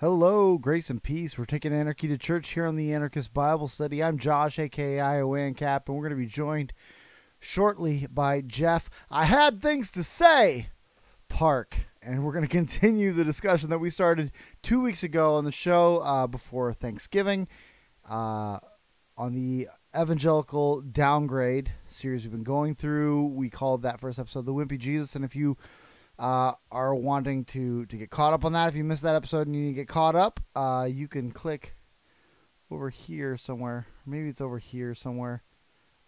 Hello, 0.00 0.58
grace 0.58 0.90
and 0.90 1.02
peace. 1.02 1.38
We're 1.38 1.46
taking 1.46 1.72
anarchy 1.72 2.06
to 2.08 2.18
church 2.18 2.52
here 2.52 2.66
on 2.66 2.76
the 2.76 2.92
Anarchist 2.92 3.32
Bible 3.32 3.66
Study. 3.66 4.04
I'm 4.04 4.18
Josh, 4.18 4.58
aka 4.58 4.98
Iowancap, 4.98 5.86
and 5.86 5.96
we're 5.96 6.02
going 6.02 6.10
to 6.10 6.22
be 6.22 6.26
joined 6.26 6.74
shortly 7.40 8.06
by 8.12 8.42
Jeff. 8.42 8.90
I 9.10 9.24
had 9.24 9.62
things 9.62 9.90
to 9.92 10.04
say, 10.04 10.68
Park, 11.30 11.78
and 12.02 12.22
we're 12.22 12.34
going 12.34 12.44
to 12.46 12.46
continue 12.46 13.14
the 13.14 13.24
discussion 13.24 13.70
that 13.70 13.78
we 13.78 13.88
started 13.88 14.32
two 14.62 14.82
weeks 14.82 15.02
ago 15.02 15.36
on 15.36 15.46
the 15.46 15.50
show 15.50 16.00
uh, 16.00 16.26
before 16.26 16.74
Thanksgiving 16.74 17.48
uh, 18.06 18.58
on 19.16 19.32
the 19.32 19.66
evangelical 19.98 20.82
downgrade 20.82 21.72
series 21.86 22.24
we've 22.24 22.32
been 22.32 22.42
going 22.42 22.74
through. 22.74 23.28
We 23.28 23.48
called 23.48 23.80
that 23.80 24.00
first 24.00 24.18
episode 24.18 24.44
the 24.44 24.52
Wimpy 24.52 24.78
Jesus, 24.78 25.16
and 25.16 25.24
if 25.24 25.34
you 25.34 25.56
uh, 26.18 26.52
are 26.70 26.94
wanting 26.94 27.44
to 27.46 27.86
to 27.86 27.96
get 27.96 28.10
caught 28.10 28.32
up 28.32 28.44
on 28.44 28.52
that, 28.52 28.68
if 28.68 28.76
you 28.76 28.84
missed 28.84 29.02
that 29.02 29.16
episode 29.16 29.46
and 29.46 29.54
you 29.54 29.62
need 29.62 29.70
to 29.70 29.74
get 29.74 29.88
caught 29.88 30.16
up, 30.16 30.40
uh, 30.54 30.88
you 30.90 31.08
can 31.08 31.30
click 31.30 31.74
over 32.70 32.90
here 32.90 33.36
somewhere. 33.36 33.86
Maybe 34.04 34.28
it's 34.28 34.40
over 34.40 34.58
here 34.58 34.94
somewhere. 34.94 35.42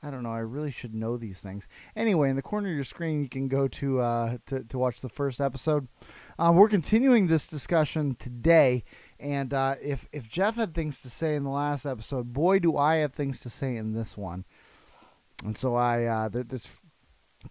I 0.03 0.11
don't 0.11 0.23
know. 0.23 0.33
I 0.33 0.39
really 0.39 0.71
should 0.71 0.95
know 0.95 1.17
these 1.17 1.41
things. 1.41 1.67
Anyway, 1.97 2.31
in 2.31 2.37
the 2.37 2.43
corner 2.43 2.69
of 2.69 2.75
your 2.75 2.85
screen, 2.85 3.21
you 3.21 3.29
can 3.29 3.49
go 3.49 3.67
to 3.69 4.01
uh, 4.01 4.39
to, 4.47 4.65
to 4.65 4.79
watch 4.79 5.01
the 5.01 5.09
first 5.09 5.41
episode. 5.41 5.89
Um, 6.39 6.57
we're 6.57 6.69
continuing 6.69 7.27
this 7.27 7.49
discussion 7.49 8.15
today, 8.15 8.85
and 9.19 9.53
uh, 9.53 9.75
if 9.83 10.07
if 10.13 10.29
Jeff 10.29 10.55
had 10.55 10.75
things 10.75 11.01
to 11.01 11.11
say 11.11 11.35
in 11.35 11.43
the 11.43 11.51
last 11.51 11.85
episode, 11.85 12.33
boy, 12.33 12.61
do 12.61 12.77
I 12.77 12.97
have 12.97 13.13
things 13.13 13.41
to 13.41 13.51
say 13.51 13.77
in 13.77 13.93
this 13.93 14.17
one. 14.17 14.45
And 15.45 15.57
so 15.57 15.75
I 15.75 16.05
uh, 16.05 16.29
there, 16.29 16.45
there's 16.45 16.69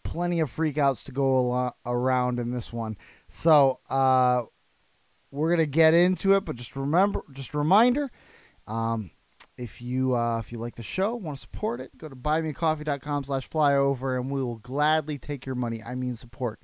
plenty 0.03 0.39
of 0.39 0.53
freakouts 0.53 1.03
to 1.05 1.11
go 1.11 1.73
around 1.85 2.39
in 2.39 2.51
this 2.51 2.71
one. 2.71 2.97
So 3.27 3.79
uh, 3.89 4.43
we're 5.31 5.49
gonna 5.49 5.65
get 5.65 5.93
into 5.93 6.33
it, 6.33 6.45
but 6.45 6.55
just 6.55 6.75
remember, 6.75 7.23
just 7.33 7.53
a 7.53 7.57
reminder. 7.57 8.11
Um, 8.67 9.11
if 9.57 9.81
you 9.81 10.15
uh, 10.15 10.39
if 10.39 10.51
you 10.51 10.59
like 10.59 10.75
the 10.75 10.83
show, 10.83 11.15
want 11.15 11.37
to 11.37 11.41
support 11.41 11.79
it, 11.79 11.97
go 11.97 12.07
to 12.07 12.15
buymeacoffee.com 12.15 13.23
slash 13.23 13.49
flyover, 13.49 14.19
and 14.19 14.31
we 14.31 14.43
will 14.43 14.57
gladly 14.57 15.17
take 15.17 15.45
your 15.45 15.55
money. 15.55 15.81
I 15.83 15.95
mean 15.95 16.15
support. 16.15 16.61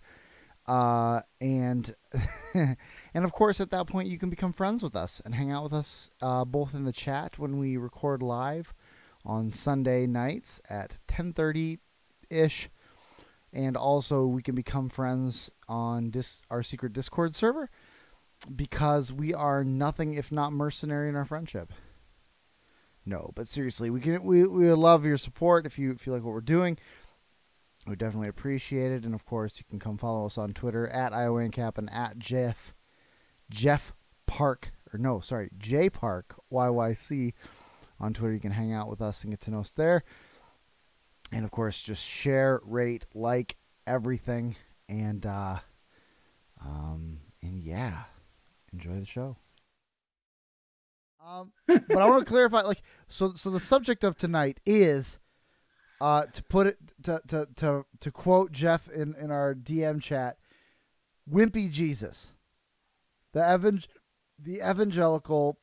Uh, 0.65 1.21
and 1.41 1.93
and 2.53 2.77
of 3.25 3.31
course, 3.33 3.59
at 3.59 3.71
that 3.71 3.87
point, 3.87 4.07
you 4.07 4.17
can 4.17 4.29
become 4.29 4.53
friends 4.53 4.83
with 4.83 4.95
us 4.95 5.21
and 5.25 5.35
hang 5.35 5.51
out 5.51 5.63
with 5.63 5.73
us 5.73 6.09
uh, 6.21 6.45
both 6.45 6.73
in 6.73 6.85
the 6.85 6.93
chat 6.93 7.37
when 7.37 7.57
we 7.57 7.77
record 7.77 8.21
live 8.21 8.73
on 9.25 9.49
Sunday 9.49 10.05
nights 10.05 10.61
at 10.69 10.99
10:30 11.07 11.79
ish 12.29 12.69
and 13.53 13.77
also 13.77 14.25
we 14.25 14.41
can 14.41 14.55
become 14.55 14.89
friends 14.89 15.49
on 15.69 16.09
dis- 16.09 16.41
our 16.49 16.63
secret 16.63 16.93
Discord 16.93 17.35
server 17.35 17.69
because 18.53 19.13
we 19.13 19.33
are 19.33 19.63
nothing 19.63 20.15
if 20.15 20.31
not 20.31 20.51
mercenary 20.51 21.07
in 21.07 21.15
our 21.15 21.25
friendship. 21.25 21.71
No, 23.05 23.31
but 23.35 23.47
seriously, 23.47 23.89
we 23.89 23.99
can 23.99 24.23
we 24.23 24.43
we 24.43 24.71
love 24.71 25.05
your 25.05 25.17
support 25.17 25.65
if 25.65 25.77
you 25.77 25.95
feel 25.95 26.13
like 26.13 26.23
what 26.23 26.33
we're 26.33 26.41
doing. 26.41 26.77
We 27.85 27.97
definitely 27.97 28.29
appreciate 28.29 28.91
it, 28.93 29.03
and 29.03 29.13
of 29.13 29.25
course, 29.25 29.55
you 29.57 29.65
can 29.69 29.79
come 29.79 29.97
follow 29.97 30.25
us 30.25 30.37
on 30.37 30.53
Twitter 30.53 30.87
at 30.87 31.11
Iowancap 31.11 31.77
and 31.77 31.91
at 31.91 32.17
Jeff 32.17 32.73
Jeff 33.49 33.93
Park 34.25 34.71
or 34.93 34.97
no, 34.97 35.19
sorry, 35.19 35.49
J 35.57 35.89
Park 35.89 36.35
YYC 36.51 37.33
on 37.99 38.13
Twitter. 38.13 38.33
You 38.33 38.39
can 38.39 38.51
hang 38.51 38.71
out 38.71 38.89
with 38.89 39.01
us 39.01 39.23
and 39.23 39.31
get 39.31 39.41
to 39.41 39.51
know 39.51 39.59
us 39.59 39.69
there 39.69 40.03
and 41.33 41.43
of 41.43 41.51
course 41.51 41.81
just 41.81 42.03
share 42.03 42.61
rate 42.63 43.05
like 43.13 43.57
everything. 43.87 44.55
And 44.87 45.25
uh 45.25 45.57
um 46.63 47.19
and 47.41 47.61
yeah 47.61 48.03
enjoy 48.71 48.99
the 48.99 49.05
show. 49.05 49.35
Um 51.25 51.51
but 51.67 51.97
i 51.97 52.09
want 52.09 52.25
to 52.25 52.25
clarify 52.31 52.61
like 52.61 52.81
so 53.07 53.33
so 53.33 53.49
the 53.49 53.59
subject 53.59 54.03
of 54.03 54.17
tonight 54.17 54.59
is 54.65 55.19
uh 56.01 56.25
to 56.33 56.43
put 56.43 56.67
it 56.67 56.77
to 57.03 57.21
to 57.27 57.47
to, 57.55 57.85
to 57.99 58.11
quote 58.11 58.51
jeff 58.51 58.89
in 58.89 59.15
in 59.15 59.31
our 59.31 59.55
dm 59.55 60.01
chat 60.01 60.37
wimpy 61.29 61.71
jesus. 61.71 62.33
The 63.31 63.39
evang- 63.39 63.87
the 64.37 64.57
evangelical 64.57 65.57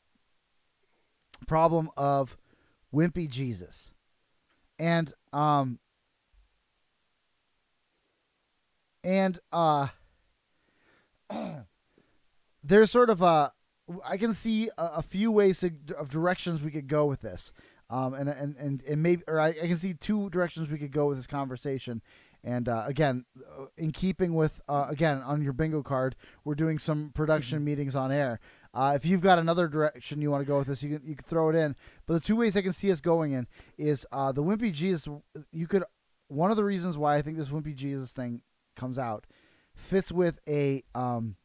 problem 1.47 1.91
of 1.97 2.37
wimpy 2.93 3.29
jesus 3.29 3.93
and 4.81 5.13
um 5.33 5.79
and 9.05 9.39
uh 9.53 9.89
there's 12.65 12.91
sort 12.91 13.11
of 13.11 13.23
a 13.23 13.53
I 14.05 14.17
can 14.17 14.33
see 14.33 14.69
a, 14.79 14.85
a 14.97 15.03
few 15.03 15.31
ways 15.31 15.61
to, 15.61 15.73
of 15.99 16.09
directions 16.09 16.63
we 16.63 16.71
could 16.71 16.89
go 16.89 17.07
with 17.07 17.21
this. 17.21 17.53
Um, 17.89 18.15
and, 18.15 18.29
and, 18.29 18.57
and, 18.57 18.83
and 18.85 19.03
maybe, 19.03 19.25
or 19.27 19.41
I, 19.41 19.49
I 19.49 19.67
can 19.67 19.77
see 19.77 19.95
two 19.95 20.31
directions 20.31 20.71
we 20.71 20.79
could 20.79 20.93
go 20.93 21.07
with 21.07 21.19
this 21.19 21.27
conversation. 21.27 22.03
And 22.45 22.69
uh, 22.69 22.85
again, 22.87 23.25
uh, 23.59 23.65
in 23.77 23.91
keeping 23.91 24.35
with, 24.35 24.61
uh, 24.69 24.87
again, 24.89 25.21
on 25.23 25.43
your 25.43 25.53
bingo 25.53 25.83
card, 25.83 26.15
we're 26.45 26.55
doing 26.55 26.79
some 26.79 27.11
production 27.15 27.59
mm-hmm. 27.59 27.65
meetings 27.65 27.97
on 27.97 28.13
air. 28.13 28.39
Uh, 28.73 28.93
if 28.95 29.05
you've 29.05 29.21
got 29.21 29.39
another 29.39 29.67
direction 29.67 30.23
you 30.23 30.31
want 30.31 30.43
to 30.43 30.47
go 30.47 30.59
with 30.59 30.69
this, 30.69 30.83
you 30.83 30.99
can 30.99 31.09
you 31.09 31.17
can 31.17 31.25
throw 31.25 31.49
it 31.49 31.57
in. 31.57 31.75
But 32.07 32.15
the 32.15 32.21
two 32.21 32.37
ways 32.37 32.57
I 32.57 32.63
can 32.63 32.73
see 32.73 32.93
us 32.93 33.01
going 33.01 33.33
in 33.33 33.49
is 33.77 34.07
uh, 34.13 34.33
the 34.33 34.43
Wimpy 34.43 34.73
Jesus. 34.73 35.09
You 35.53 35.67
could 35.67 35.85
one 36.29 36.51
of 36.51 36.57
the 36.57 36.65
reasons 36.65 36.97
why 36.97 37.17
I 37.17 37.23
think 37.23 37.37
this 37.37 37.49
Wimpy 37.49 37.75
Jesus 37.75 38.13
thing 38.13 38.43
comes 38.77 38.99
out 38.99 39.27
fits 39.75 40.13
with 40.13 40.39
a 40.49 40.85
um. 40.95 41.37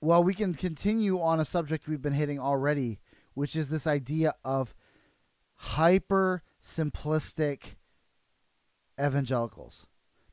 Well, 0.00 0.22
we 0.22 0.34
can 0.34 0.54
continue 0.54 1.20
on 1.20 1.40
a 1.40 1.44
subject 1.44 1.88
we've 1.88 2.02
been 2.02 2.12
hitting 2.12 2.38
already, 2.38 3.00
which 3.34 3.56
is 3.56 3.68
this 3.68 3.86
idea 3.86 4.32
of 4.44 4.74
hyper 5.54 6.42
simplistic 6.62 7.74
evangelicals. 9.00 9.86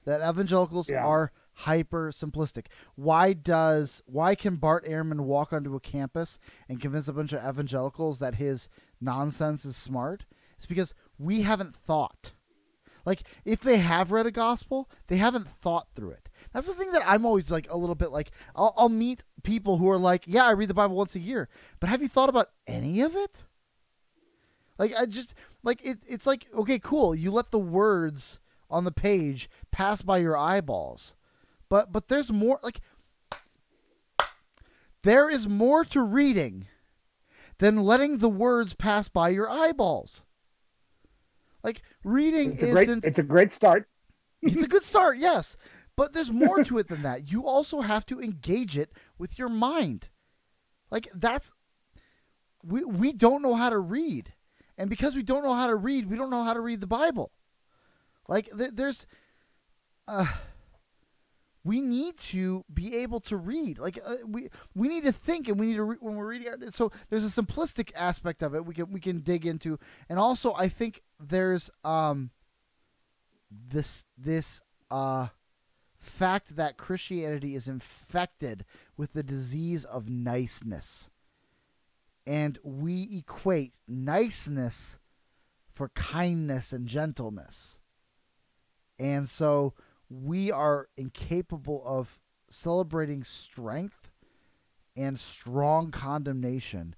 That 0.06 0.28
evangelicals 0.28 0.90
yeah. 0.90 1.04
are 1.04 1.32
hyper 1.56 2.12
simplistic. 2.12 2.68
Why 2.96 3.34
does 3.34 4.04
why 4.06 4.36
can 4.36 4.56
Bart 4.58 4.86
Ehrman 4.86 5.22
walk 5.22 5.54
onto 5.54 5.76
a 5.76 5.80
campus 5.80 6.40
and 6.70 6.82
convince 6.82 7.08
a 7.08 7.14
bunch 7.14 7.34
of 7.34 7.44
evangelicals 7.44 8.20
that 8.20 8.36
his 8.36 8.70
nonsense 9.02 9.66
is 9.66 9.76
smart? 9.76 10.26
It's 10.58 10.66
because 10.66 10.94
we 11.18 11.42
haven't 11.42 11.74
thought. 11.74 12.32
Like 13.06 13.24
if 13.44 13.62
they 13.62 13.78
have 13.78 14.12
read 14.12 14.26
a 14.26 14.32
gospel, 14.32 14.90
they 15.08 15.18
haven't 15.18 15.48
thought 15.48 15.88
through 15.96 16.12
it. 16.12 16.30
That's 16.52 16.68
the 16.68 16.74
thing 16.74 16.92
that 16.92 17.04
I'm 17.06 17.26
always 17.26 17.52
like 17.52 17.68
a 17.70 17.78
little 17.78 17.96
bit 17.96 18.12
like 18.12 18.32
I'll, 18.56 18.74
I'll 18.78 18.90
meet 18.90 19.24
people 19.44 19.78
who 19.78 19.90
are 19.90 20.00
like, 20.00 20.24
yeah, 20.28 20.46
I 20.46 20.52
read 20.52 20.70
the 20.70 20.74
Bible 20.74 20.96
once 20.96 21.16
a 21.16 21.20
year, 21.20 21.50
but 21.80 21.90
have 21.90 22.02
you 22.02 22.08
thought 22.08 22.30
about 22.30 22.50
any 22.68 23.02
of 23.02 23.16
it? 23.16 23.46
Like 24.78 24.94
I 24.98 25.06
just 25.06 25.34
like 25.64 25.86
it. 25.86 26.00
It's 26.08 26.28
like 26.28 26.48
okay, 26.54 26.80
cool. 26.80 27.16
You 27.16 27.32
let 27.32 27.52
the 27.52 27.60
words 27.60 28.40
on 28.70 28.84
the 28.84 28.92
page 28.92 29.50
pass 29.72 30.02
by 30.02 30.18
your 30.18 30.36
eyeballs, 30.36 31.14
but 31.70 31.92
but 31.92 32.08
there's 32.08 32.32
more 32.32 32.60
like 32.64 32.82
there 35.04 35.30
is 35.30 35.48
more 35.48 35.86
to 35.86 36.02
reading 36.02 36.68
than 37.60 37.84
letting 37.84 38.18
the 38.18 38.30
words 38.30 38.74
pass 38.74 39.08
by 39.08 39.30
your 39.30 39.50
eyeballs. 39.50 40.24
Like 41.64 41.82
reading 42.04 42.54
it's 42.54 42.64
a 42.64 42.68
isn't 42.68 43.00
great, 43.00 43.04
it's 43.04 43.20
a 43.20 43.24
great 43.24 43.52
start. 43.52 43.88
it's 44.42 44.64
a 44.64 44.68
good 44.68 44.84
start, 44.84 45.18
yes. 45.20 45.58
But 45.96 46.14
there's 46.14 46.32
more 46.32 46.64
to 46.64 46.78
it 46.78 46.88
than 46.90 47.04
that. 47.04 47.32
You 47.32 47.46
also 47.46 47.82
have 47.82 48.06
to 48.08 48.20
engage 48.20 48.78
it 48.78 48.92
with 49.18 49.40
your 49.40 49.48
mind. 49.48 50.10
Like 50.92 51.08
that's 51.14 51.52
we 52.64 52.84
we 52.84 53.14
don't 53.14 53.42
know 53.42 53.56
how 53.56 53.70
to 53.70 53.80
read. 53.80 54.34
And 54.78 54.90
because 54.90 55.16
we 55.16 55.24
don't 55.24 55.44
know 55.44 55.54
how 55.54 55.68
to 55.68 55.76
read, 55.76 56.10
we 56.10 56.18
don't 56.18 56.30
know 56.30 56.44
how 56.44 56.54
to 56.54 56.60
read 56.60 56.82
the 56.82 56.88
Bible. 56.88 57.32
Like 58.28 58.50
th- 58.58 58.72
there's 58.74 59.06
uh 60.08 60.28
we 61.66 61.82
need 61.82 62.16
to 62.18 62.64
be 62.72 62.96
able 62.98 63.20
to 63.22 63.36
read. 63.36 63.80
Like 63.80 64.00
uh, 64.06 64.18
we 64.26 64.50
we 64.76 64.88
need 64.88 65.04
to 65.04 65.12
think, 65.12 65.48
and 65.50 65.60
we 65.60 65.66
need 65.66 65.76
to 65.78 65.84
re- 65.84 65.98
when 66.00 66.16
we're 66.16 66.28
reading. 66.28 66.72
So 66.72 66.92
there's 67.10 67.26
a 67.26 67.42
simplistic 67.42 67.92
aspect 67.96 68.44
of 68.44 68.54
it 68.54 68.66
we 68.66 68.76
can 68.76 68.92
we 68.92 69.00
can 69.02 69.20
dig 69.20 69.46
into, 69.46 69.80
and 70.08 70.20
also 70.20 70.54
I 70.54 70.70
think 70.70 71.02
there's 71.20 71.72
um 71.84 72.30
this 73.50 74.06
this 74.16 74.62
uh 74.92 75.28
fact 75.98 76.56
that 76.56 76.78
Christianity 76.78 77.56
is 77.56 77.68
infected 77.68 78.64
with 78.96 79.14
the 79.14 79.24
disease 79.24 79.86
of 79.86 80.08
niceness, 80.08 81.10
and 82.28 82.60
we 82.64 83.10
equate 83.12 83.74
niceness 83.88 85.00
for 85.74 85.90
kindness 85.90 86.72
and 86.72 86.88
gentleness, 86.88 87.80
and 89.00 89.28
so 89.28 89.74
we 90.10 90.52
are 90.52 90.88
incapable 90.98 91.82
of 91.86 92.20
celebrating 92.50 93.24
strength 93.24 94.12
and 94.96 95.20
strong 95.20 95.92
condemnation, 95.92 96.96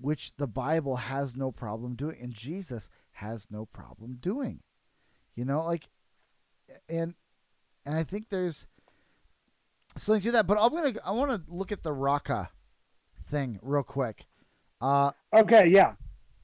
which 0.00 0.34
the 0.36 0.46
Bible 0.46 0.96
has 0.96 1.36
no 1.36 1.52
problem 1.52 1.94
doing, 1.94 2.16
and 2.20 2.32
Jesus 2.32 2.88
has 3.12 3.48
no 3.50 3.64
problem 3.66 4.18
doing. 4.20 4.60
You 5.34 5.44
know, 5.44 5.62
like, 5.64 5.88
and 6.88 7.14
and 7.84 7.94
I 7.94 8.02
think 8.04 8.28
there's 8.28 8.66
something 9.96 10.22
to 10.22 10.32
that. 10.32 10.46
But 10.46 10.58
I'm 10.60 10.70
gonna 10.74 10.94
I 11.04 11.12
want 11.12 11.30
to 11.30 11.42
look 11.52 11.72
at 11.72 11.82
the 11.82 11.92
Raka 11.92 12.50
thing 13.28 13.58
real 13.62 13.82
quick. 13.82 14.26
Uh, 14.80 15.12
Okay, 15.32 15.68
yeah, 15.68 15.94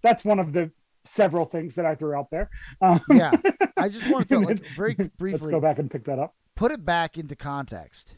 that's 0.02 0.24
one 0.24 0.38
of 0.38 0.52
the 0.52 0.70
several 1.08 1.44
things 1.44 1.74
that 1.74 1.86
I 1.86 1.94
threw 1.94 2.14
out 2.14 2.30
there. 2.30 2.50
Um, 2.80 3.00
yeah, 3.10 3.32
I 3.76 3.88
just 3.88 4.10
wanted 4.10 4.28
to 4.28 4.38
like 4.40 4.64
very 4.76 4.96
Let's 5.20 5.46
go 5.46 5.60
back 5.60 5.78
and 5.78 5.90
pick 5.90 6.04
that 6.04 6.18
up. 6.18 6.34
put 6.54 6.72
it 6.72 6.84
back 6.84 7.16
into 7.18 7.34
context. 7.36 8.14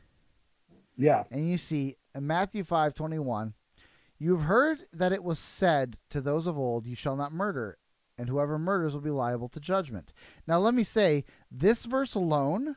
Yeah, 0.96 1.24
and 1.30 1.48
you 1.48 1.56
see 1.56 1.96
in 2.14 2.26
Matthew 2.26 2.64
five 2.64 2.94
twenty 2.94 3.18
one, 3.18 3.54
you've 4.18 4.42
heard 4.42 4.86
that 4.92 5.12
it 5.12 5.24
was 5.24 5.38
said 5.38 5.96
to 6.10 6.20
those 6.20 6.46
of 6.46 6.58
old, 6.58 6.86
"You 6.86 6.94
shall 6.96 7.16
not 7.16 7.32
murder," 7.32 7.78
and 8.18 8.28
whoever 8.28 8.58
murders 8.58 8.92
will 8.92 9.00
be 9.00 9.10
liable 9.10 9.48
to 9.50 9.60
judgment. 9.60 10.12
Now, 10.46 10.58
let 10.58 10.74
me 10.74 10.84
say, 10.84 11.24
this 11.50 11.84
verse 11.84 12.14
alone 12.14 12.76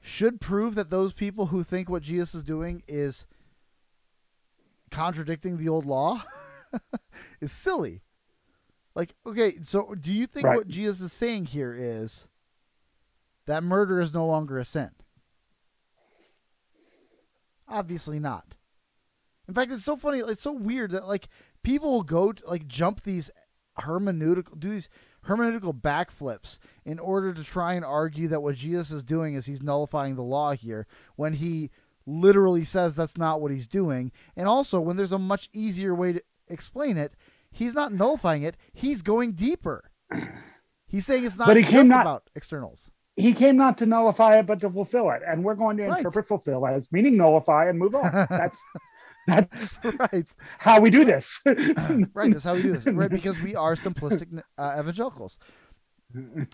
should 0.00 0.40
prove 0.40 0.74
that 0.74 0.90
those 0.90 1.12
people 1.12 1.46
who 1.46 1.64
think 1.64 1.88
what 1.88 2.02
Jesus 2.02 2.34
is 2.34 2.42
doing 2.42 2.82
is 2.86 3.26
contradicting 4.90 5.56
the 5.56 5.68
old 5.68 5.84
law 5.84 6.22
is 7.40 7.52
silly. 7.52 8.02
Like, 8.98 9.14
okay, 9.24 9.58
so 9.62 9.94
do 9.94 10.10
you 10.10 10.26
think 10.26 10.46
Right. 10.46 10.56
what 10.56 10.66
Jesus 10.66 11.00
is 11.00 11.12
saying 11.12 11.46
here 11.46 11.72
is 11.72 12.26
that 13.46 13.62
murder 13.62 14.00
is 14.00 14.12
no 14.12 14.26
longer 14.26 14.58
a 14.58 14.64
sin? 14.64 14.90
Obviously 17.68 18.18
not. 18.18 18.56
In 19.46 19.54
fact, 19.54 19.70
it's 19.70 19.84
so 19.84 19.96
funny. 19.96 20.18
It's 20.18 20.42
so 20.42 20.50
weird 20.52 20.90
that 20.90 21.06
like 21.06 21.28
people 21.62 21.92
will 21.92 22.02
go 22.02 22.32
to, 22.32 22.44
like 22.48 22.66
jump 22.66 23.02
these 23.02 23.30
hermeneutical, 23.82 24.58
do 24.58 24.68
these 24.68 24.88
hermeneutical 25.26 25.80
backflips 25.80 26.58
in 26.84 26.98
order 26.98 27.32
to 27.32 27.44
try 27.44 27.74
and 27.74 27.84
argue 27.84 28.26
that 28.26 28.42
what 28.42 28.56
Jesus 28.56 28.90
is 28.90 29.04
doing 29.04 29.34
is 29.34 29.46
he's 29.46 29.62
nullifying 29.62 30.16
the 30.16 30.22
law 30.24 30.54
here 30.54 30.88
when 31.14 31.34
he 31.34 31.70
literally 32.04 32.64
says 32.64 32.96
that's 32.96 33.16
not 33.16 33.40
what 33.40 33.52
he's 33.52 33.68
doing. 33.68 34.10
And 34.34 34.48
also, 34.48 34.80
when 34.80 34.96
there's 34.96 35.12
a 35.12 35.18
much 35.20 35.48
easier 35.52 35.94
way 35.94 36.14
to 36.14 36.22
explain 36.48 36.96
it, 36.96 37.12
he's 37.50 37.74
not 37.74 37.92
nullifying 37.92 38.42
it. 38.42 38.56
He's 38.72 39.02
going 39.02 39.32
deeper. 39.32 39.90
He's 40.86 41.04
saying 41.06 41.24
it's 41.24 41.36
not 41.36 41.48
But 41.48 41.56
he 41.56 41.62
just 41.62 41.72
came 41.74 41.88
not- 41.88 42.00
about 42.02 42.30
externals. 42.34 42.90
he 43.16 43.32
came 43.34 43.56
not 43.56 43.76
to 43.78 43.86
nullify 43.86 44.38
it, 44.38 44.46
but 44.46 44.60
to 44.60 44.70
fulfill 44.70 45.10
it, 45.10 45.22
and 45.26 45.44
we're 45.44 45.54
going 45.54 45.76
to 45.78 45.86
Right. 45.86 45.98
interpret 45.98 46.26
fulfill 46.26 46.66
as 46.66 46.90
meaning 46.92 47.16
nullify 47.16 47.68
and 47.68 47.78
move 47.78 47.94
on. 47.94 48.10
That's 48.30 48.60
that's 49.26 49.80
right. 49.84 50.32
how 50.58 50.80
we 50.80 50.88
do 50.90 51.04
this. 51.04 51.38
right. 51.46 52.32
That's 52.32 52.44
how 52.44 52.54
we 52.54 52.62
do 52.62 52.72
this. 52.78 52.86
Right. 52.86 53.10
Because 53.10 53.38
we 53.40 53.54
are 53.54 53.74
simplistic 53.74 54.40
uh, 54.56 54.76
evangelicals. 54.78 55.38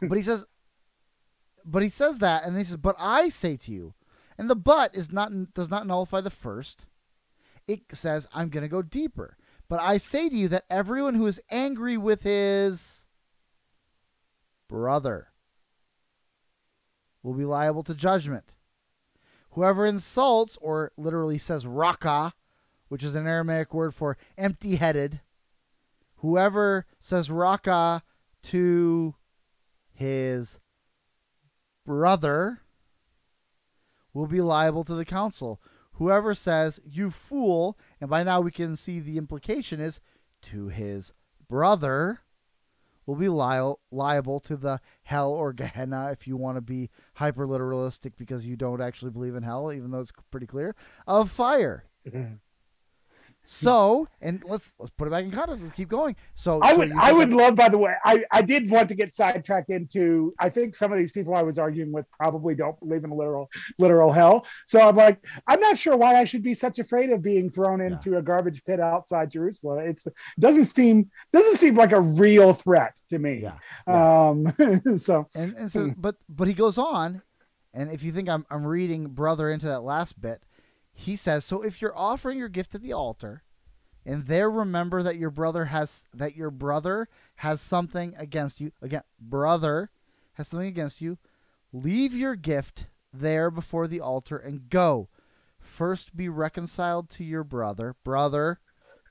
But 0.03 0.17
he 0.17 0.23
says, 0.23 0.45
but 1.65 1.83
he 1.85 1.89
says 1.89 2.19
that, 2.19 2.45
and 2.45 2.59
he 2.59 2.65
says, 2.65 2.77
but 2.77 2.97
I 2.99 3.29
say 3.29 3.57
to 3.59 3.71
you, 3.73 3.95
and 4.37 4.51
the 4.51 4.57
but 4.57 4.95
is 4.97 5.13
not 5.13 5.55
does 5.55 5.71
not 5.71 5.87
nullify 5.87 6.21
the 6.21 6.31
first. 6.31 6.87
It 7.69 7.83
says, 7.93 8.27
I'm 8.35 8.49
going 8.49 8.63
to 8.65 8.69
go 8.69 8.83
deeper. 8.83 9.37
But 9.75 9.83
I 9.83 9.97
say 9.97 10.29
to 10.29 10.37
you 10.37 10.47
that 10.51 10.67
everyone 10.71 11.17
who 11.17 11.27
is 11.27 11.41
angry 11.51 11.99
with 11.99 12.23
his 12.23 13.07
brother 14.69 15.33
will 17.25 17.35
be 17.35 17.45
liable 17.45 17.83
to 17.83 17.93
judgment. 17.93 18.53
Whoever 19.51 19.85
insults, 19.85 20.57
or 20.61 20.93
literally 20.97 21.39
says 21.39 21.67
raka, 21.67 22.35
which 22.87 23.03
is 23.03 23.17
an 23.17 23.27
Aramaic 23.27 23.75
word 23.75 23.97
for 23.97 24.17
empty 24.39 24.77
headed, 24.77 25.23
whoever 26.19 26.87
says 27.01 27.29
raka 27.29 28.05
to 28.45 29.17
his 29.93 30.61
brother 31.85 32.61
will 34.13 34.29
be 34.29 34.41
liable 34.41 34.85
to 34.85 34.95
the 34.95 35.05
council. 35.05 35.61
Whoever 35.95 36.35
says, 36.35 36.81
you 36.85 37.11
fool, 37.11 37.79
and 38.01 38.11
by 38.11 38.23
now 38.25 38.41
we 38.41 38.51
can 38.51 38.77
see 38.77 39.01
the 39.01 39.19
implication 39.19 39.81
is 39.81 40.01
to 40.43 40.69
his 40.69 41.13
brother, 41.49 42.21
will 43.07 43.17
be 43.17 43.29
li- 43.29 43.75
liable 43.91 44.41
to 44.41 44.57
the 44.57 44.81
hell 45.05 45.31
or 45.33 45.53
Gehenna 45.53 46.11
if 46.11 46.27
you 46.27 46.37
want 46.37 46.57
to 46.57 46.61
be 46.61 46.91
hyper 47.15 47.47
literalistic 47.47 48.13
because 48.17 48.47
you 48.47 48.57
don't 48.57 48.81
actually 48.81 49.11
believe 49.11 49.35
in 49.35 49.43
hell, 49.43 49.73
even 49.73 49.91
though 49.91 50.01
it's 50.01 50.13
pretty 50.31 50.47
clear, 50.47 50.75
of 51.07 51.31
fire. 51.31 51.85
Mm-hmm. 52.09 52.35
So, 53.47 54.09
and 54.21 54.43
let's 54.47 54.73
let's 54.79 54.91
put 54.97 55.07
it 55.07 55.11
back 55.11 55.25
in 55.25 55.31
context. 55.31 55.63
Let's 55.63 55.75
keep 55.75 55.89
going. 55.89 56.17
So, 56.35 56.61
I 56.63 56.73
would 56.73 56.93
I 56.93 57.13
would 57.13 57.31
that- 57.31 57.37
love 57.37 57.55
by 57.55 57.69
the 57.69 57.77
way 57.79 57.95
I, 58.05 58.25
I 58.31 58.41
did 58.43 58.71
want 58.71 58.89
to 58.89 58.95
get 58.95 59.15
sidetracked 59.15 59.71
into 59.71 60.35
I 60.39 60.49
think 60.49 60.75
some 60.75 60.93
of 60.93 60.99
these 60.99 61.13
people 61.13 61.35
I 61.35 61.43
was 61.43 61.59
arguing 61.59 61.93
with 61.93 62.07
probably 62.19 62.55
don't 62.55 62.79
believe 62.81 63.05
in 63.05 63.11
literal 63.11 63.51
literal 63.79 64.13
hell 64.13 64.47
so 64.67 64.81
I'm 64.81 64.97
like 64.97 65.25
I'm 65.47 65.61
not 65.61 65.77
sure 65.77 65.97
why 65.97 66.15
I 66.21 66.25
should 66.25 66.43
be 66.43 66.55
such 66.55 66.79
afraid 66.79 67.11
of 67.11 67.23
being 67.23 67.51
thrown 67.51 67.81
Yeah. 67.81 67.87
into 67.87 68.17
a 68.17 68.23
garbage 68.23 68.65
pit 68.65 68.81
outside 68.81 69.31
Jerusalem 69.31 69.81
it's 69.81 70.07
doesn't 70.39 70.65
seem 70.67 71.11
doesn't 71.33 71.57
seem 71.59 71.75
like 71.75 71.93
a 71.93 72.01
real 72.01 72.55
threat 72.55 72.99
to 73.11 73.19
me 73.19 73.43
Yeah. 73.87 74.31
um 74.31 74.53
so 74.99 75.29
and 75.35 75.55
and 75.57 75.71
so 75.71 75.93
but 75.97 76.17
but 76.29 76.49
he 76.49 76.55
goes 76.55 76.79
on 76.79 77.23
and 77.75 77.91
if 77.93 78.03
you 78.03 78.11
think 78.13 78.29
I'm 78.29 78.47
I'm 78.51 78.67
reading 78.67 79.09
brother 79.09 79.51
into 79.51 79.67
that 79.67 79.83
last 79.83 80.19
bit 80.21 80.43
he 80.95 81.17
says 81.17 81.45
so 81.45 81.63
if 81.63 81.83
you're 81.83 81.97
offering 81.97 82.39
your 82.39 82.49
gift 82.49 82.75
at 82.75 82.81
the 82.81 82.93
altar 82.93 83.43
and 84.07 84.27
there 84.27 84.51
remember 84.51 85.03
that 85.03 85.17
your 85.17 85.31
brother 85.31 85.67
has 85.67 86.05
that 86.15 86.37
your 86.37 86.51
brother 86.51 87.09
has 87.37 87.61
something 87.61 88.15
against 88.17 88.61
you 88.61 88.73
again 88.81 89.03
brother 89.21 89.91
has 90.35 90.49
something 90.49 90.69
against 90.69 91.01
you 91.01 91.19
leave 91.73 92.15
your 92.15 92.37
gift 92.37 92.87
there 93.13 93.51
before 93.51 93.87
the 93.87 94.01
altar 94.01 94.37
and 94.37 94.69
go. 94.69 95.09
First 95.61 96.17
be 96.17 96.29
reconciled 96.29 97.09
to 97.11 97.25
your 97.25 97.45
brother 97.45 97.97
brother 98.05 98.61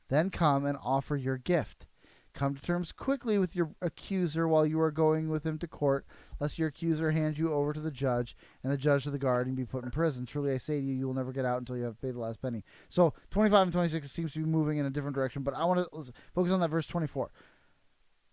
then 0.10 0.30
come 0.30 0.66
and 0.66 0.78
offer 0.84 1.16
your 1.16 1.38
gift 1.38 1.88
Come 2.34 2.56
to 2.56 2.62
terms 2.62 2.92
quickly 2.92 3.38
with 3.38 3.56
your 3.56 3.76
accuser 3.80 4.48
while 4.48 4.66
you 4.66 4.80
are 4.82 4.90
going 4.90 5.30
with 5.30 5.46
him 5.46 5.60
to 5.60 5.68
court, 5.68 6.06
lest 6.40 6.58
your 6.58 6.70
accuser 6.70 7.12
hand 7.12 7.38
you 7.38 7.54
over 7.54 7.74
to 7.74 7.80
the 7.80 7.92
judge, 7.92 8.36
and 8.64 8.74
the 8.74 8.78
judge 8.78 9.04
to 9.04 9.12
the 9.12 9.20
guard, 9.20 9.46
and 9.46 9.56
be 9.56 9.66
put 9.66 9.84
in 9.84 9.92
prison. 9.92 10.26
Truly, 10.26 10.52
I 10.52 10.58
say 10.58 10.80
to 10.80 10.86
you, 10.86 10.96
you 10.96 11.06
will 11.06 11.14
never 11.14 11.32
get 11.32 11.46
out 11.46 11.60
until 11.60 11.78
you 11.78 11.84
have 11.84 12.02
paid 12.02 12.16
the 12.16 12.20
last 12.20 12.42
penny. 12.42 12.64
So, 12.90 13.14
25 13.30 13.62
and 13.64 13.74
26 13.74 14.12
seems 14.12 14.34
to 14.34 14.40
be 14.40 14.46
moving 14.46 14.80
in 14.80 14.86
a 14.86 14.90
different 14.90 15.16
direction, 15.16 15.44
but 15.44 15.54
I 15.54 15.64
want 15.66 15.86
to 15.86 16.14
focus 16.34 16.52
on 16.52 16.60
that 16.62 16.72
verse 16.72 16.88
24. 16.88 17.30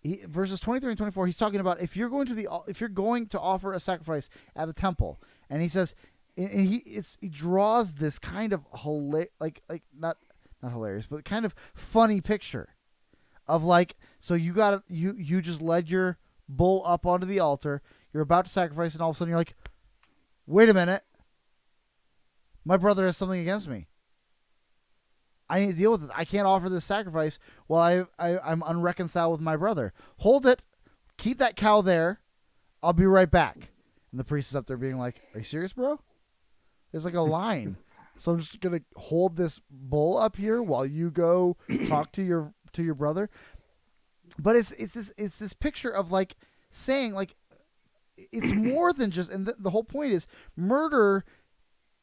He, 0.03 0.23
verses 0.27 0.61
23 0.61 0.93
and 0.93 0.99
24, 0.99 1.27
he's 1.27 1.37
talking 1.37 1.61
about 1.61 1.83
if 1.83 1.95
you're 1.95 2.09
going 2.09 2.27
to 2.27 2.35
the 2.35 2.49
if 2.67 2.81
you're 2.81 2.89
going 2.89 3.27
to 3.27 3.41
offer 3.41 3.75
a 3.75 3.81
sacrifice 3.81 4.31
at 4.57 4.65
the 4.65 4.73
temple, 4.73 5.21
and 5.51 5.61
he 5.61 5.69
says, 5.69 5.95
and 6.39 6.67
he 6.67 6.77
it's 6.87 7.19
he 7.21 7.29
draws 7.29 7.95
this 7.95 8.19
kind 8.19 8.55
of 8.55 8.65
hila- 8.73 9.29
like 9.41 9.63
like 9.69 9.83
not 9.95 10.17
not 10.63 10.73
hilarious, 10.73 11.07
but 11.07 11.27
kind 11.27 11.45
of 11.45 11.55
funny 11.75 12.23
picture 12.23 12.71
of 13.51 13.65
like 13.65 13.97
so 14.21 14.35
you 14.35 14.53
got 14.53 14.83
you 14.89 15.15
you 15.19 15.43
just 15.43 15.61
led 15.61 15.89
your 15.89 16.19
bull 16.49 16.83
up 16.87 17.07
onto 17.07 17.27
the 17.27 17.41
altar. 17.41 17.83
You're 18.13 18.23
about 18.23 18.47
to 18.47 18.51
sacrifice 18.51 18.95
and 18.95 19.03
all 19.03 19.11
of 19.11 19.17
a 19.17 19.19
sudden 19.19 19.31
you're 19.31 19.39
like 19.39 19.55
wait 20.47 20.69
a 20.69 20.75
minute. 20.75 21.03
My 22.65 22.77
brother 22.77 23.07
has 23.07 23.17
something 23.17 23.41
against 23.41 23.69
me. 23.69 23.87
I 25.49 25.61
need 25.61 25.67
to 25.69 25.73
deal 25.73 25.91
with 25.93 26.03
this. 26.03 26.11
I 26.15 26.25
can't 26.25 26.47
offer 26.47 26.69
this 26.69 26.85
sacrifice 26.85 27.39
while 27.67 28.07
I, 28.19 28.33
I 28.33 28.39
i'm 28.39 28.63
unreconciled 28.65 29.33
with 29.33 29.41
my 29.41 29.57
brother. 29.57 29.93
Hold 30.19 30.47
it. 30.47 30.63
Keep 31.19 31.39
that 31.39 31.57
cow 31.57 31.81
there. 31.81 32.21
I'll 32.83 32.93
be 32.93 33.07
right 33.07 33.31
back. 33.31 33.73
And 34.11 34.21
the 34.21 34.25
priest 34.25 34.51
is 34.51 34.57
up 34.57 34.67
there 34.67 34.77
being 34.77 34.99
like 34.99 35.21
are 35.35 35.39
you 35.39 35.45
serious 35.45 35.73
bro? 35.73 36.01
There's 36.93 37.05
like 37.05 37.15
a 37.15 37.21
line. 37.21 37.77
So 38.21 38.33
i'm 38.33 38.39
just 38.39 38.61
gonna 38.61 38.83
hold 38.97 39.39
this 39.39 39.63
bull 39.71 40.19
up 40.19 40.37
here 40.37 40.63
while 40.63 40.85
you 40.85 41.11
go 41.11 41.57
talk 41.89 42.13
to 42.13 42.23
your 42.23 42.53
to 42.73 42.83
your 42.83 42.95
brother. 42.95 43.31
But 44.39 44.57
it's 44.57 44.73
it's 44.73 44.95
this 44.95 45.13
it's 45.17 45.39
this 45.39 45.53
picture 45.53 45.91
of 45.91 46.13
like 46.13 46.37
saying 46.71 47.15
like 47.15 47.35
it's 48.17 48.53
more 48.55 48.93
than 48.93 49.11
just 49.11 49.31
and 49.31 49.47
the, 49.47 49.57
the 49.59 49.71
whole 49.71 49.85
point 49.85 50.13
is 50.13 50.27
murder 50.57 51.25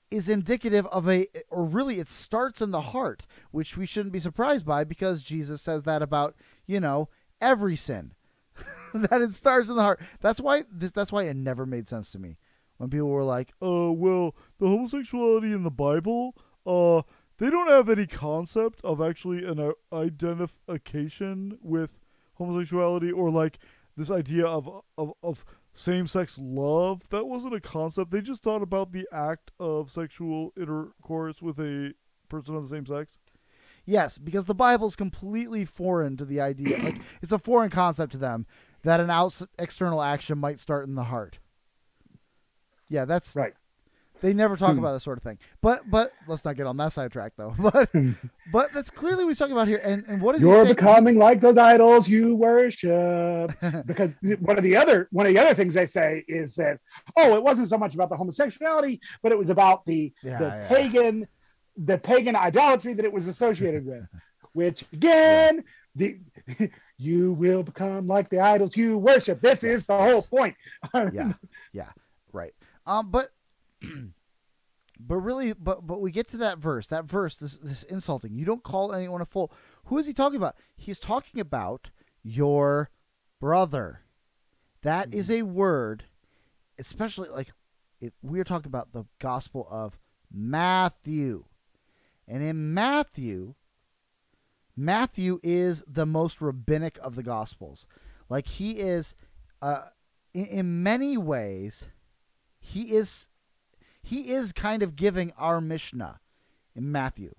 is 0.09 0.29
indicative 0.29 0.85
of 0.87 1.09
a 1.09 1.27
or 1.49 1.65
really 1.65 1.99
it 1.99 2.09
starts 2.09 2.61
in 2.61 2.71
the 2.71 2.81
heart 2.81 3.25
which 3.51 3.75
we 3.77 3.85
shouldn't 3.85 4.13
be 4.13 4.19
surprised 4.19 4.65
by 4.65 4.85
because 4.85 5.21
jesus 5.21 5.61
says 5.61 5.83
that 5.83 6.01
about 6.01 6.33
you 6.65 6.79
know 6.79 7.09
every 7.41 7.75
sin. 7.75 8.13
That 8.93 9.21
it 9.21 9.33
starts 9.33 9.67
in 9.69 9.75
the 9.75 9.81
heart. 9.81 9.99
That's 10.21 10.39
why 10.39 10.63
this 10.71 10.91
that's 10.91 11.11
why 11.11 11.23
it 11.23 11.35
never 11.35 11.65
made 11.65 11.89
sense 11.89 12.09
to 12.11 12.19
me. 12.19 12.37
When 12.77 12.89
people 12.89 13.09
were 13.09 13.23
like 13.23 13.51
oh 13.61 13.91
well 13.91 14.33
the 14.59 14.67
homosexuality 14.67 15.51
in 15.51 15.63
the 15.63 15.69
bible 15.69 16.35
uh 16.65 17.01
they 17.37 17.49
don't 17.49 17.67
have 17.67 17.89
any 17.89 18.07
concept 18.07 18.81
of 18.83 19.01
actually 19.01 19.45
an 19.45 19.59
uh, 19.59 19.71
identification 19.93 21.57
with 21.61 21.99
homosexuality 22.35 23.11
or 23.11 23.29
like 23.29 23.59
this 23.95 24.09
idea 24.09 24.45
of 24.45 24.69
of, 24.97 25.13
of 25.23 25.45
same-sex 25.73 26.37
love. 26.39 27.03
That 27.09 27.27
wasn't 27.27 27.53
a 27.53 27.59
concept. 27.59 28.09
They 28.11 28.21
just 28.21 28.41
thought 28.41 28.63
about 28.63 28.91
the 28.91 29.07
act 29.11 29.51
of 29.59 29.91
sexual 29.91 30.51
intercourse 30.57 31.41
with 31.41 31.59
a 31.59 31.93
person 32.29 32.55
of 32.55 32.63
the 32.63 32.75
same 32.75 32.85
sex. 32.85 33.19
Yes 33.85 34.17
because 34.17 34.45
the 34.45 34.55
bible's 34.55 34.95
completely 34.95 35.63
foreign 35.63 36.17
to 36.17 36.25
the 36.25 36.41
idea. 36.41 36.77
Like 36.83 37.01
it's 37.21 37.31
a 37.31 37.39
foreign 37.39 37.69
concept 37.69 38.11
to 38.13 38.17
them 38.17 38.45
that 38.83 38.99
an 38.99 39.09
outs 39.09 39.43
external 39.59 40.01
action 40.01 40.37
might 40.37 40.59
start 40.59 40.87
in 40.87 40.95
the 40.95 41.05
heart. 41.05 41.39
Yeah 42.89 43.05
that's 43.05 43.35
right 43.35 43.53
They 44.21 44.33
never 44.33 44.55
talk 44.57 44.73
Hmm. 44.73 44.79
about 44.79 44.93
this 44.93 45.03
sort 45.03 45.17
of 45.17 45.23
thing. 45.23 45.37
But 45.61 45.89
but 45.89 46.11
let's 46.27 46.43
not 46.43 46.55
get 46.55 46.65
on 46.65 46.75
that 46.77 46.93
sidetrack 46.93 47.33
though. 47.37 47.53
But 47.59 47.89
but 48.51 48.73
that's 48.73 48.89
clearly 48.89 49.23
what 49.23 49.29
he's 49.29 49.37
talking 49.37 49.53
about 49.53 49.67
here. 49.67 49.81
And 49.83 50.03
and 50.07 50.21
what 50.21 50.35
is 50.35 50.41
You're 50.41 50.65
becoming 50.65 51.17
like 51.17 51.39
those 51.41 51.57
idols 51.57 52.07
you 52.07 52.35
worship. 52.35 53.51
because 53.85 54.15
one 54.39 54.57
of 54.57 54.63
the 54.63 54.75
other 54.75 55.07
one 55.11 55.25
of 55.27 55.33
the 55.33 55.39
other 55.39 55.53
things 55.53 55.73
they 55.73 55.85
say 55.85 56.23
is 56.27 56.55
that 56.55 56.79
oh, 57.15 57.35
it 57.35 57.43
wasn't 57.43 57.69
so 57.69 57.77
much 57.77 57.93
about 57.95 58.09
the 58.09 58.15
homosexuality, 58.17 58.99
but 59.21 59.31
it 59.31 59.37
was 59.37 59.49
about 59.49 59.85
the 59.85 60.11
Yeah, 60.23 60.39
the 60.39 60.45
yeah. 60.45 60.67
pagan 60.67 61.27
the 61.77 61.97
pagan 61.97 62.35
idolatry 62.35 62.93
that 62.95 63.05
it 63.05 63.13
was 63.13 63.27
associated 63.27 63.85
with. 63.85 64.03
Which 64.53 64.83
again, 64.93 65.63
the 65.93 66.17
you 66.97 67.33
will 67.33 67.61
become 67.61 68.07
like 68.07 68.29
the 68.29 68.39
idols 68.39 68.75
you 68.75 68.97
worship. 68.97 69.41
This 69.41 69.61
Yes, 69.61 69.73
is 69.81 69.85
the 69.85 69.97
whole 69.97 70.23
point. 70.23 70.55
yeah 71.13 71.33
yeah 71.73 71.89
right 72.33 72.53
um 72.87 73.11
but 73.11 73.29
but 74.99 75.15
really 75.15 75.53
but 75.53 75.85
but 75.85 76.01
we 76.01 76.11
get 76.11 76.27
to 76.29 76.37
that 76.37 76.57
verse. 76.57 76.87
That 76.87 77.05
verse 77.05 77.35
this 77.35 77.57
this 77.57 77.83
insulting. 77.83 78.33
You 78.35 78.45
don't 78.45 78.63
call 78.63 78.93
anyone 78.93 79.21
a 79.21 79.25
fool. 79.25 79.51
Who 79.85 79.97
is 79.97 80.07
he 80.07 80.13
talking 80.13 80.37
about? 80.37 80.55
He's 80.75 80.99
talking 80.99 81.39
about 81.39 81.89
your 82.23 82.89
brother. 83.39 84.01
That 84.81 85.13
is 85.13 85.29
a 85.29 85.41
word 85.41 86.05
especially 86.79 87.29
like 87.29 87.51
if 87.99 88.13
we're 88.21 88.43
talking 88.43 88.67
about 88.67 88.93
the 88.93 89.05
gospel 89.19 89.67
of 89.69 89.97
matthew. 90.31 91.45
And 92.27 92.43
in 92.43 92.73
matthew 92.73 93.55
matthew 94.75 95.39
is 95.41 95.83
the 95.87 96.05
most 96.05 96.41
rabbinic 96.41 96.97
of 97.01 97.15
the 97.15 97.23
gospels. 97.23 97.87
Like 98.29 98.47
he 98.47 98.71
is 98.71 99.15
uh 99.61 99.85
in, 100.33 100.45
in 100.45 100.83
many 100.83 101.17
ways, 101.17 101.85
he 102.59 102.93
is 102.93 103.27
he 104.07 104.31
is 104.31 104.53
kind 104.53 104.81
of 104.81 104.95
giving 104.95 105.33
our 105.37 105.59
Mishnah 105.59 106.19
in 106.75 106.91
Matthew. 106.91 107.33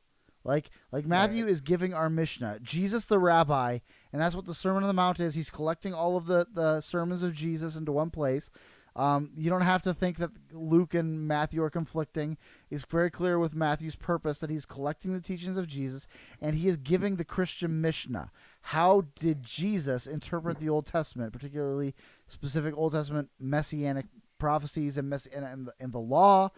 Like 0.44 0.70
like 0.92 1.06
Matthew 1.06 1.46
is 1.46 1.60
giving 1.60 1.92
our 1.94 2.08
Mishnah. 2.08 2.60
Jesus 2.62 3.04
the 3.04 3.18
rabbi, 3.18 3.78
and 4.12 4.22
that's 4.22 4.34
what 4.34 4.44
the 4.44 4.54
Sermon 4.54 4.82
on 4.82 4.88
the 4.88 4.94
Mount 4.94 5.18
is. 5.18 5.34
He's 5.34 5.50
collecting 5.50 5.92
all 5.92 6.16
of 6.16 6.26
the, 6.26 6.46
the 6.52 6.80
sermons 6.80 7.22
of 7.22 7.34
Jesus 7.34 7.74
into 7.74 7.92
one 7.92 8.10
place. 8.10 8.50
Um, 8.96 9.30
you 9.36 9.48
don't 9.48 9.60
have 9.60 9.82
to 9.82 9.94
think 9.94 10.18
that 10.18 10.30
Luke 10.52 10.92
and 10.92 11.26
Matthew 11.26 11.62
are 11.62 11.70
conflicting. 11.70 12.36
It's 12.68 12.84
very 12.84 13.10
clear 13.10 13.38
with 13.38 13.54
Matthew's 13.54 13.94
purpose 13.94 14.38
that 14.38 14.50
he's 14.50 14.66
collecting 14.66 15.12
the 15.14 15.20
teachings 15.20 15.56
of 15.56 15.68
Jesus 15.68 16.08
and 16.40 16.56
he 16.56 16.66
is 16.66 16.76
giving 16.76 17.14
the 17.14 17.24
Christian 17.24 17.80
Mishnah. 17.80 18.32
How 18.62 19.04
did 19.14 19.44
Jesus 19.44 20.08
interpret 20.08 20.58
the 20.58 20.68
Old 20.68 20.86
Testament, 20.86 21.32
particularly 21.32 21.94
specific 22.26 22.76
Old 22.76 22.92
Testament 22.92 23.28
messianic 23.38 24.06
prophecies 24.38 24.96
and, 24.96 25.08
mess- 25.08 25.26
and, 25.26 25.44
and, 25.44 25.66
the, 25.66 25.72
and 25.80 25.92
the 25.92 25.98
law? 25.98 26.50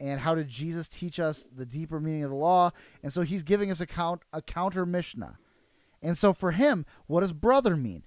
And 0.00 0.20
how 0.20 0.34
did 0.34 0.48
Jesus 0.48 0.88
teach 0.88 1.18
us 1.18 1.48
the 1.54 1.66
deeper 1.66 1.98
meaning 2.00 2.22
of 2.22 2.30
the 2.30 2.36
law? 2.36 2.70
And 3.02 3.12
so 3.12 3.22
he's 3.22 3.42
giving 3.42 3.70
us 3.70 3.80
a, 3.80 3.86
count, 3.86 4.22
a 4.32 4.40
counter 4.40 4.86
Mishnah. 4.86 5.38
And 6.00 6.16
so 6.16 6.32
for 6.32 6.52
him, 6.52 6.86
what 7.06 7.20
does 7.20 7.32
brother 7.32 7.76
mean? 7.76 8.04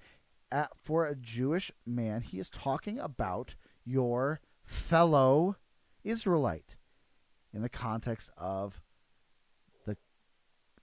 Uh, 0.50 0.66
for 0.82 1.04
a 1.06 1.14
Jewish 1.14 1.70
man, 1.86 2.22
he 2.22 2.38
is 2.38 2.48
talking 2.48 2.98
about 2.98 3.54
your 3.84 4.40
fellow 4.64 5.56
Israelite 6.04 6.76
in 7.52 7.62
the 7.62 7.68
context 7.68 8.30
of 8.36 8.80
the 9.86 9.96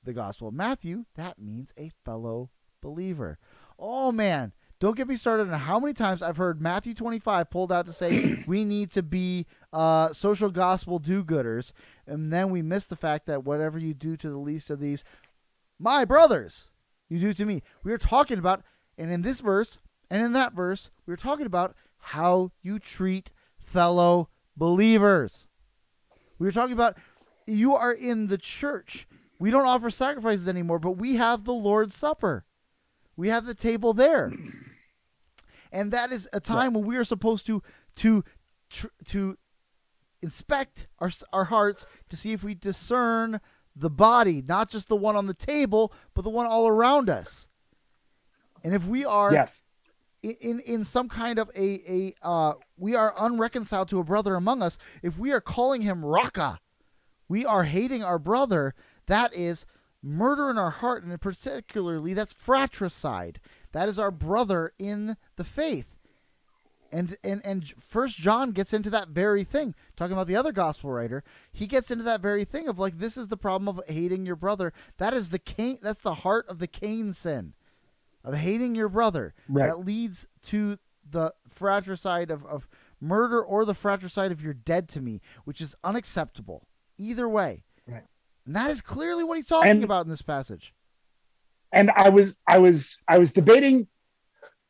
the 0.03 0.13
Gospel 0.13 0.47
of 0.47 0.53
Matthew. 0.53 1.05
That 1.15 1.39
means 1.39 1.71
a 1.77 1.91
fellow 2.05 2.49
believer. 2.81 3.37
Oh 3.77 4.11
man, 4.11 4.53
don't 4.79 4.95
get 4.95 5.07
me 5.07 5.15
started 5.17 5.51
on 5.51 5.59
how 5.59 5.79
many 5.79 5.93
times 5.93 6.23
I've 6.23 6.37
heard 6.37 6.61
Matthew 6.61 6.93
25 6.93 7.49
pulled 7.49 7.71
out 7.71 7.85
to 7.85 7.93
say 7.93 8.43
we 8.47 8.63
need 8.63 8.91
to 8.91 9.03
be 9.03 9.45
uh, 9.73 10.13
social 10.13 10.49
gospel 10.49 10.99
do-gooders, 10.99 11.73
and 12.07 12.31
then 12.31 12.49
we 12.49 12.61
miss 12.61 12.85
the 12.85 12.95
fact 12.95 13.25
that 13.25 13.43
whatever 13.43 13.77
you 13.77 13.93
do 13.93 14.15
to 14.17 14.29
the 14.29 14.37
least 14.37 14.69
of 14.69 14.79
these, 14.79 15.03
my 15.77 16.05
brothers, 16.05 16.69
you 17.09 17.19
do 17.19 17.33
to 17.33 17.45
me. 17.45 17.61
We 17.83 17.91
are 17.91 17.97
talking 17.97 18.39
about, 18.39 18.61
and 18.97 19.11
in 19.11 19.21
this 19.21 19.41
verse 19.41 19.79
and 20.09 20.23
in 20.23 20.33
that 20.33 20.53
verse, 20.53 20.89
we 21.05 21.13
are 21.13 21.17
talking 21.17 21.45
about 21.45 21.75
how 21.97 22.51
you 22.61 22.79
treat 22.79 23.31
fellow 23.59 24.29
believers. 24.55 25.47
We 26.37 26.45
were 26.45 26.51
talking 26.51 26.73
about 26.73 26.97
you 27.45 27.75
are 27.75 27.91
in 27.91 28.27
the 28.27 28.37
church. 28.37 29.07
We 29.39 29.51
don't 29.51 29.65
offer 29.65 29.89
sacrifices 29.89 30.47
anymore, 30.47 30.79
but 30.79 30.91
we 30.91 31.15
have 31.15 31.43
the 31.43 31.53
Lord's 31.53 31.95
Supper. 31.95 32.45
We 33.15 33.27
have 33.29 33.45
the 33.45 33.53
table 33.53 33.93
there. 33.93 34.31
And 35.71 35.91
that 35.91 36.11
is 36.11 36.27
a 36.33 36.39
time 36.39 36.73
when 36.73 36.85
we 36.85 36.97
are 36.97 37.03
supposed 37.03 37.45
to 37.47 37.61
to 37.97 38.23
tr- 38.69 38.87
to 39.05 39.37
inspect 40.21 40.87
our 40.99 41.11
our 41.31 41.45
hearts 41.45 41.85
to 42.09 42.17
see 42.17 42.31
if 42.33 42.43
we 42.43 42.53
discern 42.55 43.39
the 43.75 43.89
body, 43.89 44.41
not 44.45 44.69
just 44.69 44.87
the 44.87 44.95
one 44.95 45.15
on 45.15 45.27
the 45.27 45.33
table, 45.33 45.93
but 46.13 46.23
the 46.23 46.29
one 46.29 46.45
all 46.45 46.67
around 46.67 47.09
us. 47.09 47.47
And 48.63 48.73
if 48.73 48.85
we 48.85 49.05
are 49.05 49.31
Yes. 49.31 49.63
in 50.21 50.35
in, 50.41 50.59
in 50.61 50.83
some 50.83 51.07
kind 51.07 51.39
of 51.39 51.49
a 51.55 51.91
a 51.91 52.15
uh, 52.21 52.53
we 52.77 52.95
are 52.95 53.13
unreconciled 53.17 53.87
to 53.89 53.99
a 53.99 54.03
brother 54.03 54.35
among 54.35 54.61
us. 54.61 54.77
If 55.01 55.17
we 55.17 55.31
are 55.31 55.41
calling 55.41 55.81
him 55.83 56.03
Raka, 56.03 56.59
we 57.27 57.45
are 57.45 57.63
hating 57.63 58.03
our 58.03 58.19
brother. 58.19 58.73
That 59.05 59.33
is 59.33 59.65
murder 60.01 60.49
in 60.49 60.57
our 60.57 60.69
heart, 60.71 61.03
and 61.03 61.19
particularly 61.21 62.13
that's 62.13 62.33
fratricide. 62.33 63.39
That 63.71 63.89
is 63.89 63.99
our 63.99 64.11
brother 64.11 64.71
in 64.79 65.17
the 65.35 65.43
faith. 65.43 65.95
And 66.91 67.17
and 67.23 67.39
and 67.45 67.69
First 67.79 68.17
John 68.17 68.51
gets 68.51 68.73
into 68.73 68.89
that 68.89 69.09
very 69.09 69.43
thing, 69.43 69.75
talking 69.95 70.13
about 70.13 70.25
the 70.25 70.35
other 70.35 70.51
gospel 70.51 70.89
writer. 70.89 71.23
He 71.51 71.67
gets 71.67 71.91
into 71.91 72.03
that 72.05 72.19
very 72.19 72.45
thing 72.45 72.67
of 72.67 72.79
like 72.79 72.97
this 72.97 73.15
is 73.15 73.27
the 73.27 73.37
problem 73.37 73.67
of 73.67 73.79
hating 73.87 74.25
your 74.25 74.35
brother. 74.35 74.73
That 74.97 75.13
is 75.13 75.29
the 75.29 75.37
Cain. 75.37 75.77
That's 75.83 76.01
the 76.01 76.15
heart 76.15 76.47
of 76.49 76.57
the 76.57 76.65
Cain 76.65 77.13
sin, 77.13 77.53
of 78.23 78.33
hating 78.33 78.73
your 78.73 78.89
brother. 78.89 79.35
Right. 79.47 79.67
That 79.67 79.85
leads 79.85 80.25
to 80.45 80.79
the 81.07 81.33
fratricide 81.47 82.31
of, 82.31 82.43
of 82.45 82.67
murder 82.99 83.39
or 83.43 83.65
the 83.65 83.75
fratricide 83.75 84.31
of 84.31 84.41
you're 84.43 84.53
dead 84.55 84.89
to 84.89 85.01
me, 85.01 85.21
which 85.45 85.61
is 85.61 85.75
unacceptable. 85.83 86.67
Either 86.97 87.29
way. 87.29 87.63
Right. 87.87 88.05
And 88.47 88.55
that 88.55 88.71
is 88.71 88.81
clearly 88.81 89.23
what 89.23 89.37
he's 89.37 89.47
talking 89.47 89.69
And- 89.69 89.83
about 89.83 90.05
in 90.05 90.09
this 90.09 90.23
passage. 90.23 90.73
And 91.71 91.91
I 91.91 92.09
was 92.09 92.37
I 92.47 92.57
was 92.59 92.97
I 93.07 93.17
was 93.19 93.33
debating 93.33 93.87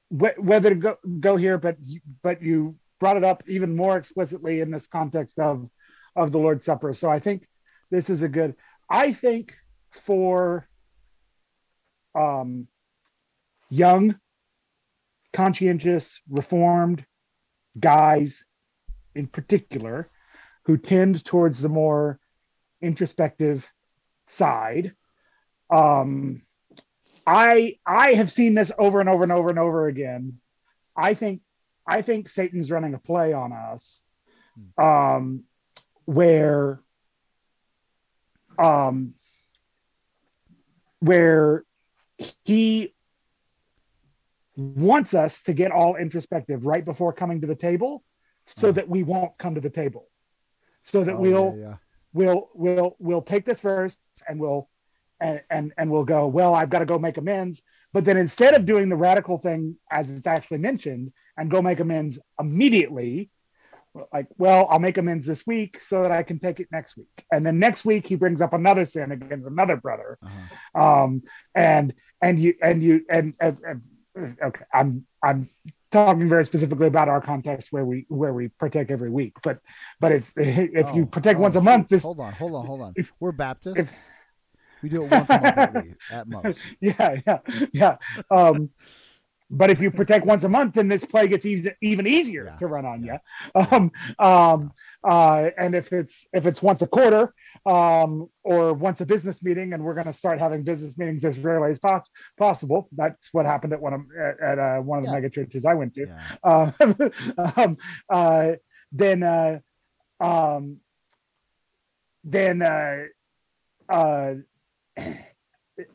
wh- 0.09 0.37
whether 0.37 0.69
to 0.69 0.75
go 0.75 0.97
go 1.19 1.37
here, 1.37 1.57
but 1.57 1.77
you- 1.81 2.01
but 2.21 2.41
you 2.41 2.75
brought 2.99 3.17
it 3.17 3.23
up 3.23 3.43
even 3.47 3.75
more 3.75 3.97
explicitly 3.97 4.59
in 4.59 4.71
this 4.71 4.87
context 4.87 5.39
of 5.39 5.69
of 6.15 6.31
the 6.31 6.39
Lord's 6.39 6.65
Supper. 6.65 6.93
So 6.93 7.09
I 7.09 7.19
think 7.19 7.47
this 7.91 8.09
is 8.09 8.23
a 8.23 8.29
good. 8.29 8.55
I 8.89 9.13
think 9.13 9.55
for 9.91 10.67
um, 12.15 12.67
young, 13.69 14.19
conscientious, 15.33 16.19
reformed 16.29 17.05
guys, 17.79 18.43
in 19.15 19.27
particular, 19.27 20.09
who 20.65 20.77
tend 20.77 21.23
towards 21.23 21.61
the 21.61 21.69
more 21.69 22.19
introspective 22.81 23.71
side. 24.27 24.93
Um, 25.69 26.41
I 27.31 27.77
I 27.85 28.13
have 28.13 28.31
seen 28.31 28.55
this 28.55 28.71
over 28.77 28.99
and 28.99 29.07
over 29.07 29.21
and 29.23 29.31
over 29.31 29.49
and 29.49 29.59
over 29.59 29.87
again. 29.87 30.39
I 30.95 31.13
think 31.13 31.41
I 31.85 32.01
think 32.01 32.27
Satan's 32.29 32.71
running 32.71 32.93
a 32.95 32.99
play 32.99 33.33
on 33.33 33.51
us, 33.53 34.01
um, 34.77 35.43
where 36.05 36.81
um, 38.57 39.13
where 40.99 41.63
he 42.45 42.93
wants 44.55 45.13
us 45.13 45.43
to 45.43 45.53
get 45.53 45.71
all 45.71 45.95
introspective 45.95 46.65
right 46.65 46.83
before 46.83 47.13
coming 47.13 47.41
to 47.41 47.47
the 47.47 47.55
table, 47.55 48.03
so 48.45 48.69
Uh. 48.69 48.71
that 48.73 48.89
we 48.89 49.03
won't 49.03 49.37
come 49.37 49.55
to 49.55 49.61
the 49.61 49.69
table, 49.69 50.09
so 50.83 51.03
that 51.03 51.15
Oh, 51.15 51.19
we'll 51.19 51.55
yeah, 51.57 51.67
yeah. 51.69 51.75
we'll 52.13 52.49
we'll 52.53 52.95
we'll 52.99 53.21
take 53.21 53.45
this 53.45 53.59
verse 53.59 53.97
and 54.27 54.39
we'll 54.39 54.68
and 55.21 55.41
and 55.49 55.73
and 55.77 55.91
we'll 55.91 56.05
go 56.05 56.27
well 56.27 56.53
i've 56.55 56.69
got 56.69 56.79
to 56.79 56.85
go 56.85 56.97
make 56.99 57.17
amends 57.17 57.61
but 57.93 58.05
then 58.05 58.17
instead 58.17 58.53
of 58.55 58.65
doing 58.65 58.89
the 58.89 58.95
radical 58.95 59.37
thing 59.37 59.75
as 59.91 60.09
it's 60.09 60.27
actually 60.27 60.57
mentioned 60.59 61.11
and 61.37 61.49
go 61.51 61.61
make 61.61 61.79
amends 61.79 62.19
immediately 62.39 63.29
like 64.13 64.27
well 64.37 64.67
i'll 64.69 64.79
make 64.79 64.97
amends 64.97 65.25
this 65.25 65.45
week 65.47 65.81
so 65.81 66.03
that 66.03 66.11
i 66.11 66.21
can 66.23 66.37
take 66.39 66.59
it 66.59 66.67
next 66.71 66.95
week 66.95 67.25
and 67.31 67.45
then 67.45 67.57
next 67.59 67.83
week 67.85 68.05
he 68.05 68.15
brings 68.15 68.39
up 68.41 68.53
another 68.53 68.85
sin 68.85 69.11
against 69.11 69.47
another 69.47 69.75
brother 69.77 70.17
Uh-huh. 70.23 70.81
um 71.03 71.23
and 71.55 71.93
and 72.21 72.39
you 72.39 72.53
and 72.61 72.83
you 72.83 73.01
and, 73.09 73.33
and, 73.41 73.57
and 73.65 74.37
okay 74.43 74.63
i'm 74.73 75.05
i'm 75.23 75.49
talking 75.91 76.29
very 76.29 76.45
specifically 76.45 76.85
about 76.87 77.09
our 77.09 77.19
context 77.19 77.71
where 77.71 77.83
we 77.83 78.05
where 78.09 78.31
we 78.33 78.49
partake 78.59 78.91
every 78.91 79.09
week 79.09 79.33
but 79.41 79.57
but 79.99 80.11
if 80.11 80.31
if 80.37 80.93
you 80.95 81.03
Oh, 81.03 81.05
partake 81.07 81.37
oh, 81.37 81.41
once 81.41 81.55
a 81.55 81.61
month 81.61 81.89
this 81.89 82.03
Hold 82.03 82.19
on, 82.19 82.33
hold 82.33 82.53
on, 82.55 82.65
hold 82.67 82.81
on. 82.81 82.93
if- 82.95 83.11
We're 83.19 83.31
Baptists. 83.31 83.79
if- 83.79 83.99
we 84.81 84.89
do 84.89 85.03
it 85.03 85.11
once 85.11 85.29
a 85.29 85.33
month 85.41 85.57
at, 85.57 85.73
least, 85.83 85.99
at 86.11 86.27
most. 86.27 86.61
yeah 86.81 87.19
yeah 87.27 87.39
yeah 87.73 87.95
um 88.31 88.69
But 89.51 89.71
if 89.71 89.81
you 89.81 89.89
protect 89.89 90.27
once 90.27 90.43
a 90.43 90.49
month, 90.49 90.75
then 90.75 90.87
this 90.87 91.03
play 91.03 91.27
gets 91.27 91.43
easy, 91.43 91.71
even 91.81 92.05
easier 92.05 92.45
Yeah. 92.45 92.57
to 92.57 92.67
run 92.67 92.85
on 92.85 93.03
Yeah. 93.03 93.17
you. 93.55 93.61
Um, 93.71 93.91
um, 94.19 94.71
uh, 95.03 95.49
and 95.57 95.73
if 95.73 95.91
it's 95.91 96.27
if 96.33 96.45
it's 96.45 96.61
once 96.61 96.83
a 96.83 96.87
quarter 96.87 97.33
um, 97.65 98.29
or 98.43 98.75
once 98.75 99.01
a 99.01 99.07
business 99.07 99.41
meeting, 99.41 99.73
and 99.73 99.83
we're 99.83 99.95
going 99.95 100.05
to 100.05 100.13
start 100.13 100.37
having 100.37 100.61
business 100.63 100.99
meetings 100.99 101.25
as 101.25 101.39
rarely 101.39 101.71
as 101.71 101.79
pos- 101.79 102.11
possible. 102.37 102.89
That's 102.91 103.33
what 103.33 103.47
happened 103.47 103.73
at 103.73 103.81
one 103.81 103.93
of 103.97 104.01
at, 104.27 104.39
at 104.39 104.59
uh, 104.59 104.79
one 104.81 104.99
of 104.99 105.05
the 105.05 105.09
Yeah. 105.09 105.15
mega 105.17 105.29
churches 105.31 105.65
I 105.65 105.73
went 105.73 105.95
to. 105.95 106.05
Yeah. 106.05 106.35
Uh, 106.43 106.71
um, 107.57 107.77
uh, 108.07 108.51
then 108.91 109.23
uh, 109.23 109.59
um, 110.19 110.77
then 112.23 112.61
uh, 112.61 113.05
uh, 113.89 114.33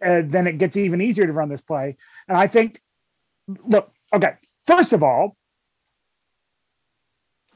then 0.00 0.46
it 0.46 0.58
gets 0.58 0.76
even 0.76 1.00
easier 1.00 1.26
to 1.26 1.32
run 1.32 1.48
this 1.48 1.60
play. 1.60 1.96
And 2.28 2.36
I 2.36 2.46
think, 2.46 2.80
look, 3.66 3.90
okay, 4.12 4.34
first 4.66 4.92
of 4.92 5.02
all, 5.02 5.36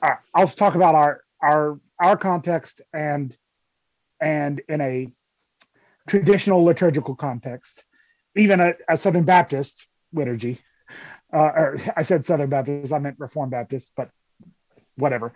uh, 0.02 0.17
I'll 0.35 0.47
talk 0.47 0.75
about 0.75 0.95
our 0.95 1.23
our 1.43 1.81
our 2.00 2.17
context 2.17 2.81
and 2.93 3.37
and 4.21 4.61
in 4.69 4.81
a 4.81 5.09
traditional 6.09 6.64
liturgical 6.64 7.14
context, 7.14 7.85
even 8.37 8.61
a, 8.61 8.75
a 8.88 8.97
Southern 8.97 9.25
Baptist 9.25 9.87
liturgy. 10.12 10.59
Uh, 11.33 11.38
or 11.38 11.76
I 11.97 12.02
said 12.02 12.25
Southern 12.25 12.49
Baptist, 12.49 12.93
I 12.93 12.99
meant 12.99 13.17
Reformed 13.19 13.50
Baptist, 13.50 13.93
but 13.97 14.11
whatever. 14.97 15.35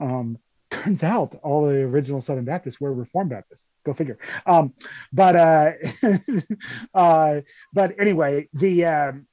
Um, 0.00 0.38
turns 0.80 1.02
out 1.02 1.34
all 1.42 1.66
the 1.66 1.76
original 1.76 2.20
Southern 2.20 2.44
Baptists 2.44 2.80
were 2.80 2.92
Reformed 2.92 3.30
Baptists. 3.30 3.66
Go 3.84 3.92
figure. 3.92 4.18
Um, 4.46 4.72
but 5.12 5.36
uh, 5.36 5.72
uh, 6.94 7.40
but 7.72 8.00
anyway, 8.00 8.48
the 8.52 8.84
um, 8.86 9.26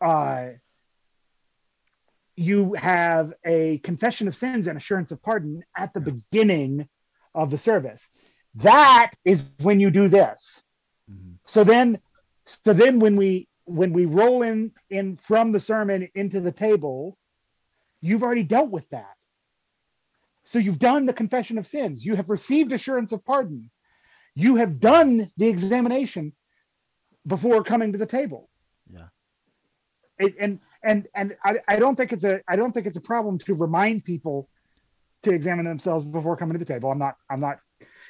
uh, 0.00 0.48
you 2.36 2.74
have 2.74 3.32
a 3.44 3.78
confession 3.78 4.28
of 4.28 4.36
sins 4.36 4.66
and 4.66 4.76
assurance 4.76 5.10
of 5.10 5.22
pardon 5.22 5.62
at 5.76 5.92
the 5.94 6.00
beginning 6.00 6.88
of 7.34 7.50
the 7.50 7.58
service. 7.58 8.08
That 8.56 9.12
is 9.24 9.50
when 9.62 9.80
you 9.80 9.90
do 9.90 10.08
this. 10.08 10.62
Mhm. 11.10 11.36
So 11.44 11.64
then, 11.64 12.00
so 12.46 12.72
then 12.72 13.00
when 13.00 13.16
we 13.16 13.48
when 13.64 13.92
we 13.92 14.06
roll 14.06 14.42
in 14.42 14.72
in 14.90 15.16
from 15.16 15.52
the 15.52 15.60
sermon 15.60 16.08
into 16.14 16.40
the 16.40 16.52
table, 16.52 17.18
you've 18.00 18.22
already 18.22 18.44
dealt 18.44 18.70
with 18.70 18.88
that. 18.90 19.15
So 20.46 20.60
you've 20.60 20.78
done 20.78 21.06
the 21.06 21.12
confession 21.12 21.58
of 21.58 21.66
sins. 21.66 22.04
You 22.04 22.14
have 22.14 22.30
received 22.30 22.72
assurance 22.72 23.10
of 23.10 23.24
pardon. 23.24 23.68
You 24.36 24.54
have 24.56 24.78
done 24.78 25.30
the 25.36 25.48
examination 25.48 26.32
before 27.26 27.64
coming 27.64 27.90
to 27.92 27.98
the 27.98 28.06
table. 28.06 28.48
Yeah. 28.88 29.08
It, 30.18 30.36
and 30.38 30.60
and 30.84 31.08
and 31.14 31.36
I, 31.44 31.56
I 31.66 31.76
don't 31.76 31.96
think 31.96 32.12
it's 32.12 32.22
a 32.22 32.40
I 32.46 32.54
don't 32.54 32.72
think 32.72 32.86
it's 32.86 32.96
a 32.96 33.00
problem 33.00 33.38
to 33.40 33.54
remind 33.54 34.04
people 34.04 34.48
to 35.24 35.32
examine 35.32 35.66
themselves 35.66 36.04
before 36.04 36.36
coming 36.36 36.52
to 36.56 36.64
the 36.64 36.72
table. 36.72 36.92
I'm 36.92 36.98
not 36.98 37.16
I'm 37.28 37.40
not 37.40 37.58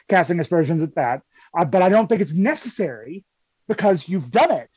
casting 0.09 0.39
aspersions 0.39 0.83
at 0.83 0.95
that, 0.97 1.23
uh, 1.59 1.65
but 1.65 1.81
I 1.81 1.89
don't 1.89 2.07
think 2.07 2.21
it's 2.21 2.35
necessary 2.35 3.25
because 3.67 4.07
you've 4.09 4.31
done 4.31 4.53
it. 4.53 4.71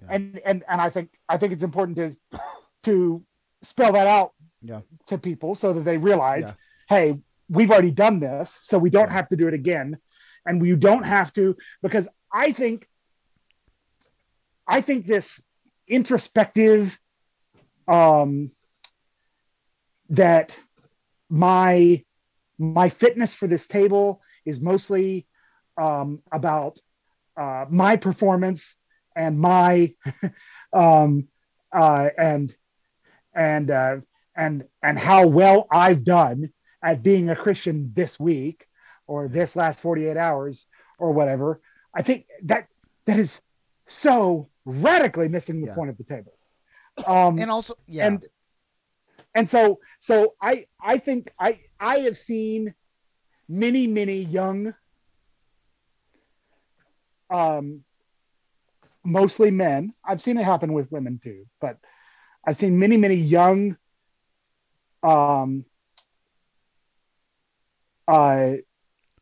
Yeah. 0.00 0.06
And 0.14 0.40
and 0.46 0.64
and 0.68 0.80
I 0.80 0.88
think 0.88 1.10
I 1.28 1.36
think 1.36 1.52
it's 1.52 1.64
important 1.64 1.96
to 1.98 2.38
to 2.84 3.24
spell 3.62 3.92
that 3.92 4.06
out 4.06 4.32
Yeah. 4.62 4.82
to 5.08 5.18
people 5.18 5.54
so 5.56 5.72
that 5.72 5.84
they 5.84 5.96
realize, 5.96 6.44
Yeah. 6.44 6.54
Hey, 6.88 7.18
we've 7.48 7.70
already 7.70 7.90
done 7.90 8.20
this, 8.20 8.58
so 8.62 8.78
we 8.78 8.90
don't 8.90 9.10
have 9.10 9.28
to 9.28 9.36
do 9.36 9.48
it 9.48 9.54
again, 9.54 9.98
and 10.46 10.60
we 10.60 10.74
don't 10.74 11.04
have 11.04 11.32
to 11.34 11.56
because 11.82 12.08
I 12.32 12.52
think 12.52 12.88
I 14.66 14.80
think 14.80 15.06
this 15.06 15.40
introspective 15.88 16.98
um 17.88 18.50
that 20.10 20.56
my 21.28 22.04
my 22.58 22.88
fitness 22.88 23.34
for 23.34 23.46
this 23.46 23.66
table 23.66 24.22
is 24.44 24.60
mostly 24.60 25.26
um 25.80 26.22
about 26.30 26.78
uh 27.36 27.64
my 27.68 27.96
performance 27.96 28.76
and 29.16 29.38
my 29.38 29.94
um 30.72 31.28
uh 31.72 32.08
and 32.18 32.54
and 33.34 33.70
uh 33.70 33.96
and 34.36 34.64
and 34.82 34.98
how 34.98 35.26
well 35.26 35.66
I've 35.70 36.04
done 36.04 36.52
at 36.82 37.02
being 37.02 37.30
a 37.30 37.36
Christian 37.36 37.92
this 37.94 38.18
week 38.18 38.66
or 39.06 39.28
this 39.28 39.56
last 39.56 39.80
48 39.80 40.16
hours 40.16 40.66
or 40.98 41.12
whatever 41.12 41.60
I 41.94 42.02
think 42.02 42.26
that 42.44 42.68
that 43.06 43.18
is 43.18 43.40
so 43.86 44.48
radically 44.64 45.28
missing 45.28 45.60
the 45.60 45.66
Yeah. 45.68 45.74
point 45.74 45.90
of 45.90 45.98
the 45.98 46.04
table 46.04 46.32
um 47.06 47.38
And 47.38 47.50
also, 47.50 47.74
yeah. 47.86 48.06
and 48.06 48.24
and 49.34 49.48
so 49.48 49.80
so 49.98 50.34
i 50.40 50.66
i 50.80 50.98
think 50.98 51.32
i 51.38 51.58
i 51.80 51.98
have 52.00 52.16
seen 52.18 52.74
many 53.48 53.86
many 53.86 54.18
young 54.22 54.74
um 57.30 57.82
mostly 59.04 59.50
men 59.50 59.92
i've 60.04 60.22
seen 60.22 60.36
it 60.38 60.44
happen 60.44 60.72
with 60.72 60.90
women 60.92 61.18
too 61.22 61.44
but 61.60 61.78
i've 62.46 62.56
seen 62.56 62.78
many 62.78 62.96
many 62.96 63.16
young 63.16 63.76
um 65.02 65.64
uh 68.08 68.52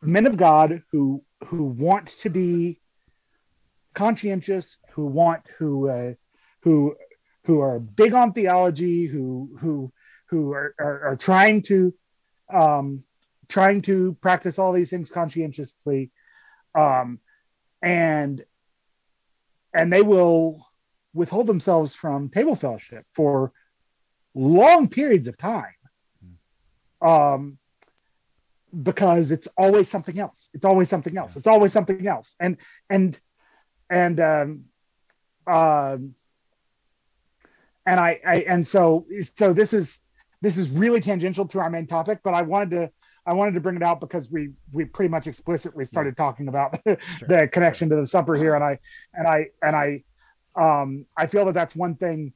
men 0.03 0.27
of 0.27 0.37
god 0.37 0.83
who 0.91 1.23
who 1.47 1.65
want 1.65 2.09
to 2.09 2.31
be 2.31 2.81
conscientious 3.95 4.79
who 4.93 5.07
want 5.07 5.43
who 5.59 5.89
uh, 5.89 6.13
who 6.63 6.95
who 7.45 7.61
are 7.61 7.79
big 7.79 8.13
on 8.15 8.33
theology, 8.33 9.07
who 9.07 9.57
who 9.59 9.93
who 10.27 10.53
are, 10.53 10.75
are, 10.79 11.01
are 11.09 11.17
trying 11.17 11.63
to 11.63 11.95
um, 12.53 13.03
trying 13.49 13.83
to 13.83 14.17
practice 14.21 14.59
all 14.59 14.73
these 14.73 14.91
things 14.91 15.11
conscientiously, 15.11 16.11
um, 16.75 17.19
and 17.83 18.45
and 19.75 19.93
they 19.93 20.03
will 20.03 20.67
withhold 21.13 21.47
themselves 21.47 21.95
from 21.95 22.29
table 22.29 22.55
fellowship 22.55 23.05
for 23.15 23.53
long 24.35 24.89
periods 24.89 25.27
of 25.27 25.37
time, 25.37 25.75
um, 27.03 27.59
because 28.83 29.31
it's 29.31 29.49
always 29.57 29.89
something 29.89 30.19
else. 30.19 30.49
It's 30.55 30.65
always 30.65 30.89
something 30.89 31.17
else. 31.17 31.37
It's 31.37 31.47
always 31.47 31.73
something 31.73 32.07
else, 32.07 32.35
and 32.41 32.57
and 32.89 33.19
and 33.89 34.21
um, 34.21 34.65
um, 35.47 36.15
and 37.87 37.99
I, 38.01 38.21
I 38.27 38.37
and 38.49 38.67
so 38.67 39.07
so 39.37 39.53
this 39.53 39.73
is 39.73 40.01
this 40.43 40.57
is 40.57 40.71
really 40.71 41.01
tangential 41.01 41.47
to 41.49 41.61
our 41.61 41.71
main 41.71 41.87
topic, 41.87 42.21
but 42.23 42.35
I 42.35 42.43
wanted 42.43 42.71
to 42.71 42.91
I 43.27 43.33
wanted 43.33 43.55
to 43.55 43.61
bring 43.61 43.77
it 43.77 43.83
out 43.83 44.01
because 44.01 44.31
we 44.31 44.51
we 44.73 44.85
pretty 44.85 45.09
much 45.11 45.27
explicitly 45.27 45.85
started 45.85 46.17
talking 46.17 46.49
about 46.49 46.83
the 46.85 47.49
connection 47.53 47.89
to 47.91 47.97
the 47.97 48.07
supper 48.07 48.35
here, 48.35 48.55
and 48.55 48.65
I 48.65 48.79
and 49.15 49.27
I 49.27 49.47
and 49.63 49.77
I 49.77 50.05
um 50.57 51.07
I 51.17 51.27
feel 51.27 51.45
that 51.47 51.55
that's 51.55 51.75
one 51.75 51.95
thing. 51.97 52.33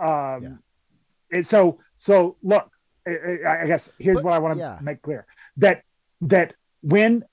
Um, 0.00 0.42
Yeah. 0.42 1.38
it- 1.38 1.46
so 1.46 1.78
so 1.98 2.36
look, 2.42 2.70
I, 3.06 3.10
I- 3.46 3.62
I 3.62 3.66
guess 3.66 3.90
here's 3.98 4.16
But- 4.16 4.24
what 4.24 4.32
I 4.34 4.38
want 4.38 4.54
to 4.54 4.60
yeah. 4.60 4.78
make 4.82 5.00
clear 5.02 5.26
that 5.58 5.82
that 6.22 6.54
when 6.82 7.24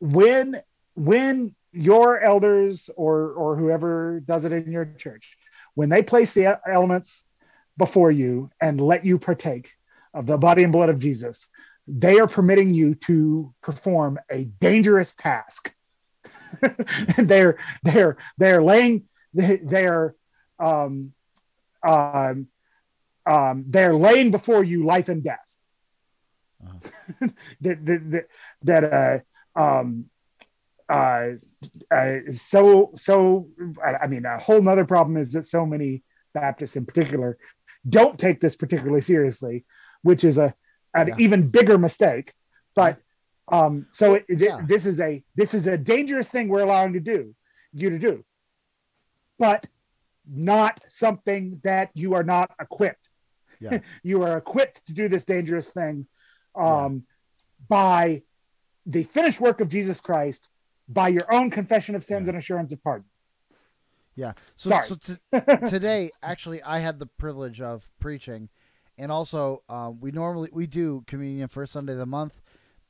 when 0.00 0.62
when 0.94 1.54
your 1.72 2.20
elders 2.20 2.90
or 2.96 3.32
or 3.32 3.56
whoever 3.56 4.20
does 4.20 4.44
it 4.44 4.52
in 4.52 4.72
your 4.72 4.84
church 4.98 5.36
when 5.74 5.88
they 5.88 6.02
place 6.02 6.34
the 6.34 6.58
elements 6.68 7.24
before 7.76 8.10
you 8.10 8.50
and 8.60 8.80
let 8.80 9.04
you 9.04 9.18
partake 9.18 9.72
of 10.12 10.26
the 10.26 10.36
body 10.36 10.64
and 10.64 10.72
blood 10.72 10.88
of 10.88 10.98
Jesus 10.98 11.48
they 11.86 12.20
are 12.20 12.28
permitting 12.28 12.72
you 12.72 12.94
to 12.94 13.52
perform 13.62 14.18
a 14.30 14.44
dangerous 14.44 15.14
task. 15.14 15.74
They're 17.18 17.58
they're 17.82 18.16
they're 18.36 18.62
laying 18.62 19.04
they, 19.32 19.56
they're 19.56 20.14
um 20.58 21.12
um 21.86 22.48
um 23.24 23.64
they're 23.68 23.94
laying 23.94 24.30
before 24.30 24.64
you 24.64 24.84
life 24.84 25.08
and 25.08 25.22
death 25.22 25.48
Uh-huh. 26.62 27.28
that 27.62 27.84
that 27.86 28.26
that, 28.62 28.84
uh 28.84 29.60
um 29.60 30.06
uh, 30.88 31.30
uh 31.90 32.16
so 32.32 32.90
so 32.96 33.48
I, 33.84 34.04
I 34.04 34.06
mean 34.08 34.24
a 34.26 34.38
whole 34.38 34.60
nother 34.60 34.84
problem 34.84 35.16
is 35.16 35.32
that 35.32 35.44
so 35.44 35.64
many 35.64 36.02
baptists 36.34 36.76
in 36.76 36.84
particular 36.86 37.38
don't 37.88 38.18
take 38.18 38.40
this 38.40 38.56
particularly 38.56 39.00
seriously 39.00 39.64
which 40.02 40.24
is 40.24 40.38
a 40.38 40.54
an 40.94 41.08
Yeah. 41.08 41.14
even 41.18 41.48
bigger 41.48 41.78
mistake 41.78 42.32
but 42.74 42.98
um 43.50 43.86
so 43.92 44.14
it, 44.14 44.24
it- 44.28 44.40
Yeah. 44.40 44.60
this 44.66 44.84
is 44.86 45.00
a 45.00 45.22
this 45.36 45.54
is 45.54 45.66
a 45.66 45.78
dangerous 45.78 46.28
thing 46.28 46.48
we're 46.48 46.62
allowing 46.62 46.92
to 46.94 47.00
do 47.00 47.34
you 47.72 47.90
to 47.90 47.98
do 47.98 48.24
but 49.38 49.66
not 50.28 50.80
something 50.88 51.60
that 51.64 51.90
you 51.94 52.14
are 52.14 52.24
not 52.24 52.50
equipped 52.60 53.08
Yeah. 53.60 53.80
you 54.02 54.22
are 54.22 54.36
equipped 54.36 54.86
to 54.86 54.92
do 54.92 55.08
this 55.08 55.24
dangerous 55.24 55.70
thing 55.70 56.06
um 56.54 57.04
by 57.68 58.22
the 58.86 59.02
finished 59.04 59.40
work 59.40 59.60
of 59.60 59.68
Jesus 59.68 60.00
Christ 60.00 60.48
by 60.88 61.08
your 61.08 61.32
own 61.32 61.50
confession 61.50 61.94
of 61.94 62.02
sins 62.04 62.26
Yeah. 62.26 62.30
and 62.30 62.38
assurance 62.38 62.72
of 62.72 62.82
pardon. 62.82 63.04
Yeah. 64.16 64.32
So, 64.56 64.70
Sorry. 64.70 64.86
so 64.88 64.94
t- 64.96 65.68
today, 65.68 66.10
actually, 66.22 66.62
I 66.62 66.80
had 66.80 66.98
the 66.98 67.06
privilege 67.06 67.60
of 67.60 67.88
preaching, 68.00 68.48
and 68.98 69.12
also 69.12 69.62
um, 69.68 70.00
we 70.00 70.10
normally 70.10 70.50
we 70.52 70.66
do 70.66 71.04
communion 71.06 71.48
first 71.48 71.72
Sunday 71.72 71.92
of 71.92 71.98
the 71.98 72.06
month, 72.06 72.40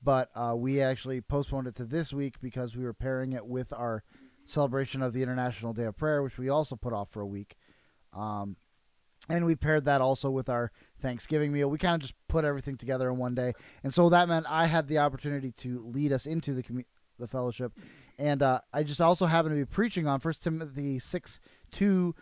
but 0.02 0.30
uh, 0.34 0.54
we 0.56 0.80
actually 0.80 1.20
postponed 1.20 1.66
it 1.66 1.74
to 1.76 1.84
this 1.84 2.12
week 2.12 2.40
because 2.40 2.74
we 2.74 2.84
were 2.84 2.94
pairing 2.94 3.32
it 3.32 3.46
with 3.46 3.72
our 3.72 4.02
celebration 4.46 5.02
of 5.02 5.12
the 5.12 5.22
International 5.22 5.72
Day 5.72 5.84
of 5.84 5.96
Prayer, 5.96 6.22
which 6.22 6.38
we 6.38 6.48
also 6.48 6.74
put 6.74 6.92
off 6.92 7.10
for 7.10 7.20
a 7.20 7.26
week. 7.26 7.56
Um, 8.12 8.56
and 9.30 9.44
we 9.44 9.54
paired 9.54 9.84
that 9.84 10.00
also 10.00 10.30
with 10.30 10.48
our 10.48 10.70
Thanksgiving 11.00 11.52
meal. 11.52 11.70
We 11.70 11.78
kind 11.78 11.94
of 11.94 12.00
just 12.00 12.14
put 12.28 12.44
everything 12.44 12.76
together 12.76 13.10
in 13.10 13.16
one 13.18 13.34
day, 13.34 13.52
and 13.82 13.92
so 13.92 14.08
that 14.10 14.28
meant 14.28 14.46
I 14.48 14.66
had 14.66 14.88
the 14.88 14.98
opportunity 14.98 15.52
to 15.58 15.82
lead 15.86 16.12
us 16.12 16.26
into 16.26 16.54
the 16.54 16.62
commu- 16.62 16.84
the 17.18 17.28
fellowship, 17.28 17.72
and 18.18 18.42
uh, 18.42 18.60
I 18.72 18.82
just 18.82 19.00
also 19.00 19.26
happened 19.26 19.54
to 19.54 19.60
be 19.60 19.64
preaching 19.64 20.06
on 20.06 20.20
First 20.20 20.42
Timothy 20.42 20.98
six 20.98 21.40
two, 21.70 22.14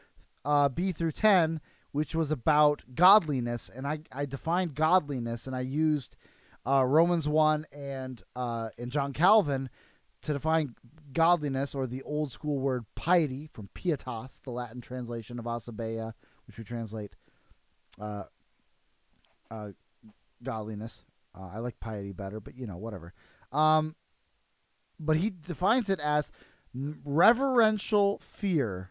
uh, 0.44 0.68
B 0.68 0.92
through 0.92 1.12
ten, 1.12 1.60
which 1.92 2.14
was 2.14 2.30
about 2.30 2.82
godliness, 2.94 3.70
and 3.74 3.86
I 3.86 4.00
I 4.12 4.26
defined 4.26 4.74
godliness, 4.74 5.46
and 5.46 5.54
I 5.56 5.60
used 5.60 6.16
uh, 6.66 6.84
Romans 6.84 7.28
one 7.28 7.66
and 7.72 8.22
uh, 8.36 8.70
and 8.78 8.90
John 8.90 9.12
Calvin 9.12 9.70
to 10.22 10.32
define 10.32 10.74
godliness, 11.12 11.74
or 11.74 11.86
the 11.86 12.02
old 12.02 12.32
school 12.32 12.58
word 12.58 12.84
piety 12.94 13.48
from 13.52 13.68
pietas, 13.74 14.42
the 14.42 14.50
Latin 14.50 14.80
translation 14.80 15.38
of 15.38 15.44
eusebeia, 15.44 16.12
which 16.48 16.58
we 16.58 16.64
translate 16.64 17.14
uh, 18.00 18.24
uh, 19.50 19.68
godliness. 20.42 21.04
Uh, 21.38 21.50
I 21.54 21.58
like 21.58 21.78
piety 21.78 22.12
better, 22.12 22.40
but 22.40 22.56
you 22.56 22.66
know, 22.66 22.78
whatever. 22.78 23.14
Um, 23.52 23.94
but 24.98 25.18
he 25.18 25.30
defines 25.30 25.88
it 25.88 26.00
as 26.00 26.32
reverential 26.74 28.18
fear 28.18 28.90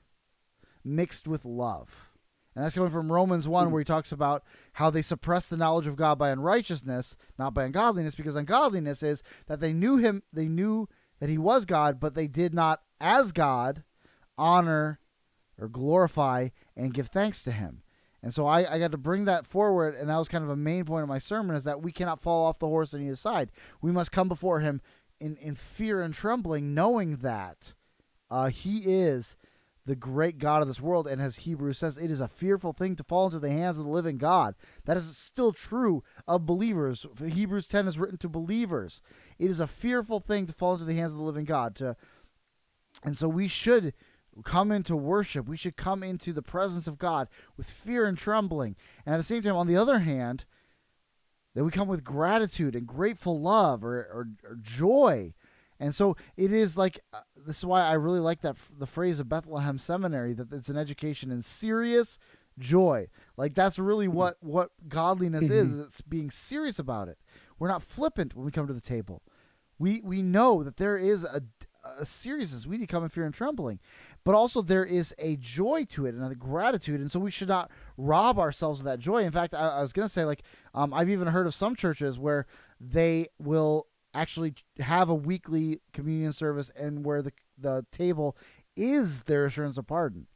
mixed 0.84 1.28
with 1.28 1.44
love. 1.44 2.12
And 2.56 2.64
that's 2.64 2.74
coming 2.74 2.90
from 2.90 3.12
Romans 3.12 3.48
1, 3.48 3.70
where 3.70 3.82
he 3.82 3.86
talks 3.86 4.12
about 4.12 4.44
how 4.74 4.90
they 4.90 5.04
suppress 5.04 5.48
the 5.48 5.58
knowledge 5.58 5.86
of 5.86 5.96
God 5.96 6.18
by 6.18 6.32
unrighteousness, 6.32 7.16
not 7.38 7.54
by 7.54 7.66
ungodliness, 7.66 8.16
because 8.16 8.36
ungodliness 8.36 9.04
is 9.04 9.22
that 9.46 9.60
they 9.60 9.74
knew 9.74 9.98
him, 9.98 10.24
they 10.34 10.48
knew 10.48 10.90
that 11.20 11.30
he 11.30 11.38
was 11.38 11.66
God, 11.66 12.00
but 12.00 12.16
they 12.16 12.26
did 12.26 12.56
not, 12.56 12.82
as 13.00 13.32
God, 13.32 13.84
honor 14.40 15.00
or 15.60 15.68
glorify 15.68 16.50
and 16.78 16.94
give 16.94 17.08
thanks 17.08 17.44
to 17.44 17.52
him. 17.52 17.82
And 18.24 18.34
so 18.34 18.48
I, 18.48 18.76
I 18.76 18.80
got 18.80 18.92
to 18.92 18.98
bring 18.98 19.26
that 19.26 19.46
forward, 19.46 19.96
and 19.96 20.10
that 20.10 20.18
was 20.18 20.28
kind 20.28 20.44
of 20.44 20.50
a 20.50 20.56
main 20.56 20.86
point 20.86 21.04
of 21.04 21.10
my 21.10 21.20
sermon 21.20 21.56
is 21.56 21.66
that 21.66 21.82
we 21.82 21.92
cannot 21.92 22.22
fall 22.22 22.46
off 22.46 22.60
the 22.60 22.68
horse 22.68 22.94
on 22.94 23.02
either 23.02 23.16
side. 23.16 23.52
We 23.82 23.92
must 23.92 24.12
come 24.12 24.28
before 24.28 24.60
him 24.60 24.82
in, 25.20 25.36
in 25.38 25.56
fear 25.56 26.02
and 26.02 26.14
trembling, 26.14 26.74
knowing 26.74 27.18
that 27.18 27.74
uh, 28.30 28.48
he 28.48 28.80
is 28.80 29.36
the 29.86 29.96
great 29.96 30.38
God 30.38 30.62
of 30.62 30.68
this 30.68 30.82
world. 30.82 31.08
And 31.08 31.22
as 31.22 31.38
Hebrews 31.38 31.78
says, 31.78 31.98
it 31.98 32.12
is 32.12 32.20
a 32.20 32.28
fearful 32.28 32.74
thing 32.74 32.96
to 32.98 33.04
fall 33.04 33.26
into 33.26 33.40
the 33.40 33.50
hands 33.50 33.78
of 33.78 33.86
the 33.86 33.92
living 33.92 34.18
God. 34.18 34.56
That 34.86 34.98
is 34.98 35.18
still 35.18 35.54
true 35.54 36.04
of 36.28 36.46
believers. 36.46 37.06
Hebrews 37.26 37.68
10 37.68 37.88
is 37.88 37.98
written 37.98 38.18
to 38.18 38.30
believers. 38.30 39.02
It 39.40 39.50
is 39.50 39.62
a 39.62 39.68
fearful 39.68 40.20
thing 40.20 40.46
to 40.48 40.54
fall 40.54 40.74
into 40.74 40.86
the 40.86 40.96
hands 40.96 41.14
of 41.14 41.20
the 41.20 41.24
living 41.24 41.46
God. 41.46 41.76
To, 41.78 41.96
and 43.04 43.18
so 43.18 43.30
we 43.30 43.48
should 43.48 43.94
come 44.44 44.72
into 44.72 44.96
worship. 44.96 45.48
We 45.48 45.58
should 45.58 45.76
come 45.76 46.04
into 46.04 46.34
the 46.34 46.42
presence 46.42 46.88
of 46.88 46.98
God 46.98 47.28
with 47.56 47.70
fear 47.70 48.06
and 48.06 48.18
trembling. 48.18 48.76
And 49.06 49.16
at 49.16 49.18
the 49.18 49.24
same 49.24 49.42
time, 49.42 49.56
on 49.56 49.68
the 49.68 49.78
other 49.78 50.00
hand, 50.00 50.46
that 51.56 51.64
we 51.64 51.72
come 51.72 51.88
with 51.88 52.04
gratitude 52.04 52.76
and 52.76 52.86
grateful 52.86 53.40
love 53.40 53.84
or, 53.84 53.98
or, 53.98 54.28
or 54.44 54.56
joy. 54.62 55.34
And 55.80 55.94
so 55.94 56.16
it 56.36 56.52
is 56.52 56.78
like 56.78 57.00
uh, 57.14 57.22
this 57.36 57.58
is 57.58 57.66
why 57.66 57.82
I 57.82 57.94
really 57.94 58.20
like 58.20 58.42
that 58.42 58.58
the 58.78 58.86
phrase 58.86 59.20
of 59.20 59.30
Bethlehem 59.30 59.78
Seminary 59.78 60.34
that 60.34 60.52
it's 60.52 60.70
an 60.70 60.78
education 60.78 61.32
in 61.32 61.42
serious 61.42 62.20
joy. 62.60 63.08
Like 63.38 63.54
that's 63.54 63.78
really 63.80 64.08
what 64.08 64.38
what 64.42 64.72
godliness 64.88 65.50
is. 65.50 65.78
It's 65.78 66.02
being 66.02 66.32
serious 66.32 66.80
about 66.80 67.10
it. 67.10 67.18
We're 67.60 67.68
not 67.68 67.84
flippant 67.84 68.36
when 68.36 68.46
we 68.46 68.52
come 68.52 68.68
to 68.68 68.74
the 68.74 68.82
table. 68.82 69.22
We 69.80 70.02
we 70.04 70.22
know 70.22 70.64
that 70.64 70.78
there 70.78 70.98
is 70.98 71.24
a 71.24 71.42
a 71.98 72.06
seriousness. 72.06 72.66
We 72.66 72.78
need 72.78 72.88
to 72.88 72.92
come 72.92 73.04
in 73.04 73.10
fear 73.10 73.26
and 73.26 73.34
trembling, 73.34 73.80
but 74.24 74.36
also 74.36 74.62
there 74.62 74.86
is 74.86 75.14
a 75.18 75.38
joy 75.38 75.86
to 75.92 76.06
it 76.06 76.16
and 76.16 76.32
a 76.32 76.36
gratitude, 76.36 77.00
and 77.00 77.12
so 77.12 77.20
we 77.20 77.32
should 77.32 77.48
not 77.48 77.72
rob 77.98 78.38
ourselves 78.38 78.80
of 78.82 78.86
that 78.86 79.00
joy. 79.00 79.24
In 79.24 79.32
fact, 79.32 79.54
I, 79.54 79.70
I 79.70 79.82
was 79.82 79.94
gonna 79.94 80.10
say 80.10 80.26
like 80.26 80.44
um, 80.74 80.94
I've 80.94 81.10
even 81.10 81.28
heard 81.28 81.48
of 81.48 81.54
some 81.54 81.76
churches 81.76 82.20
where 82.20 82.46
they 82.80 83.28
will 83.40 83.88
actually 84.14 84.56
have 84.80 85.10
a 85.10 85.16
weekly 85.16 85.80
communion 85.94 86.34
service 86.34 86.72
and 86.76 87.06
where 87.06 87.22
the 87.22 87.32
the 87.58 87.86
table 87.92 88.38
is 88.76 89.24
their 89.24 89.46
assurance 89.46 89.78
of 89.78 89.88
pardon. 89.88 90.28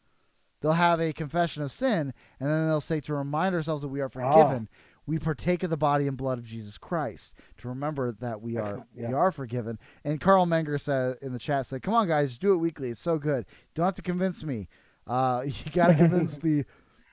They'll 0.62 0.74
have 0.74 1.02
a 1.02 1.12
confession 1.12 1.63
of 1.63 1.72
sin, 1.72 2.13
and 2.39 2.50
then 2.50 2.67
they'll 2.67 2.82
say 2.82 3.00
to 3.02 3.15
remind 3.15 3.56
ourselves 3.56 3.82
that 3.82 3.88
we 3.88 4.00
are 4.00 4.10
forgiven. 4.10 4.70
Oh 4.72 4.78
we 5.06 5.18
partake 5.18 5.64
of 5.64 5.70
the 5.70 5.78
body 5.78 6.08
and 6.08 6.16
blood 6.16 6.38
of 6.38 6.46
Jesus 6.46 6.78
Christ 6.78 7.34
to 7.58 7.68
remember 7.68 8.12
that 8.20 8.42
we 8.42 8.58
are 8.58 8.86
yeah. 8.96 9.10
we 9.10 9.14
are 9.14 9.32
forgiven. 9.32 9.80
And 10.04 10.22
Carl 10.22 10.46
Menger 10.46 10.80
said 10.80 11.18
in 11.22 11.34
the 11.34 11.40
chat 11.40 11.66
said, 11.66 11.82
"Come 11.82 11.94
on, 11.94 12.08
guys, 12.08 12.38
do 12.38 12.54
it 12.54 12.58
weekly. 12.58 12.90
It's 12.90 13.02
so 13.02 13.18
good. 13.18 13.46
Don't 13.74 13.86
have 13.86 13.96
to 13.96 14.02
convince 14.02 14.44
me. 14.44 14.68
Uh, 15.08 15.44
you 15.46 15.72
got 15.72 15.88
to 15.88 15.96
convince 15.96 16.38
the." 16.38 16.66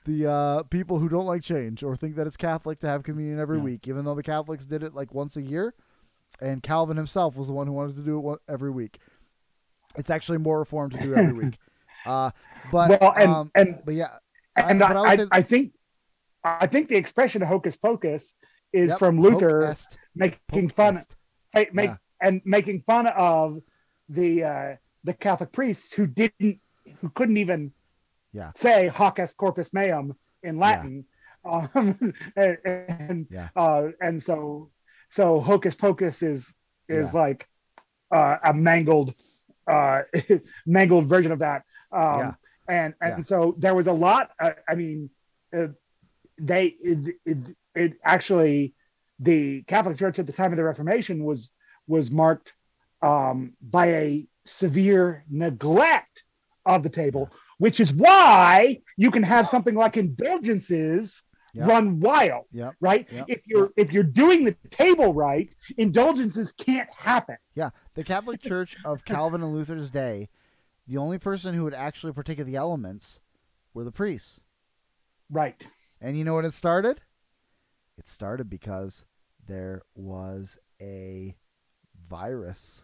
The 0.05 0.31
uh, 0.31 0.63
people 0.63 0.97
who 0.97 1.07
don't 1.07 1.25
like 1.27 1.43
change 1.43 1.83
or 1.83 1.95
think 1.95 2.15
that 2.15 2.25
it's 2.25 2.37
Catholic 2.37 2.79
to 2.79 2.87
have 2.87 3.03
communion 3.03 3.37
every 3.37 3.57
yeah. 3.57 3.63
week, 3.63 3.87
even 3.87 4.05
though 4.05 4.15
the 4.15 4.23
Catholics 4.23 4.65
did 4.65 4.81
it 4.81 4.95
like 4.95 5.13
once 5.13 5.35
a 5.37 5.41
year, 5.41 5.75
and 6.41 6.63
Calvin 6.63 6.97
himself 6.97 7.35
was 7.35 7.45
the 7.45 7.53
one 7.53 7.67
who 7.67 7.73
wanted 7.73 7.95
to 7.97 8.01
do 8.01 8.31
it 8.31 8.39
every 8.47 8.71
week. 8.71 8.97
It's 9.97 10.09
actually 10.09 10.39
more 10.39 10.57
reformed 10.57 10.93
to 10.93 10.99
do 10.99 11.13
every 11.15 11.33
week. 11.33 11.57
Uh, 12.05 12.31
but 12.71 13.01
well, 13.01 13.13
and, 13.17 13.29
um, 13.29 13.51
and 13.53 13.79
but 13.83 13.93
yeah, 13.93 14.19
and 14.55 14.81
I, 14.81 14.93
I, 14.93 15.13
I, 15.13 15.27
I, 15.31 15.41
think 15.41 15.73
I 16.43 16.67
think 16.67 16.87
the 16.87 16.95
expression 16.95 17.41
hocus 17.41 17.75
pocus 17.75 18.33
is 18.71 18.89
yep. 18.89 18.99
from 18.99 19.19
Luther 19.19 19.75
making 20.15 20.69
fun, 20.69 21.01
make, 21.53 21.73
yeah. 21.73 21.95
and 22.21 22.41
making 22.45 22.81
fun 22.81 23.07
of 23.07 23.61
the 24.07 24.43
uh, 24.43 24.75
the 25.03 25.13
Catholic 25.13 25.51
priests 25.51 25.93
who 25.93 26.07
didn't, 26.07 26.59
who 27.01 27.09
couldn't 27.09 27.37
even 27.37 27.71
yeah. 28.33 28.51
say 28.55 28.87
hoc 28.87 29.19
est 29.19 29.35
corpus 29.37 29.73
meum 29.73 30.15
in 30.43 30.57
Latin, 30.57 31.05
yeah. 31.45 31.67
um, 31.75 32.13
and 32.35 32.57
and, 32.65 33.27
yeah. 33.29 33.49
uh, 33.55 33.87
and 34.01 34.21
so 34.21 34.69
so 35.09 35.39
hocus 35.39 35.75
pocus 35.75 36.21
is 36.21 36.53
is 36.87 37.13
like 37.13 37.47
uh, 38.11 38.37
a 38.43 38.53
mangled 38.53 39.13
uh, 39.67 40.01
mangled 40.65 41.07
version 41.07 41.31
of 41.31 41.39
that. 41.39 41.63
Um, 41.91 42.35
and 42.67 42.93
and 43.01 43.25
so 43.25 43.55
there 43.57 43.73
was 43.73 43.87
a 43.87 43.93
lot. 43.93 44.29
Uh, 44.39 44.51
I 44.67 44.75
mean, 44.75 45.09
uh, 45.57 45.67
they 46.39 46.75
it, 46.81 47.15
it, 47.25 47.37
it, 47.75 47.93
actually 48.03 48.73
the 49.19 49.63
Catholic 49.63 49.97
Church 49.97 50.19
at 50.19 50.27
the 50.27 50.33
time 50.33 50.51
of 50.51 50.57
the 50.57 50.63
Reformation 50.63 51.23
was 51.23 51.51
was 51.87 52.11
marked 52.11 52.53
um, 53.01 53.53
by 53.61 53.87
a 53.87 54.27
severe 54.45 55.23
neglect 55.29 56.23
of 56.65 56.83
the 56.83 56.89
table, 56.89 57.29
which 57.57 57.79
is 57.79 57.93
why 57.93 58.81
you 58.97 59.11
can 59.11 59.23
have 59.23 59.47
something 59.47 59.75
like 59.75 59.97
indulgences 59.97 61.23
yep. 61.53 61.67
run 61.67 61.99
wild, 61.99 62.45
yep. 62.51 62.75
right? 62.79 63.07
Yep. 63.11 63.25
If 63.27 63.41
you're 63.45 63.71
if 63.75 63.91
you're 63.91 64.03
doing 64.03 64.45
the 64.45 64.55
table 64.69 65.13
right, 65.13 65.49
indulgences 65.77 66.51
can't 66.51 66.89
happen. 66.91 67.37
Yeah, 67.55 67.69
the 67.95 68.03
Catholic 68.03 68.41
Church 68.41 68.77
of 68.85 69.05
Calvin 69.05 69.41
and 69.41 69.53
Luther's 69.53 69.89
day, 69.89 70.29
the 70.87 70.97
only 70.97 71.17
person 71.17 71.53
who 71.53 71.63
would 71.63 71.73
actually 71.73 72.13
partake 72.13 72.39
of 72.39 72.47
the 72.47 72.55
elements 72.55 73.19
were 73.73 73.83
the 73.83 73.91
priests. 73.91 74.41
Right. 75.29 75.65
And 76.01 76.17
you 76.17 76.23
know 76.23 76.33
what 76.33 76.45
it 76.45 76.53
started? 76.53 77.01
It 77.97 78.07
started 78.07 78.49
because 78.49 79.03
there 79.47 79.81
was 79.95 80.57
a 80.81 81.35
virus, 82.07 82.83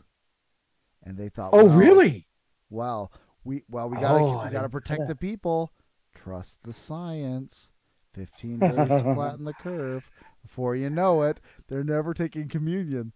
and 1.04 1.18
they 1.18 1.30
thought, 1.30 1.52
"Oh, 1.54 1.66
well, 1.66 1.78
really? 1.78 2.28
Well, 2.70 3.12
we 3.44 3.64
well 3.70 3.90
we 3.90 3.98
gotta 3.98 4.24
oh, 4.24 4.44
we 4.44 4.50
gotta 4.50 4.70
protect 4.70 5.08
the 5.08 5.16
people. 5.16 5.72
Trust 6.14 6.64
the 6.64 6.74
science. 6.74 7.70
Fifteen 8.14 8.60
days 8.60 8.76
to 8.76 9.00
flatten 9.16 9.46
the 9.46 9.54
curve. 9.54 10.10
Before 10.42 10.76
you 10.76 10.90
know 10.90 11.22
it, 11.24 11.40
they're 11.68 11.84
never 11.84 12.14
taking 12.14 12.50
communion. 12.50 13.14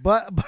But." 0.00 0.34
but 0.34 0.46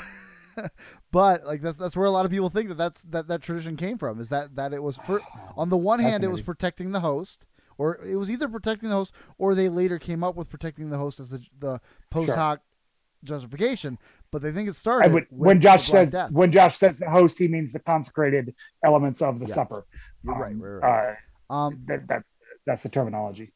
but 1.10 1.44
like 1.44 1.62
that's 1.62 1.76
that's 1.78 1.96
where 1.96 2.06
a 2.06 2.10
lot 2.12 2.24
of 2.24 2.30
people 2.30 2.48
think 2.48 2.68
that 2.68 2.76
that's 2.76 3.02
that 3.02 3.26
that 3.26 3.42
tradition 3.42 3.76
came 3.76 3.98
from 3.98 4.20
is 4.20 4.28
that 4.28 4.54
that 4.54 4.72
it 4.72 4.82
was 4.82 4.96
for 4.98 5.20
on 5.56 5.68
the 5.68 5.76
one 5.76 5.98
hand 5.98 6.22
it 6.22 6.28
was 6.28 6.40
protecting 6.40 6.92
the 6.92 7.00
host 7.00 7.44
or 7.78 8.00
it 8.04 8.16
was 8.16 8.30
either 8.30 8.48
protecting 8.48 8.88
the 8.88 8.94
host 8.94 9.12
or 9.38 9.54
they 9.54 9.68
later 9.68 9.98
came 9.98 10.24
up 10.24 10.34
with 10.36 10.48
protecting 10.48 10.90
the 10.90 10.98
host 10.98 11.20
as 11.20 11.30
the, 11.30 11.42
the 11.58 11.80
post 12.10 12.30
hoc 12.30 12.58
sure. 12.58 13.36
justification. 13.36 13.98
But 14.30 14.42
they 14.42 14.50
think 14.50 14.68
it 14.68 14.74
started 14.76 15.12
when, 15.12 15.26
when 15.30 15.60
Josh 15.60 15.86
says 15.86 16.10
Death. 16.10 16.32
when 16.32 16.50
Josh 16.50 16.76
says 16.76 16.98
the 16.98 17.08
host, 17.08 17.38
he 17.38 17.46
means 17.46 17.72
the 17.72 17.78
consecrated 17.78 18.54
elements 18.84 19.22
of 19.22 19.38
the 19.38 19.46
yeah. 19.46 19.54
supper. 19.54 19.86
You're 20.24 20.34
um, 20.34 20.40
right, 20.40 20.54
right, 20.56 20.90
right. 20.90 21.16
Uh, 21.48 21.52
um, 21.52 21.84
that, 21.86 22.08
that's 22.08 22.28
that's 22.66 22.82
the 22.82 22.88
terminology. 22.88 23.52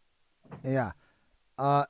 Yeah. 0.63 0.93
Uh, 1.59 1.85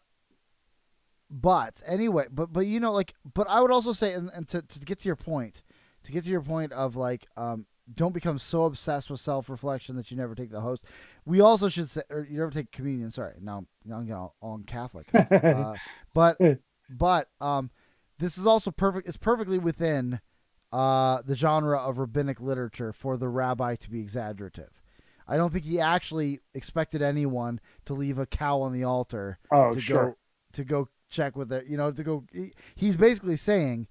but 1.31 1.83
anyway, 1.87 2.27
but 2.31 2.53
but 2.53 2.61
you 2.67 2.81
know, 2.81 2.93
like, 2.93 3.14
but 3.35 3.49
I 3.49 3.61
would 3.61 3.71
also 3.71 3.93
say, 3.93 4.14
and, 4.14 4.31
and 4.33 4.49
to 4.49 4.62
to 4.62 4.79
get 4.81 5.01
to 5.01 5.09
your 5.09 5.17
point, 5.17 5.62
to 6.05 6.12
get 6.12 6.25
to 6.25 6.31
your 6.31 6.41
point 6.41 6.73
of 6.73 6.97
like, 6.97 7.27
um, 7.37 7.67
don't 7.94 8.12
become 8.12 8.38
so 8.38 8.64
obsessed 8.64 9.11
with 9.11 9.20
self-reflection 9.20 9.96
that 9.96 10.11
you 10.11 10.16
never 10.16 10.35
take 10.35 10.51
the 10.51 10.61
host. 10.61 10.85
We 11.24 11.40
also 11.40 11.68
should 11.68 11.88
say, 11.88 12.03
or 12.11 12.27
you 12.29 12.38
never 12.38 12.51
take 12.51 12.70
communion. 12.70 13.11
Sorry, 13.11 13.35
now, 13.40 13.64
now 13.85 13.96
I'm 13.96 14.07
getting 14.07 14.14
all, 14.14 14.37
all 14.40 14.61
Catholic. 14.66 15.07
uh, 15.14 15.74
but 16.14 16.38
but 16.90 17.29
um, 17.40 17.70
this 18.18 18.38
is 18.38 18.46
also 18.46 18.70
perfect. 18.70 19.09
It's 19.09 19.16
perfectly 19.16 19.59
within 19.59 20.20
uh, 20.72 21.22
the 21.24 21.35
genre 21.35 21.79
of 21.79 21.98
rabbinic 21.98 22.40
literature 22.40 22.92
for 22.92 23.16
the 23.16 23.29
rabbi 23.29 23.77
to 23.77 23.90
be 23.90 24.01
exaggerative. 24.01 24.83
I 25.27 25.37
don't 25.37 25.53
think 25.53 25.64
he 25.64 25.79
actually 25.79 26.40
expected 26.55 27.03
anyone 27.03 27.61
to 27.85 27.94
leave 27.94 28.18
a 28.18 28.27
cow 28.27 28.61
on 28.61 28.72
the 28.72 28.85
altar 28.85 29.38
oh, 29.53 29.74
to 29.74 29.81
sure. 29.81 30.05
go 30.05 30.16
to 30.55 30.64
go 30.64 30.88
check 31.11 31.37
with 31.37 31.53
it. 31.53 31.66
You 31.66 31.77
know, 31.77 31.90
to 31.90 32.03
go. 32.03 32.24
He, 32.33 32.53
he's 32.74 32.96
basically 32.96 33.37
saying, 33.37 33.88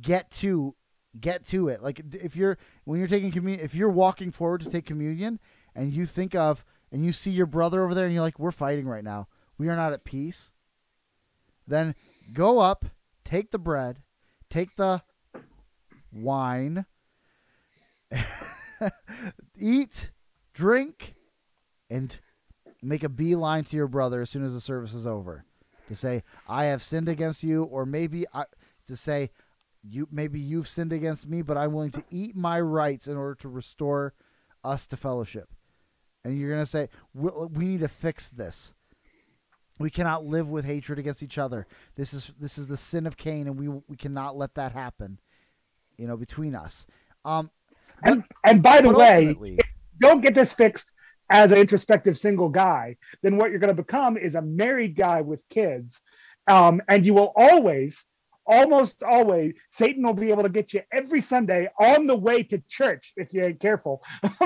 get 0.00 0.30
to 0.32 0.74
get 1.18 1.46
to 1.48 1.68
it. 1.68 1.82
Like 1.82 2.02
if 2.12 2.36
you're 2.36 2.58
when 2.84 2.98
you're 2.98 3.08
taking 3.08 3.30
communion, 3.30 3.64
if 3.64 3.74
you're 3.74 3.90
walking 3.90 4.30
forward 4.30 4.60
to 4.62 4.70
take 4.70 4.86
communion, 4.86 5.38
and 5.74 5.92
you 5.92 6.06
think 6.06 6.34
of 6.34 6.64
and 6.92 7.04
you 7.04 7.12
see 7.12 7.30
your 7.30 7.46
brother 7.46 7.84
over 7.84 7.94
there, 7.94 8.04
and 8.04 8.14
you're 8.14 8.22
like, 8.22 8.38
we're 8.38 8.50
fighting 8.50 8.86
right 8.86 9.04
now. 9.04 9.28
We 9.58 9.68
are 9.68 9.76
not 9.76 9.92
at 9.92 10.04
peace. 10.04 10.50
Then 11.66 11.94
go 12.32 12.58
up, 12.58 12.86
take 13.24 13.52
the 13.52 13.58
bread, 13.58 14.02
take 14.48 14.76
the 14.76 15.02
wine, 16.12 16.86
eat, 19.56 20.10
drink, 20.52 21.14
and 21.88 22.18
make 22.82 23.04
a 23.04 23.08
beeline 23.08 23.64
to 23.64 23.76
your 23.76 23.86
brother 23.86 24.22
as 24.22 24.30
soon 24.30 24.44
as 24.44 24.52
the 24.52 24.60
service 24.60 24.94
is 24.94 25.06
over 25.06 25.44
to 25.90 25.96
say, 25.96 26.22
I 26.48 26.64
have 26.66 26.82
sinned 26.82 27.08
against 27.08 27.42
you, 27.42 27.64
or 27.64 27.84
maybe 27.84 28.24
I, 28.32 28.44
to 28.86 28.96
say, 28.96 29.30
you 29.82 30.08
maybe 30.10 30.40
you've 30.40 30.68
sinned 30.68 30.92
against 30.92 31.28
me, 31.28 31.42
but 31.42 31.56
I'm 31.56 31.72
willing 31.72 31.90
to 31.92 32.04
eat 32.10 32.36
my 32.36 32.60
rights 32.60 33.08
in 33.08 33.16
order 33.16 33.34
to 33.36 33.48
restore 33.48 34.14
us 34.62 34.86
to 34.88 34.96
fellowship. 34.96 35.48
And 36.24 36.38
you're 36.38 36.50
going 36.50 36.62
to 36.62 36.66
say, 36.66 36.88
we, 37.14 37.30
we 37.30 37.64
need 37.64 37.80
to 37.80 37.88
fix 37.88 38.28
this. 38.28 38.72
We 39.78 39.88
cannot 39.88 40.26
live 40.26 40.48
with 40.48 40.66
hatred 40.66 40.98
against 40.98 41.22
each 41.22 41.38
other. 41.38 41.66
This 41.96 42.12
is 42.12 42.32
this 42.38 42.58
is 42.58 42.66
the 42.66 42.76
sin 42.76 43.06
of 43.06 43.16
Cain, 43.16 43.46
and 43.46 43.58
we 43.58 43.68
we 43.68 43.96
cannot 43.96 44.36
let 44.36 44.54
that 44.56 44.72
happen. 44.72 45.18
You 45.96 46.06
know, 46.06 46.16
between 46.16 46.54
us. 46.54 46.86
Um, 47.24 47.50
and 48.02 48.24
and 48.44 48.62
by 48.62 48.82
the 48.82 48.92
way, 48.92 49.34
don't 49.98 50.20
get 50.20 50.34
this 50.34 50.52
fixed 50.52 50.92
as 51.30 51.52
an 51.52 51.58
introspective 51.58 52.18
single 52.18 52.48
guy, 52.48 52.96
then 53.22 53.36
what 53.36 53.50
you're 53.50 53.60
going 53.60 53.74
to 53.74 53.82
become 53.82 54.16
is 54.16 54.34
a 54.34 54.42
married 54.42 54.96
guy 54.96 55.20
with 55.20 55.48
kids, 55.48 56.02
um, 56.48 56.82
and 56.88 57.06
you 57.06 57.14
will 57.14 57.32
always, 57.36 58.04
almost 58.50 59.02
always, 59.02 59.54
Satan 59.70 60.02
will 60.02 60.12
be 60.14 60.30
able 60.30 60.42
to 60.42 60.48
get 60.48 60.74
you 60.74 60.82
every 60.92 61.20
Sunday 61.20 61.68
on 61.78 62.06
the 62.06 62.16
way 62.16 62.42
to 62.42 62.58
church 62.68 63.12
if 63.16 63.32
you 63.32 63.44
ain't 63.44 63.60
careful, 63.60 64.02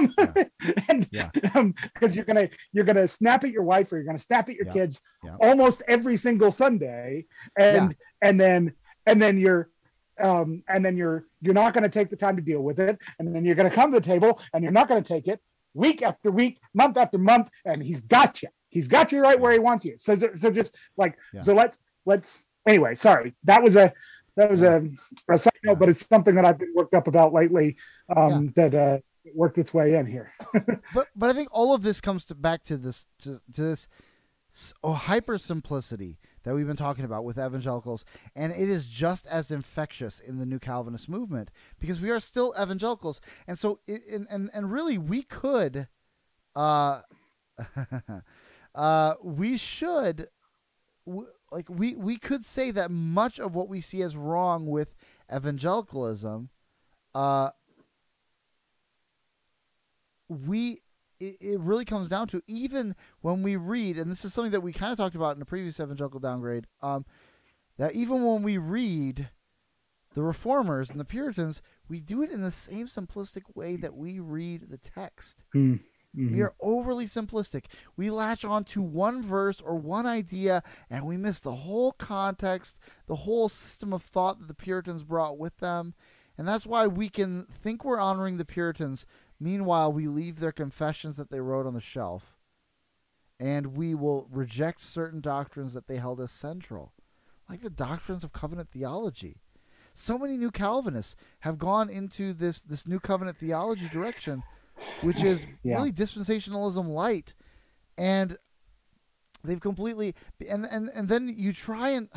and 0.88 1.09
Yeah. 1.11 1.31
because 1.33 2.14
you're 2.14 2.25
gonna 2.25 2.49
you're 2.73 2.85
gonna 2.85 3.09
snap 3.09 3.43
at 3.45 3.51
your 3.51 3.62
wife 3.64 3.90
or 3.90 3.97
you're 3.97 4.05
gonna 4.07 4.19
snap 4.19 4.49
at 4.49 4.55
your 4.57 4.67
Yeah. 4.67 4.73
kids 4.73 5.01
almost 5.40 5.83
every 5.88 6.17
single 6.17 6.53
Sunday, 6.53 7.25
and 7.59 7.97
and 8.23 8.40
then 8.40 8.73
and 9.07 9.21
then 9.21 9.38
you're 9.38 9.71
um, 10.23 10.62
and 10.69 10.85
then 10.85 10.97
you're 10.97 11.27
you're 11.40 11.55
not 11.55 11.75
going 11.75 11.83
to 11.83 11.88
take 11.90 12.09
the 12.09 12.17
time 12.17 12.37
to 12.37 12.43
deal 12.43 12.61
with 12.61 12.79
it, 12.79 12.99
and 13.19 13.35
then 13.35 13.45
you're 13.45 13.57
going 13.57 13.69
to 13.69 13.75
come 13.75 13.93
to 13.93 13.99
the 14.01 14.07
table 14.07 14.40
and 14.53 14.62
you're 14.62 14.73
not 14.73 14.88
going 14.88 15.03
to 15.03 15.09
take 15.09 15.27
it 15.27 15.40
week 15.75 16.03
after 16.03 16.31
week, 16.31 16.61
month 16.73 16.97
after 16.97 17.19
month, 17.19 17.51
and 17.64 17.83
he's 17.83 18.01
got 18.01 18.40
you. 18.43 18.49
He's 18.69 18.87
got 18.87 19.11
you 19.12 19.21
right 19.21 19.38
where 19.38 19.53
he 19.53 19.59
wants 19.59 19.85
you. 19.85 19.95
So 19.99 20.17
so 20.35 20.51
just 20.51 20.77
like 20.97 21.17
so 21.40 21.55
let's 21.55 21.79
let's 22.07 22.45
anyway. 22.66 22.94
Sorry, 22.94 23.35
that 23.44 23.62
was 23.62 23.77
a 23.77 23.92
that 24.37 24.50
was 24.50 24.62
a, 24.62 24.85
a 25.31 25.38
side 25.38 25.53
note, 25.62 25.79
but 25.79 25.88
it's 25.88 26.07
something 26.07 26.35
that 26.35 26.44
I've 26.44 26.59
been 26.59 26.72
worked 26.74 26.94
up 26.94 27.07
about 27.07 27.33
lately 27.33 27.77
um, 28.14 28.53
that 28.57 28.74
uh, 28.74 28.98
worked 29.35 29.59
its 29.59 29.72
way 29.72 29.94
in 29.94 30.07
here. 30.07 30.33
but 30.94 31.09
but 31.14 31.31
I 31.31 31.33
think 31.33 31.48
all 31.53 31.74
of 31.74 31.83
this 31.83 32.00
comes 32.00 32.24
to 32.27 32.35
back 32.35 32.64
to 32.64 32.77
this 32.77 33.07
to, 33.22 33.40
to 33.55 33.62
this 33.62 33.88
oh, 34.83 34.92
hyper 34.92 35.38
simplicity 35.38 36.18
that 36.44 36.55
we've 36.55 36.66
been 36.66 36.77
talking 36.77 37.05
about 37.05 37.24
with 37.24 37.38
evangelicals, 37.38 38.05
and 38.35 38.53
it 38.53 38.68
is 38.68 38.87
just 38.87 39.27
as 39.27 39.50
infectious 39.50 40.20
in 40.20 40.38
the 40.38 40.46
New 40.46 40.59
Calvinist 40.59 41.09
movement 41.09 41.50
because 41.79 42.00
we 42.00 42.11
are 42.11 42.20
still 42.20 42.55
evangelicals, 42.61 43.20
and 43.46 43.59
so 43.59 43.81
it, 43.87 44.07
and, 44.09 44.27
and 44.31 44.50
and 44.53 44.72
really 44.72 44.98
we 44.98 45.22
could, 45.22 45.88
uh, 46.55 47.00
uh, 48.74 49.14
we 49.22 49.57
should. 49.57 50.29
w- 51.07 51.29
Like 51.55 51.71
we, 51.71 51.95
we 51.95 52.17
could 52.17 52.45
say 52.45 52.73
that 52.73 52.90
much 52.90 53.38
of 53.38 53.55
what 53.55 53.69
we 53.69 53.81
see 53.81 54.03
as 54.03 54.17
wrong 54.17 54.67
with 54.67 54.97
evangelicalism, 55.33 56.49
uh, 57.14 57.51
we 60.29 60.81
it, 61.21 61.37
it 61.40 61.61
really 61.61 61.85
comes 61.85 62.09
down 62.09 62.27
to 62.29 62.43
even 62.49 62.97
when 63.21 63.45
we 63.45 63.55
read, 63.55 63.97
and 63.97 64.11
this 64.11 64.25
is 64.25 64.35
something 64.35 64.51
that 64.51 64.62
we 64.62 64.73
kind 64.73 64.90
of 64.90 64.99
talked 64.99 65.14
about 65.14 65.35
in 65.35 65.38
the 65.38 65.45
previous 65.45 65.79
evangelical 65.79 66.19
downgrade, 66.19 66.67
um, 66.83 67.05
that 67.79 67.95
even 67.95 68.25
when 68.25 68.43
we 68.43 68.59
read 68.59 69.29
the 70.14 70.23
reformers 70.25 70.90
and 70.90 70.99
the 70.99 71.05
Puritans, 71.05 71.62
we 71.88 72.01
do 72.01 72.21
it 72.21 72.33
in 72.33 72.40
the 72.40 72.51
same 72.51 72.88
simplistic 72.88 73.43
way 73.55 73.77
that 73.77 73.95
we 73.95 74.19
read 74.19 74.71
the 74.71 74.79
text. 74.79 75.45
We 76.16 76.24
mm-hmm. 76.24 76.42
are 76.42 76.55
overly 76.61 77.07
simplistic. 77.07 77.64
We 77.96 78.11
latch 78.11 78.44
on 78.44 78.64
to 78.64 78.83
one 78.83 79.22
verse 79.22 79.61
or 79.61 79.77
one 79.77 80.07
idea 80.07 80.62
and 80.88 81.07
we 81.07 81.16
miss 81.16 81.40
the 81.40 81.55
whole 81.55 81.92
context, 81.92 82.77
the 83.07 83.16
whole 83.16 83.48
system 83.48 83.92
of 83.92 84.03
thought 84.03 84.38
that 84.38 84.46
the 84.46 84.55
Puritans 84.55 85.03
brought 85.03 85.38
with 85.38 85.59
them. 85.59 85.94
And 86.38 86.46
that's 86.46 86.66
why 86.66 86.87
we 86.87 87.09
can 87.09 87.46
think 87.46 87.85
we're 87.85 88.00
honoring 88.00 88.37
the 88.37 88.44
Puritans. 88.44 89.07
Meanwhile, 89.40 89.92
we 89.92 90.07
leave 90.07 90.38
their 90.38 90.53
confessions 90.53 91.16
that 91.16 91.31
they 91.31 91.40
wrote 91.40 91.66
on 91.66 91.74
the 91.74 91.81
shelf. 91.81 92.37
And 93.40 93.77
we 93.77 93.94
will 93.94 94.29
reject 94.31 94.81
certain 94.81 95.20
doctrines 95.20 95.74
that 95.74 95.88
they 95.88 95.96
held 95.96 96.20
as 96.20 96.31
central, 96.31 96.92
like 97.48 97.62
the 97.62 97.70
doctrines 97.70 98.22
of 98.22 98.33
covenant 98.33 98.70
theology. 98.70 99.40
So 99.94 100.18
many 100.18 100.37
new 100.37 100.50
Calvinists 100.50 101.16
have 101.40 101.59
gone 101.59 101.90
into 101.90 102.33
this, 102.33 102.61
this 102.61 102.87
new 102.87 103.00
covenant 103.00 103.37
theology 103.37 103.88
direction 103.88 104.44
which 105.02 105.22
is 105.22 105.46
Yeah. 105.62 105.76
really 105.76 105.92
dispensationalism 105.92 106.88
light 106.88 107.34
and 107.96 108.37
they've 109.42 109.60
completely 109.60 110.14
and, 110.48 110.64
and 110.66 110.88
and 110.94 111.08
then 111.08 111.28
you 111.37 111.52
try 111.52 111.90
and 111.90 112.08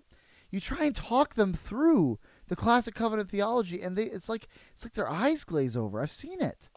you 0.50 0.60
try 0.60 0.84
and 0.84 0.94
talk 0.96 1.34
them 1.34 1.52
through 1.52 2.18
the 2.48 2.56
classic 2.56 2.94
covenant 2.94 3.30
theology 3.30 3.82
and 3.82 3.96
they 3.96 4.04
it's 4.04 4.28
like 4.28 4.48
it's 4.72 4.84
like 4.84 4.94
their 4.94 5.08
eyes 5.10 5.44
glaze 5.44 5.76
over 5.76 6.00
i've 6.00 6.10
seen 6.12 6.40
it 6.40 6.68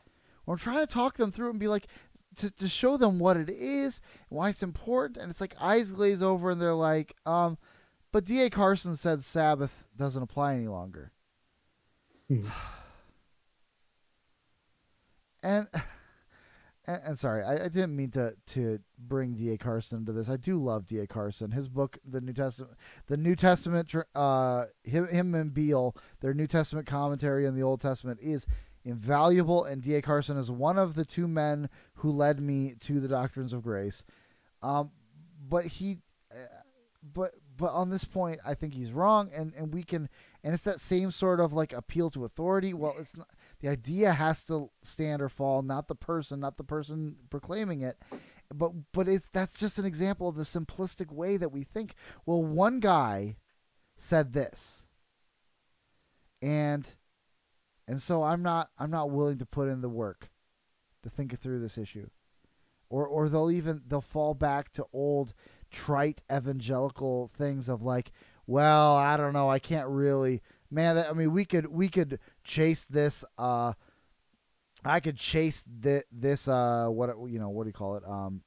or 0.46 0.54
i'm 0.56 0.60
trying 0.60 0.86
to 0.86 0.92
talk 0.92 1.18
them 1.18 1.32
through 1.32 1.50
and 1.52 1.60
be 1.60 1.68
like 1.68 1.88
to, 2.36 2.50
to 2.52 2.68
show 2.68 2.98
them 2.98 3.20
what 3.20 3.38
it 3.38 3.50
is 3.50 4.02
why 4.30 4.50
it's 4.50 4.64
important 4.64 5.18
and 5.18 5.30
it's 5.32 5.42
like 5.42 5.56
eyes 5.60 5.92
glaze 5.92 6.22
over 6.24 6.50
and 6.50 6.62
they're 6.62 6.74
like 6.74 7.16
um 7.26 7.58
but 8.12 8.26
D.A. 8.26 8.50
Carson 8.50 8.96
said 8.96 9.24
sabbath 9.24 9.84
doesn't 9.96 10.24
apply 10.24 10.56
any 10.56 10.68
longer 10.68 11.12
Hmm. 12.28 12.48
and, 15.44 15.68
and 16.86 17.02
and 17.04 17.20
sorry, 17.20 17.44
I, 17.44 17.66
I 17.66 17.68
didn't 17.68 17.96
mean 17.96 18.12
to 18.12 18.36
to 18.48 18.80
bring 18.98 19.36
D.A. 19.36 19.58
Carson 19.58 20.00
into 20.00 20.12
this. 20.12 20.30
I 20.30 20.38
do 20.38 20.62
love 20.62 20.88
D.A. 20.88 21.08
Carson. 21.08 21.52
His 21.52 21.68
book, 21.68 21.98
the 22.06 22.22
New 22.22 22.34
Testament, 22.34 22.74
the 23.08 23.18
New 23.18 23.36
Testament, 23.36 23.94
uh, 24.16 24.66
him, 24.84 25.08
him 25.08 25.36
and 25.36 25.54
Beale, 25.54 25.96
their 26.22 26.34
New 26.34 26.48
Testament 26.48 26.88
commentary 26.88 27.48
on 27.48 27.56
the 27.56 27.64
Old 27.64 27.82
Testament 27.82 28.20
is 28.22 28.48
invaluable. 28.84 29.64
And 29.64 29.82
D.A. 29.82 30.02
Carson 30.02 30.38
is 30.38 30.50
one 30.50 30.78
of 30.78 30.96
the 30.96 31.06
two 31.06 31.28
men 31.28 31.70
who 31.96 32.12
led 32.12 32.40
me 32.40 32.76
to 32.82 33.00
the 33.00 33.08
doctrines 33.08 33.54
of 33.54 33.64
grace. 33.64 34.04
Um, 34.62 34.92
but 35.48 35.66
he, 35.66 35.98
uh, 36.32 36.36
but 37.14 37.32
but 37.58 37.72
on 37.72 37.90
this 37.90 38.06
point, 38.06 38.40
I 38.46 38.54
think 38.54 38.74
he's 38.74 38.92
wrong, 38.92 39.30
and 39.36 39.54
and 39.56 39.74
we 39.74 39.84
can, 39.84 40.10
and 40.44 40.54
it's 40.54 40.64
that 40.64 40.80
same 40.80 41.12
sort 41.12 41.40
of 41.40 41.54
like 41.54 41.74
appeal 41.74 42.10
to 42.12 42.26
authority. 42.26 42.74
Well, 42.74 42.96
it's 42.98 43.16
not 43.16 43.28
the 43.60 43.68
idea 43.68 44.14
has 44.14 44.46
to 44.46 44.70
stand 44.84 45.22
or 45.22 45.30
fall, 45.30 45.62
not 45.62 45.88
the 45.88 45.96
person, 45.96 46.40
not 46.40 46.58
the 46.58 46.64
person 46.64 47.16
proclaiming 47.30 47.82
it. 47.82 47.98
But 48.54 48.72
but 48.94 49.08
it's 49.08 49.30
that's 49.32 49.60
just 49.60 49.78
an 49.78 49.86
example 49.86 50.28
of 50.28 50.36
the 50.36 50.44
simplistic 50.44 51.12
way 51.12 51.38
that 51.38 51.52
we 51.52 51.64
think. 51.64 51.94
Well, 52.26 52.44
one 52.44 52.80
guy 52.80 53.36
said 53.98 54.34
this. 54.34 54.88
And 56.42 56.94
and 57.88 58.02
so 58.02 58.24
I'm 58.24 58.42
not 58.42 58.70
I'm 58.80 58.90
not 58.92 59.12
willing 59.12 59.38
to 59.40 59.46
put 59.46 59.68
in 59.68 59.82
the 59.82 59.90
work 59.90 60.30
to 61.04 61.10
think 61.10 61.38
through 61.40 61.60
this 61.60 61.78
issue. 61.78 62.10
Or 62.90 63.06
or 63.06 63.30
they'll 63.30 63.52
even 63.52 63.82
they'll 63.86 64.02
fall 64.02 64.34
back 64.34 64.72
to 64.74 64.86
old 64.94 65.34
trite 65.70 66.22
evangelical 66.32 67.30
things 67.38 67.70
of 67.70 67.84
like, 67.84 68.12
well, 68.48 68.96
I 68.96 69.18
don't 69.18 69.34
know, 69.34 69.50
I 69.50 69.60
can't 69.60 69.88
really 69.88 70.42
man 70.72 70.96
that, 70.96 71.10
i 71.10 71.14
mean 71.14 71.32
we 71.32 71.46
could 71.46 71.68
we 71.68 71.90
could 71.90 72.20
chase 72.50 72.86
this 72.86 73.24
uh 73.38 73.74
i 74.84 75.00
could 75.00 75.18
chase 75.18 75.64
thi- 75.82 76.02
this 76.12 76.48
uh 76.48 76.88
what 76.88 77.10
you 77.28 77.40
know 77.40 77.50
what 77.50 77.64
do 77.64 77.70
you 77.70 77.74
call 77.74 77.96
it 77.96 78.04
um 78.08 78.42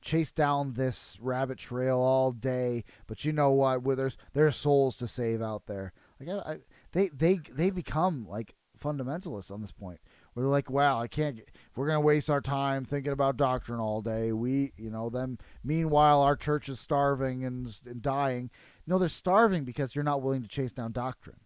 chase 0.00 0.32
down 0.32 0.72
this 0.72 1.16
rabbit 1.20 1.58
trail 1.58 1.98
all 1.98 2.32
day 2.32 2.82
but 3.06 3.24
you 3.24 3.32
know 3.32 3.52
what 3.52 3.82
where 3.82 3.94
there's 3.94 4.16
there's 4.32 4.56
souls 4.56 4.96
to 4.96 5.06
save 5.06 5.40
out 5.40 5.66
there 5.66 5.92
like 6.18 6.28
I, 6.28 6.52
I, 6.52 6.58
they 6.90 7.08
they 7.08 7.40
they 7.52 7.70
become 7.70 8.26
like 8.28 8.56
fundamentalists 8.82 9.50
on 9.50 9.60
this 9.60 9.72
point. 9.72 10.00
Where 10.32 10.44
they're 10.44 10.50
like, 10.50 10.70
wow 10.70 11.00
I 11.00 11.06
can't. 11.06 11.40
We're 11.76 11.86
to 11.88 12.00
waste 12.00 12.30
our 12.30 12.40
time 12.40 12.84
thinking 12.84 13.12
about 13.12 13.36
doctrine 13.36 13.80
all 13.80 14.02
day. 14.02 14.32
We, 14.32 14.72
you 14.76 14.90
know, 14.90 15.08
them. 15.08 15.38
Meanwhile, 15.62 16.20
our 16.20 16.36
church 16.36 16.68
is 16.68 16.80
starving 16.80 17.44
and, 17.44 17.80
and 17.86 18.02
dying. 18.02 18.50
No, 18.86 18.98
they're 18.98 19.08
starving 19.08 19.64
because 19.64 19.94
you're 19.94 20.04
not 20.04 20.22
willing 20.22 20.42
to 20.42 20.48
chase 20.48 20.72
down 20.72 20.92
doctrine. 20.92 21.36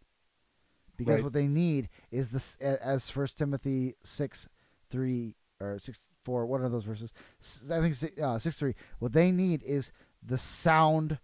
Because 0.96 1.16
Right. 1.16 1.24
what 1.24 1.32
they 1.32 1.46
need 1.46 1.88
is 2.10 2.30
this, 2.30 2.56
as 2.56 3.10
First 3.10 3.38
Timothy 3.38 3.94
six 4.02 4.48
three 4.88 5.34
or 5.60 5.78
six 5.78 6.08
four. 6.22 6.46
What 6.46 6.60
are 6.60 6.68
those 6.68 6.84
verses? 6.84 7.12
I 7.70 7.80
think 7.80 7.94
si- 7.94 8.20
uh, 8.20 8.38
six 8.38 8.56
three. 8.56 8.74
What 8.98 9.12
they 9.12 9.30
need 9.32 9.62
is 9.62 9.92
the 10.22 10.38
sound 10.38 11.18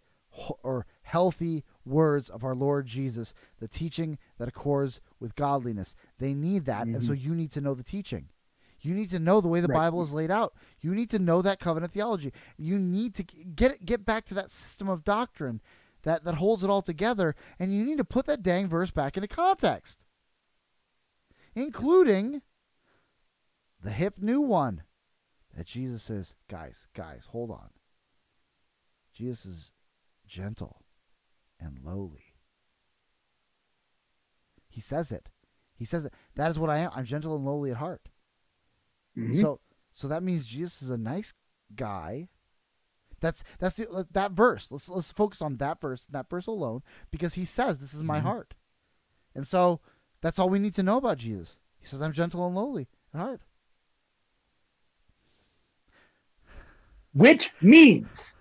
or 0.63 0.87
healthy 1.03 1.63
words 1.85 2.31
of 2.31 2.43
our 2.43 2.55
Lord 2.55 2.87
Jesus, 2.87 3.35
the 3.59 3.69
teaching 3.69 4.19
that 4.39 4.49
accords 4.49 5.01
with 5.21 5.35
godliness. 5.35 5.95
They 6.19 6.33
need 6.33 6.65
that, 6.65 6.87
and 6.87 7.03
so 7.05 7.13
you 7.13 7.35
need 7.35 7.53
to 7.53 7.61
know 7.61 7.75
the 7.75 7.83
teaching. 7.83 8.29
You 8.81 8.95
need 8.95 9.11
to 9.11 9.19
know 9.19 9.41
the 9.41 9.49
way 9.49 9.61
the 9.61 9.69
Right. 9.69 9.77
Bible 9.77 10.03
is 10.03 10.13
laid 10.13 10.31
out. 10.31 10.55
You 10.81 10.95
need 10.95 11.11
to 11.11 11.19
know 11.19 11.41
that 11.43 11.61
covenant 11.61 11.93
theology. 11.93 12.33
You 12.57 12.79
need 12.79 13.15
to 13.17 13.23
get 13.23 13.85
get 13.85 14.05
back 14.07 14.25
to 14.27 14.35
that 14.35 14.51
system 14.51 14.89
of 14.89 15.05
doctrine 15.05 15.61
that 16.05 16.25
that 16.25 16.37
holds 16.37 16.65
it 16.65 16.71
all 16.71 16.83
together, 16.83 17.35
and 17.59 17.73
you 17.73 17.85
need 17.85 17.99
to 17.99 18.05
put 18.05 18.27
that 18.27 18.43
dang 18.43 18.69
verse 18.69 18.91
back 18.91 19.17
into 19.17 19.29
context, 19.29 19.99
including 21.55 22.43
the 23.83 23.91
hip 23.91 24.19
new 24.19 24.41
one 24.41 24.83
that 25.57 25.67
Jesus 25.67 26.03
says, 26.03 26.35
guys, 26.49 26.89
guys, 26.95 27.27
hold 27.31 27.51
on. 27.51 27.71
Jesus 29.13 29.45
is 29.45 29.73
gentle 30.27 30.83
and 31.61 31.79
lowly. 31.85 32.35
He 34.69 34.81
says 34.81 35.13
it. 35.13 35.29
He 35.75 35.85
says 35.85 36.05
it. 36.05 36.15
That 36.35 36.51
is 36.51 36.59
what 36.59 36.71
I 36.71 36.79
am. 36.79 36.91
I'm 36.95 37.05
gentle 37.05 37.37
and 37.37 37.45
lowly 37.45 37.71
at 37.71 37.77
heart. 37.77 38.09
Mhm. 39.17 39.41
So 39.41 39.61
so 39.93 40.09
that 40.09 40.23
means 40.23 40.47
Jesus 40.47 40.81
is 40.81 40.91
a 40.91 40.97
nice 40.97 41.35
guy. 41.75 42.29
That's 43.23 43.43
that's 43.59 43.77
the, 43.77 44.07
that 44.11 44.33
verse. 44.33 44.69
Let's 44.71 44.89
let's 44.91 45.13
focus 45.13 45.41
on 45.41 45.57
that 45.57 45.81
verse, 45.81 46.07
that 46.11 46.29
verse 46.29 46.47
alone, 46.47 46.83
because 47.11 47.35
he 47.35 47.47
says, 47.47 47.79
"This 47.79 47.95
is 47.95 48.03
my 48.03 48.19
Mhm. 48.19 48.25
heart," 48.25 48.55
and 49.35 49.47
so 49.47 49.81
that's 50.21 50.39
all 50.39 50.51
we 50.51 50.59
need 50.59 50.75
to 50.75 50.83
know 50.83 50.99
about 50.99 51.17
Jesus. 51.19 51.61
He 51.79 51.87
says, 51.87 52.03
"I'm 52.03 52.13
gentle 52.13 52.45
and 52.47 52.55
lowly 52.55 52.89
at 53.15 53.21
heart." 53.21 53.41
which 57.15 57.51
means 57.61 58.33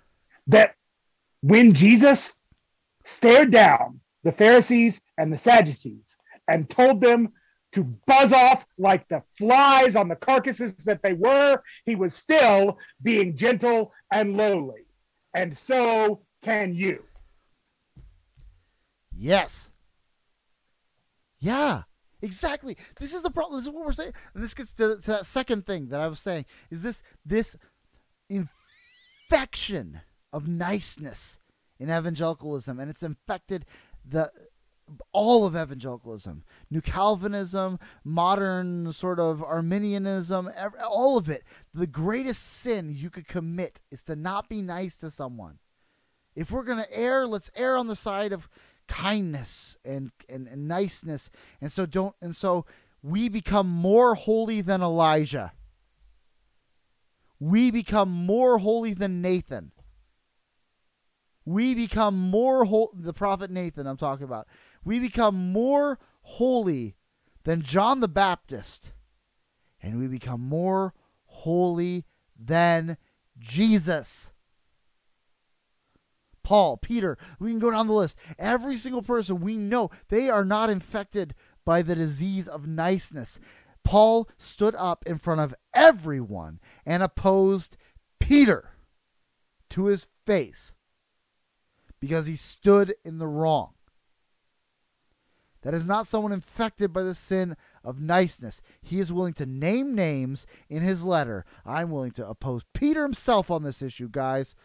that 0.48 0.76
when 1.42 1.74
Jesus 1.74 2.34
stared 3.04 3.52
down 3.52 4.00
the 4.24 4.32
Pharisees 4.32 5.02
and 5.18 5.32
the 5.32 5.38
Sadducees 5.38 6.16
and 6.48 6.70
told 6.70 7.02
them 7.02 7.34
to 7.74 7.84
buzz 8.06 8.34
off 8.34 8.66
like 8.78 9.08
the 9.08 9.24
flies 9.38 9.96
on 9.96 10.08
the 10.08 10.16
carcasses 10.16 10.76
that 10.76 11.02
they 11.02 11.14
were, 11.14 11.62
he 11.86 11.96
was 11.96 12.14
still 12.14 12.78
being 13.02 13.36
gentle 13.36 13.94
and 14.12 14.36
lowly. 14.36 14.86
And 15.34 15.58
so 15.58 16.22
can 16.44 16.74
you. 16.74 17.04
Yes. 19.16 19.70
Yeah. 21.40 21.84
Exactly. 22.22 22.78
This 23.00 23.14
is 23.14 23.24
the 23.24 23.32
problem. 23.32 23.60
This 23.60 23.68
is 23.68 23.74
what 23.74 23.86
we're 23.86 23.94
saying. 23.94 24.14
And 24.34 24.44
this 24.44 24.54
gets 24.54 24.74
to, 24.74 24.98
to 24.98 25.12
that 25.12 25.26
second 25.26 25.66
thing 25.66 25.88
that 25.88 26.00
I 26.00 26.08
was 26.08 26.20
saying. 26.20 26.46
Is 26.70 26.84
this 26.84 27.02
this 27.26 27.56
infection 28.30 30.02
of 30.32 30.48
niceness 30.48 31.40
in 31.80 31.90
evangelicalism, 31.90 32.80
and 32.80 32.92
it's 32.92 33.02
infected 33.02 33.66
the 34.08 34.32
all 35.12 35.46
of 35.46 35.56
evangelicalism, 35.56 36.44
New 36.70 36.82
Calvinism, 36.82 37.80
modern 38.04 38.92
sort 38.92 39.20
of 39.20 39.44
Arminianism, 39.44 40.50
all 40.88 41.18
of 41.18 41.30
it. 41.30 41.44
The 41.74 41.88
greatest 41.88 42.44
sin 42.44 42.92
you 42.94 43.10
could 43.10 43.28
commit 43.28 43.82
is 43.92 44.04
to 44.04 44.16
not 44.16 44.50
be 44.50 44.62
nice 44.62 44.96
to 44.98 45.12
someone. 45.12 45.60
If 46.36 46.52
we're 46.52 46.64
gonna 46.64 46.88
err, 46.92 47.28
let's 47.28 47.52
err 47.56 47.78
on 47.78 47.88
the 47.88 47.96
side 47.96 48.32
of 48.32 48.48
kindness 48.88 49.78
and, 49.86 50.12
and, 50.30 50.48
and 50.48 50.68
niceness. 50.68 51.30
And 51.60 51.72
so 51.72 51.86
don't 51.86 52.16
and 52.22 52.36
so 52.36 52.66
we 53.02 53.30
become 53.30 53.68
more 53.68 54.16
holy 54.16 54.62
than 54.62 54.82
Elijah. 54.82 55.54
We 57.40 57.72
become 57.72 58.12
more 58.12 58.60
holy 58.60 58.94
than 58.94 59.22
Nathan. 59.22 59.72
We 61.44 61.74
become 61.74 62.16
more 62.16 62.66
holy 62.66 62.92
the 62.94 63.14
prophet 63.14 63.50
Nathan 63.50 63.88
I'm 63.88 63.98
talking 63.98 64.26
about. 64.26 64.48
We 64.84 65.00
become 65.00 65.52
more 65.52 66.00
holy 66.22 66.96
than 67.44 67.62
John 67.62 68.00
the 68.00 68.08
Baptist. 68.08 68.94
And 69.82 70.00
we 70.00 70.08
become 70.08 70.42
more 70.42 70.94
holy 71.26 72.06
than 72.38 72.98
Jesus. 73.40 74.32
Paul, 76.44 76.78
Peter, 76.78 77.18
we 77.40 77.52
can 77.52 77.60
go 77.60 77.72
down 77.72 77.88
the 77.88 77.94
list. 77.94 78.18
Every 78.38 78.78
single 78.78 79.02
person 79.02 79.42
we 79.42 79.58
know, 79.58 79.90
they 80.10 80.30
are 80.30 80.46
not 80.46 80.70
infected 80.70 81.34
by 81.66 81.82
the 81.82 81.96
disease 81.96 82.48
of 82.48 82.68
niceness. 82.68 83.40
Paul 83.84 84.30
stood 84.38 84.76
up 84.76 85.06
in 85.06 85.18
front 85.18 85.42
of 85.42 85.56
everyone 85.74 86.60
and 86.86 87.02
opposed 87.02 87.78
Peter 88.20 88.72
to 89.72 89.86
his 89.86 90.08
face 90.26 90.74
because 92.00 92.26
he 92.26 92.36
stood 92.36 92.96
in 93.04 93.18
the 93.18 93.28
wrong. 93.28 93.74
That 95.64 95.74
is 95.74 95.86
not 95.86 96.08
someone 96.08 96.32
infected 96.32 96.92
by 96.92 97.04
the 97.04 97.16
sin 97.16 97.56
of 97.84 98.02
niceness. 98.02 98.62
He 98.82 99.00
is 99.00 99.14
willing 99.14 99.34
to 99.34 99.46
name 99.46 99.94
names 99.94 100.48
in 100.70 100.82
his 100.82 101.04
letter. 101.04 101.46
I'm 101.66 101.92
willing 101.92 102.12
to 102.12 102.28
oppose 102.28 102.64
Peter 102.74 103.04
himself 103.04 103.52
on 103.52 103.64
this 103.64 103.82
issue, 103.82 104.10
guys 104.10 104.56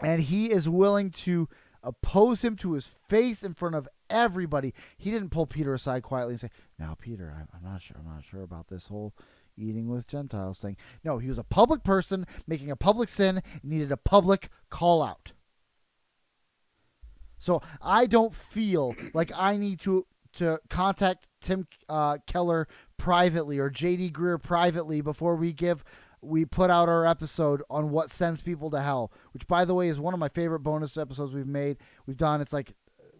and 0.00 0.22
he 0.22 0.46
is 0.46 0.68
willing 0.68 1.10
to 1.10 1.48
oppose 1.82 2.42
him 2.42 2.56
to 2.56 2.72
his 2.72 2.86
face 2.86 3.42
in 3.42 3.54
front 3.54 3.74
of 3.74 3.88
everybody. 4.10 4.74
He 4.96 5.10
didn't 5.10 5.30
pull 5.30 5.46
Peter 5.46 5.74
aside 5.74 6.02
quietly 6.02 6.34
and 6.34 6.40
say, 6.40 6.50
"Now, 6.78 6.96
Peter, 6.98 7.32
I'm, 7.36 7.62
not 7.62 7.82
sure. 7.82 7.96
I'm 7.98 8.12
not 8.12 8.24
sure 8.24 8.42
about 8.42 8.68
this 8.68 8.88
whole 8.88 9.14
eating 9.56 9.88
with 9.88 10.06
Gentiles 10.06 10.58
thing." 10.58 10.76
No, 11.04 11.18
he 11.18 11.28
was 11.28 11.38
a 11.38 11.44
public 11.44 11.84
person 11.84 12.26
making 12.46 12.70
a 12.70 12.76
public 12.76 13.08
sin, 13.08 13.42
needed 13.62 13.92
a 13.92 13.96
public 13.96 14.50
call 14.68 15.02
out. 15.02 15.32
So 17.38 17.62
I 17.82 18.06
don't 18.06 18.34
feel 18.34 18.94
like 19.14 19.30
I 19.34 19.56
need 19.56 19.80
to 19.80 20.06
to 20.34 20.60
contact 20.68 21.28
Tim 21.40 21.66
uh, 21.88 22.18
Keller 22.26 22.68
privately 22.98 23.58
or 23.58 23.70
JD 23.70 24.12
Greear 24.12 24.42
privately 24.42 25.00
before 25.00 25.34
we 25.34 25.52
give 25.52 25.82
we 26.20 26.44
put 26.44 26.70
out 26.70 26.88
our 26.88 27.06
episode 27.06 27.62
on 27.70 27.90
what 27.90 28.10
sends 28.10 28.40
people 28.40 28.70
to 28.70 28.80
hell, 28.80 29.12
which 29.32 29.46
by 29.46 29.64
the 29.64 29.74
way 29.74 29.88
is 29.88 30.00
one 30.00 30.14
of 30.14 30.20
my 30.20 30.28
favorite 30.28 30.60
bonus 30.60 30.96
episodes 30.96 31.34
we've 31.34 31.46
made. 31.46 31.78
We've 32.06 32.16
done 32.16 32.40
it's 32.40 32.52
like 32.52 32.74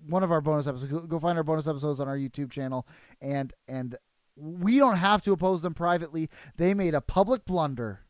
one 0.06 0.22
of 0.22 0.30
our 0.30 0.40
bonus 0.40 0.66
episodes. 0.66 0.92
Go, 0.92 1.00
go 1.00 1.18
find 1.18 1.38
our 1.38 1.44
bonus 1.44 1.66
episodes 1.66 2.00
on 2.00 2.08
our 2.08 2.16
YouTube 2.16 2.50
channel, 2.50 2.86
and 3.20 3.52
and 3.68 3.96
we 4.36 4.78
don't 4.78 4.96
have 4.96 5.22
to 5.22 5.32
oppose 5.32 5.62
them 5.62 5.74
privately. 5.74 6.28
They 6.56 6.74
made 6.74 6.94
a 6.94 7.00
public 7.00 7.44
blunder, 7.44 8.00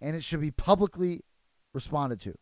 and 0.00 0.16
it 0.16 0.24
should 0.24 0.40
be 0.40 0.50
publicly 0.50 1.22
responded 1.72 2.20
to. 2.22 2.34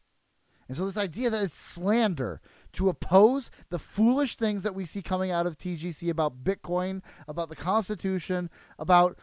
And 0.68 0.76
so 0.76 0.86
this 0.86 0.96
idea 0.96 1.30
that 1.30 1.42
it's 1.42 1.54
slander 1.54 2.40
to 2.74 2.88
oppose 2.88 3.50
the 3.70 3.78
foolish 3.78 4.36
things 4.36 4.62
that 4.62 4.74
we 4.74 4.84
see 4.84 5.02
coming 5.02 5.30
out 5.30 5.46
of 5.46 5.58
TGC 5.58 6.10
about 6.10 6.44
Bitcoin, 6.44 7.02
about 7.26 7.48
the 7.48 7.56
Constitution, 7.56 8.50
about 8.78 9.18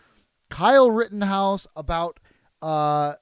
Kyle 0.50 0.90
Rittenhouse, 0.92 1.68
about 1.76 2.20
uh 2.62 3.14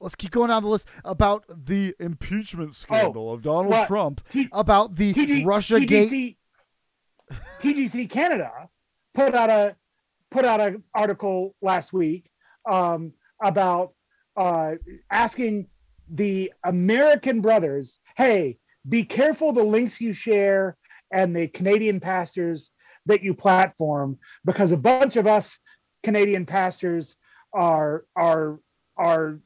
let's 0.00 0.14
keep 0.14 0.30
going 0.30 0.48
down 0.48 0.62
the 0.62 0.68
list 0.68 0.88
about 1.04 1.44
the 1.48 1.94
impeachment 1.98 2.74
scandal 2.74 3.32
of 3.32 3.42
Donald? 3.42 3.86
Trump, 3.86 4.22
T- 4.30 4.48
about 4.52 4.94
the 4.94 5.12
TG 5.12 5.44
Russia 5.44 5.80
Gate. 5.80 6.10
TGC, 6.10 6.36
TGC 7.60 8.10
Canada 8.10 8.68
put 9.14 9.34
out 9.34 9.50
a 9.50 9.76
put 10.30 10.44
out 10.44 10.60
an 10.60 10.82
article 10.94 11.54
last 11.62 11.92
week 11.92 12.30
um, 12.70 13.12
about 13.42 13.92
uh, 14.36 14.74
asking 15.10 15.66
the 16.10 16.52
American 16.64 17.40
brothers, 17.40 17.98
"Hey, 18.16 18.58
be 18.88 19.04
careful 19.04 19.52
the 19.52 19.62
links 19.62 20.00
you 20.00 20.12
share 20.12 20.76
and 21.12 21.34
the 21.34 21.48
Canadian 21.48 22.00
pastors 22.00 22.70
that 23.06 23.22
you 23.22 23.34
platform, 23.34 24.18
because 24.44 24.72
a 24.72 24.76
bunch 24.76 25.16
of 25.16 25.26
us 25.26 25.58
Canadian 26.02 26.46
pastors 26.46 27.16
are 27.52 28.04
are 28.16 28.60
are 28.96 29.38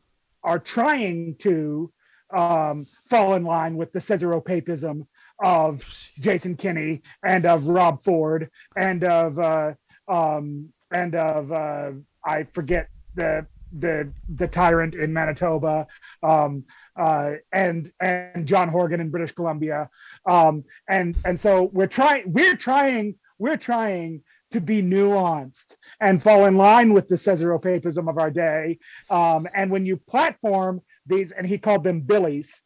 are 0.42 0.58
trying 0.58 1.36
to 1.36 1.92
um, 2.34 2.86
fall 3.08 3.34
in 3.34 3.44
line 3.44 3.76
with 3.76 3.92
the 3.92 3.98
Caesaropapism 3.98 5.06
of 5.42 5.82
Jason 6.16 6.56
Kenney 6.56 7.02
and 7.24 7.46
of 7.46 7.66
Rob 7.68 8.02
Ford 8.04 8.50
and 8.76 9.04
of 9.04 9.38
uh, 9.38 9.74
um, 10.08 10.72
and 10.92 11.14
of 11.14 11.52
uh, 11.52 11.92
I 12.24 12.44
forget 12.44 12.88
the 13.14 13.46
the 13.78 14.12
the 14.36 14.48
tyrant 14.48 14.94
in 14.94 15.12
Manitoba 15.12 15.86
um, 16.22 16.64
uh, 16.96 17.32
and 17.52 17.92
and 18.00 18.46
John 18.46 18.68
Horgan 18.68 19.00
in 19.00 19.10
British 19.10 19.32
Columbia 19.32 19.88
um, 20.26 20.64
and 20.88 21.16
and 21.24 21.38
so 21.38 21.70
we're 21.72 21.86
trying 21.86 22.24
we're 22.32 22.56
trying 22.56 23.16
we're 23.38 23.56
trying 23.56 24.22
to 24.52 24.60
be 24.60 24.82
nuanced 24.82 25.76
and 26.00 26.22
fall 26.22 26.44
in 26.44 26.56
line 26.56 26.92
with 26.92 27.08
the 27.08 27.16
Caesaropapism 27.16 28.08
of 28.08 28.18
our 28.18 28.30
day. 28.30 28.78
Um, 29.10 29.48
and 29.54 29.70
when 29.70 29.84
you 29.84 29.96
platform 29.96 30.80
these, 31.06 31.32
and 31.32 31.46
he 31.46 31.58
called 31.58 31.84
them 31.84 32.02
billies, 32.02 32.62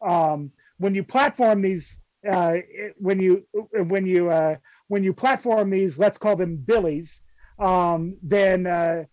um, 0.00 0.52
when 0.78 0.94
you 0.94 1.02
platform 1.02 1.62
these, 1.62 1.98
uh, 2.28 2.58
when 2.96 3.20
you 3.20 3.46
when 3.72 4.06
you 4.06 4.30
uh, 4.30 4.56
when 4.88 5.02
you 5.02 5.12
platform 5.12 5.70
these, 5.70 5.98
let's 5.98 6.18
call 6.18 6.36
them 6.36 6.56
billies, 6.56 7.22
um, 7.58 8.16
then 8.22 8.66
uh, 8.66 9.04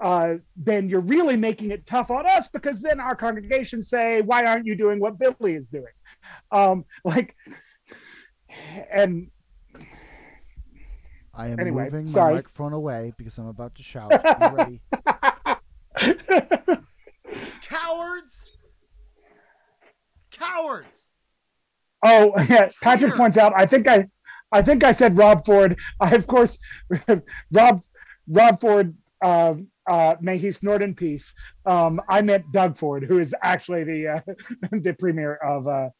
uh, 0.00 0.34
then 0.56 0.88
you're 0.88 1.00
really 1.00 1.36
making 1.36 1.70
it 1.70 1.86
tough 1.86 2.10
on 2.10 2.26
us 2.26 2.48
because 2.48 2.80
then 2.82 3.00
our 3.00 3.14
congregations 3.14 3.88
say, 3.88 4.22
why 4.22 4.44
aren't 4.44 4.66
you 4.66 4.74
doing 4.74 4.98
what 5.00 5.18
Billy 5.18 5.54
is 5.54 5.68
doing? 5.68 5.92
Um, 6.50 6.84
like, 7.04 7.36
and 8.92 9.30
I 11.34 11.48
am 11.48 11.58
Anyway, 11.60 11.84
moving 11.84 12.08
sorry. 12.08 12.32
my 12.32 12.38
microphone 12.38 12.72
away 12.72 13.12
because 13.18 13.36
I'm 13.38 13.46
about 13.48 13.74
to 13.76 13.82
shout. 13.82 14.10
Be 14.10 14.46
ready. 14.52 14.80
Cowards! 17.62 18.44
Cowards! 20.30 21.04
Oh, 22.04 22.32
yeah. 22.48 22.68
Patrick 22.82 23.10
Traitor. 23.10 23.16
points 23.16 23.36
out. 23.38 23.52
I 23.56 23.66
think 23.66 23.88
I, 23.88 24.06
I 24.52 24.62
think 24.62 24.84
I 24.84 24.92
said 24.92 25.16
Rob 25.16 25.44
Ford. 25.44 25.78
I 26.00 26.14
of 26.14 26.26
course, 26.26 26.58
Rob, 27.50 27.82
Rob 28.28 28.60
Ford. 28.60 28.94
Uh, 29.22 29.54
uh, 29.86 30.16
may 30.20 30.38
he 30.38 30.52
snort 30.52 30.82
in 30.82 30.94
peace. 30.94 31.34
Um, 31.66 32.00
I 32.08 32.22
meant 32.22 32.50
Doug 32.52 32.76
Ford, 32.76 33.04
who 33.04 33.18
is 33.18 33.34
actually 33.42 33.84
the 33.84 34.08
uh, 34.08 34.20
the 34.72 34.94
premier 34.94 35.34
of 35.36 35.68
uh, 35.68 35.90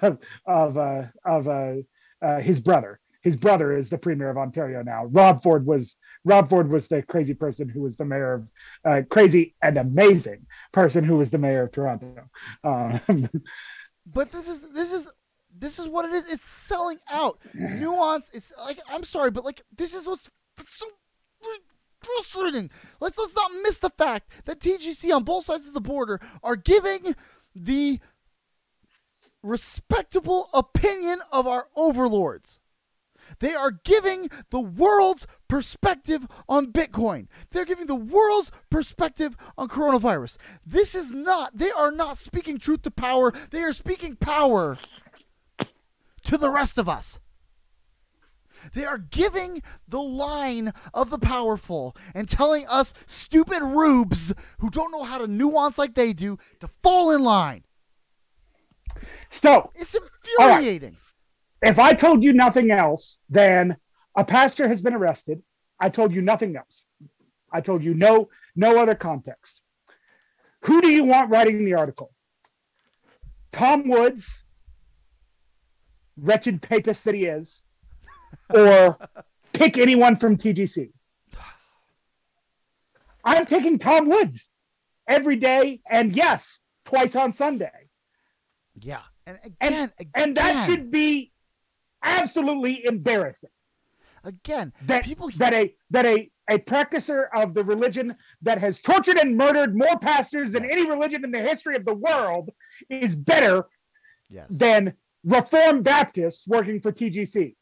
of 0.00 0.18
of 0.46 0.78
uh, 0.78 1.02
of 1.24 1.48
uh, 1.48 1.74
uh, 2.22 2.40
his 2.40 2.60
brother. 2.60 3.00
His 3.22 3.36
brother 3.36 3.72
is 3.72 3.90
the 3.90 3.98
premier 3.98 4.30
of 4.30 4.38
Ontario 4.38 4.82
now. 4.82 5.06
Rob 5.06 5.42
Ford 5.42 5.66
was 5.66 5.96
Rob 6.24 6.48
Ford 6.48 6.70
was 6.70 6.88
the 6.88 7.02
crazy 7.02 7.34
person 7.34 7.68
who 7.68 7.82
was 7.82 7.96
the 7.96 8.04
mayor 8.04 8.34
of 8.34 8.48
uh, 8.84 9.02
crazy 9.10 9.54
and 9.62 9.76
amazing 9.76 10.46
person 10.72 11.04
who 11.04 11.16
was 11.16 11.30
the 11.30 11.38
mayor 11.38 11.64
of 11.64 11.72
Toronto. 11.72 12.28
Um, 12.64 13.28
But 14.14 14.32
this 14.32 14.48
is 14.48 14.72
this 14.72 14.92
is 14.92 15.06
this 15.54 15.78
is 15.78 15.86
what 15.86 16.06
it 16.06 16.12
is. 16.12 16.32
It's 16.32 16.44
selling 16.44 16.98
out. 17.10 17.38
Nuance. 17.54 18.30
It's 18.32 18.52
like 18.58 18.80
I'm 18.88 19.04
sorry, 19.04 19.30
but 19.30 19.44
like 19.44 19.62
this 19.76 19.94
is 19.94 20.06
what's 20.06 20.30
so 20.64 20.86
frustrating. 22.02 22.70
Let's 23.00 23.18
let's 23.18 23.34
not 23.34 23.50
miss 23.62 23.78
the 23.78 23.90
fact 23.90 24.30
that 24.44 24.60
TGC 24.60 25.14
on 25.14 25.24
both 25.24 25.46
sides 25.46 25.68
of 25.68 25.74
the 25.74 25.80
border 25.80 26.20
are 26.42 26.56
giving 26.56 27.14
the 27.54 28.00
respectable 29.42 30.48
opinion 30.52 31.20
of 31.32 31.46
our 31.46 31.66
overlords. 31.76 32.60
They 33.40 33.54
are 33.54 33.70
giving 33.70 34.30
the 34.50 34.60
world's 34.60 35.26
perspective 35.48 36.26
on 36.48 36.72
Bitcoin. 36.72 37.28
They're 37.50 37.64
giving 37.64 37.86
the 37.86 37.94
world's 37.94 38.50
perspective 38.70 39.36
on 39.56 39.68
coronavirus. 39.68 40.36
This 40.64 40.94
is 40.94 41.12
not, 41.12 41.56
they 41.56 41.70
are 41.70 41.90
not 41.90 42.18
speaking 42.18 42.58
truth 42.58 42.82
to 42.82 42.90
power. 42.90 43.32
They 43.50 43.62
are 43.62 43.72
speaking 43.72 44.16
power 44.16 44.78
to 46.24 46.38
the 46.38 46.50
rest 46.50 46.78
of 46.78 46.88
us. 46.88 47.18
They 48.74 48.84
are 48.84 48.98
giving 48.98 49.62
the 49.86 50.00
line 50.00 50.72
of 50.94 51.10
the 51.10 51.18
powerful 51.18 51.96
and 52.14 52.28
telling 52.28 52.66
us 52.66 52.94
stupid 53.06 53.62
rubes 53.62 54.34
who 54.58 54.70
don't 54.70 54.92
know 54.92 55.04
how 55.04 55.18
to 55.18 55.26
nuance 55.26 55.78
like 55.78 55.94
they 55.94 56.12
do 56.12 56.38
to 56.60 56.68
fall 56.82 57.10
in 57.10 57.22
line. 57.22 57.64
so 59.30 59.70
It's 59.74 59.94
infuriating. 59.94 60.96
if 61.62 61.78
I 61.78 61.92
told 61.94 62.22
you 62.22 62.32
nothing 62.32 62.70
else, 62.70 63.18
then 63.28 63.76
a 64.16 64.24
pastor 64.24 64.66
has 64.68 64.80
been 64.82 64.94
arrested. 64.94 65.42
I 65.80 65.88
told 65.88 66.12
you 66.12 66.22
nothing 66.22 66.56
else. 66.56 66.84
I 67.52 67.60
told 67.60 67.82
you 67.82 67.94
no 67.94 68.28
no 68.56 68.78
other 68.78 68.94
context. 68.94 69.62
Who 70.62 70.80
do 70.80 70.88
you 70.88 71.04
want 71.04 71.30
writing 71.30 71.64
the 71.64 71.74
article? 71.74 72.10
Tom 73.52 73.88
Woods, 73.88 74.42
wretched 76.16 76.60
papist 76.60 77.04
that 77.04 77.14
he 77.14 77.26
is, 77.26 77.62
or 78.50 78.98
pick 79.52 79.78
anyone 79.78 80.16
from 80.16 80.36
TGC. 80.36 80.90
I'm 83.24 83.46
taking 83.46 83.78
Tom 83.78 84.08
Woods 84.08 84.48
every 85.06 85.36
day, 85.36 85.80
and 85.90 86.14
yes, 86.14 86.60
twice 86.84 87.16
on 87.16 87.32
Sunday. 87.32 87.70
Yeah. 88.80 89.02
And 89.26 89.38
And- 89.42 89.54
again, 89.60 89.92
again, 89.98 90.10
And 90.14 90.36
that 90.36 90.66
should 90.66 90.90
be 90.90 91.32
absolutely 92.02 92.86
embarrassing. 92.86 93.50
again, 94.24 94.72
that 94.82 95.04
people 95.04 95.30
that 95.36 95.52
a 95.54 95.74
that 95.90 96.06
a 96.06 96.30
a 96.50 96.58
practicer 96.58 97.28
of 97.34 97.52
the 97.54 97.62
religion 97.62 98.16
that 98.42 98.58
has 98.58 98.80
tortured 98.80 99.18
and 99.18 99.36
murdered 99.36 99.76
more 99.76 99.98
pastors 99.98 100.50
than 100.50 100.64
any 100.64 100.88
religion 100.88 101.22
in 101.24 101.30
the 101.30 101.40
history 101.40 101.76
of 101.76 101.84
the 101.84 101.94
world 101.94 102.50
is 102.88 103.14
better 103.14 103.66
yes. 104.30 104.46
than 104.48 104.94
Reformed 105.24 105.84
Baptists 105.84 106.46
working 106.46 106.80
for 106.80 106.90
TGC. 106.90 107.54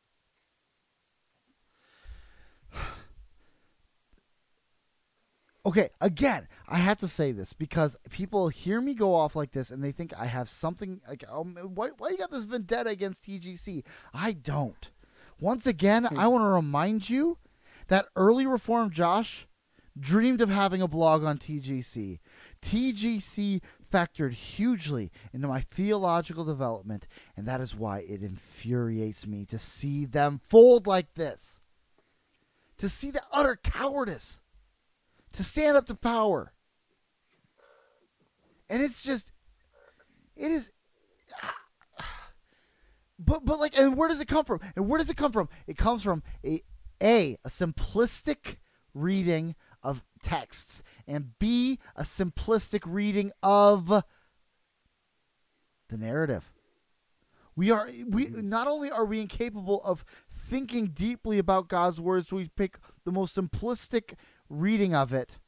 Okay, 5.66 5.90
again, 6.00 6.46
I 6.68 6.78
have 6.78 6.98
to 6.98 7.08
say 7.08 7.32
this 7.32 7.52
because 7.52 7.96
people 8.08 8.46
hear 8.50 8.80
me 8.80 8.94
go 8.94 9.12
off 9.12 9.34
like 9.34 9.50
this 9.50 9.72
and 9.72 9.82
they 9.82 9.90
think 9.90 10.14
I 10.16 10.26
have 10.26 10.48
something 10.48 11.00
like, 11.08 11.24
oh, 11.28 11.42
why, 11.42 11.88
why 11.98 12.10
you 12.10 12.18
got 12.18 12.30
this 12.30 12.44
vendetta 12.44 12.88
against 12.90 13.24
TGC? 13.24 13.82
I 14.14 14.30
don't. 14.30 14.88
Once 15.40 15.66
again, 15.66 16.06
I 16.16 16.28
want 16.28 16.44
to 16.44 16.48
remind 16.50 17.10
you 17.10 17.38
that 17.88 18.06
early 18.14 18.46
Reformed 18.46 18.92
Josh 18.92 19.48
dreamed 19.98 20.40
of 20.40 20.50
having 20.50 20.80
a 20.80 20.86
blog 20.86 21.24
on 21.24 21.36
TGC. 21.36 22.20
TGC 22.62 23.60
factored 23.92 24.34
hugely 24.34 25.10
into 25.32 25.48
my 25.48 25.62
theological 25.62 26.44
development, 26.44 27.08
and 27.36 27.44
that 27.46 27.60
is 27.60 27.74
why 27.74 27.98
it 28.08 28.22
infuriates 28.22 29.26
me 29.26 29.44
to 29.46 29.58
see 29.58 30.04
them 30.04 30.40
fold 30.48 30.86
like 30.86 31.14
this. 31.14 31.60
To 32.78 32.88
see 32.88 33.10
the 33.10 33.22
utter 33.32 33.58
cowardice 33.60 34.40
to 35.36 35.44
stand 35.44 35.76
up 35.76 35.86
to 35.86 35.94
power. 35.94 36.52
And 38.68 38.82
it's 38.82 39.02
just 39.02 39.32
it 40.36 40.50
is 40.50 40.70
but 43.18 43.44
but 43.44 43.58
like 43.58 43.78
and 43.78 43.96
where 43.96 44.08
does 44.08 44.20
it 44.20 44.28
come 44.28 44.44
from? 44.44 44.60
And 44.74 44.88
where 44.88 44.98
does 44.98 45.10
it 45.10 45.16
come 45.16 45.32
from? 45.32 45.48
It 45.66 45.76
comes 45.76 46.02
from 46.02 46.22
a 46.44 46.62
a 47.02 47.38
a 47.44 47.48
simplistic 47.48 48.56
reading 48.94 49.54
of 49.82 50.02
texts 50.22 50.82
and 51.06 51.38
B 51.38 51.78
a 51.94 52.02
simplistic 52.02 52.82
reading 52.86 53.30
of 53.42 53.88
the 55.88 55.96
narrative. 55.96 56.50
We 57.54 57.70
are 57.70 57.88
we 58.08 58.26
not 58.26 58.66
only 58.66 58.90
are 58.90 59.04
we 59.04 59.20
incapable 59.20 59.80
of 59.84 60.04
thinking 60.32 60.88
deeply 60.88 61.38
about 61.38 61.68
God's 61.68 62.00
words, 62.00 62.32
we 62.32 62.48
pick 62.48 62.78
the 63.04 63.12
most 63.12 63.36
simplistic 63.36 64.14
reading 64.48 64.94
of 64.94 65.12
it. 65.12 65.38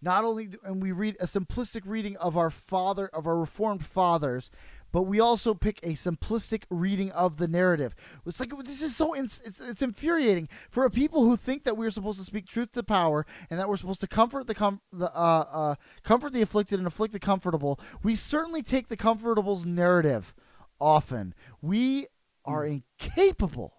Not 0.00 0.24
only 0.24 0.48
do, 0.48 0.58
and 0.64 0.82
we 0.82 0.92
read 0.92 1.16
a 1.18 1.24
simplistic 1.24 1.82
reading 1.86 2.16
of 2.18 2.36
our 2.36 2.50
father 2.50 3.08
of 3.08 3.26
our 3.26 3.38
reformed 3.38 3.86
fathers, 3.86 4.50
but 4.92 5.04
we 5.04 5.18
also 5.18 5.54
pick 5.54 5.80
a 5.82 5.94
simplistic 5.94 6.64
reading 6.70 7.10
of 7.10 7.38
the 7.38 7.48
narrative. 7.48 7.96
It's 8.26 8.38
like 8.38 8.52
this 8.64 8.82
is 8.82 8.94
so 8.94 9.14
it's, 9.14 9.40
it's 9.40 9.82
infuriating 9.82 10.48
for 10.70 10.88
people 10.90 11.24
who 11.24 11.36
think 11.36 11.64
that 11.64 11.76
we're 11.76 11.90
supposed 11.90 12.18
to 12.18 12.24
speak 12.24 12.46
truth 12.46 12.72
to 12.72 12.82
power 12.82 13.26
and 13.50 13.58
that 13.58 13.68
we're 13.68 13.76
supposed 13.78 14.02
to 14.02 14.06
comfort 14.06 14.46
the 14.46 14.54
com- 14.54 14.82
the 14.92 15.10
uh, 15.16 15.44
uh, 15.52 15.74
comfort 16.02 16.32
the 16.32 16.42
afflicted 16.42 16.78
and 16.78 16.86
afflict 16.86 17.12
the 17.12 17.18
comfortable. 17.18 17.80
We 18.02 18.14
certainly 18.14 18.62
take 18.62 18.88
the 18.88 18.96
comfortable's 18.96 19.64
narrative 19.64 20.34
often. 20.80 21.34
We 21.60 22.06
are 22.44 22.64
incapable. 22.64 23.74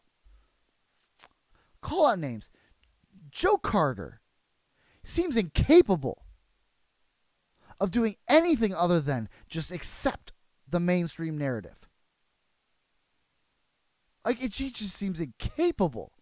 Call 1.82 2.08
out 2.08 2.20
names. 2.20 2.50
Joe 3.36 3.58
Carter 3.58 4.22
seems 5.04 5.36
incapable 5.36 6.24
of 7.82 7.92
doing 7.92 8.16
anything 8.30 8.74
other 8.74 9.02
than 9.02 9.28
just 9.50 9.74
accept 9.74 10.32
the 10.70 10.80
mainstream 10.80 11.38
narrative. 11.38 11.90
Like 14.24 14.42
it, 14.42 14.56
he 14.56 14.72
just 14.72 14.96
seems 14.96 15.20
incapable 15.20 16.14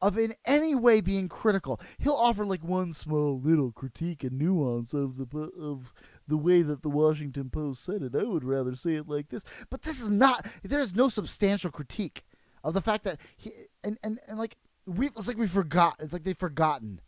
of 0.00 0.16
in 0.16 0.34
any 0.46 0.76
way 0.76 1.00
being 1.00 1.28
critical. 1.28 1.80
He'll 1.98 2.14
offer 2.14 2.46
like 2.46 2.62
one 2.62 2.92
small 2.92 3.40
little 3.40 3.72
critique 3.72 4.22
and 4.22 4.38
nuance 4.38 4.94
of 4.94 5.16
the 5.16 5.50
of 5.60 5.92
the 6.28 6.36
way 6.36 6.62
that 6.62 6.82
the 6.82 6.88
Washington 6.88 7.50
Post 7.50 7.84
said 7.84 8.00
it. 8.00 8.14
I 8.14 8.22
would 8.22 8.44
rather 8.44 8.76
say 8.76 8.94
it 8.94 9.08
like 9.08 9.28
this, 9.28 9.42
but 9.70 9.82
this 9.82 10.00
is 10.00 10.10
not. 10.10 10.46
There 10.62 10.80
is 10.80 10.94
no 10.94 11.08
substantial 11.08 11.72
critique 11.72 12.22
of 12.62 12.74
the 12.74 12.80
fact 12.80 13.02
that 13.02 13.18
he 13.36 13.50
and 13.82 13.98
and, 14.04 14.20
and 14.28 14.38
like 14.38 14.56
we 14.86 15.06
it's 15.08 15.28
like 15.28 15.38
we 15.38 15.46
forgot. 15.46 15.96
It's 16.00 16.12
like 16.12 16.24
they've 16.24 16.36
forgotten 16.36 17.00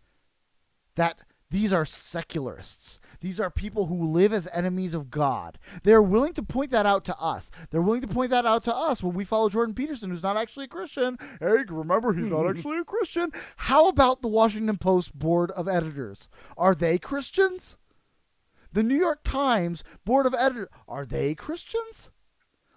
that 0.97 1.19
These 1.51 1.73
are 1.73 1.85
secularists. 1.85 2.99
These 3.21 3.39
are 3.39 3.51
people 3.51 3.87
who 3.87 4.05
live 4.05 4.33
as 4.33 4.49
enemies 4.53 4.95
of 4.95 5.11
God. 5.11 5.59
They're 5.85 6.03
willing 6.03 6.33
to 6.35 6.43
point 6.43 6.73
that 6.73 6.87
out 6.87 7.05
to 7.05 7.17
us. 7.19 7.53
They're 7.71 7.83
willing 7.83 8.01
to 8.01 8.09
point 8.09 8.31
that 8.31 8.45
out 8.45 8.65
to 8.65 8.75
us 8.75 9.01
when 9.01 9.15
we 9.15 9.25
follow 9.25 9.49
Jordan 9.49 9.75
Peterson, 9.75 10.11
who's 10.11 10.25
not 10.25 10.37
actually 10.37 10.65
a 10.65 10.69
Christian. 10.69 11.17
Hey, 11.39 11.63
remember, 11.69 12.13
he's 12.13 12.25
not 12.27 12.47
actually 12.51 12.79
a 12.79 12.85
Christian. 12.85 13.31
How 13.59 13.87
about 13.89 14.23
the 14.23 14.29
Washington 14.29 14.77
Post 14.77 15.17
Board 15.17 15.53
of 15.53 15.69
Editors? 15.69 16.29
Are 16.59 16.75
they 16.75 16.99
Christians? 16.99 17.77
The 18.73 18.83
New 18.83 18.97
York 18.97 19.21
Times 19.23 19.85
Board 20.05 20.27
of 20.27 20.35
Editors, 20.35 20.69
are 20.89 21.07
they 21.07 21.35
Christians? 21.35 22.11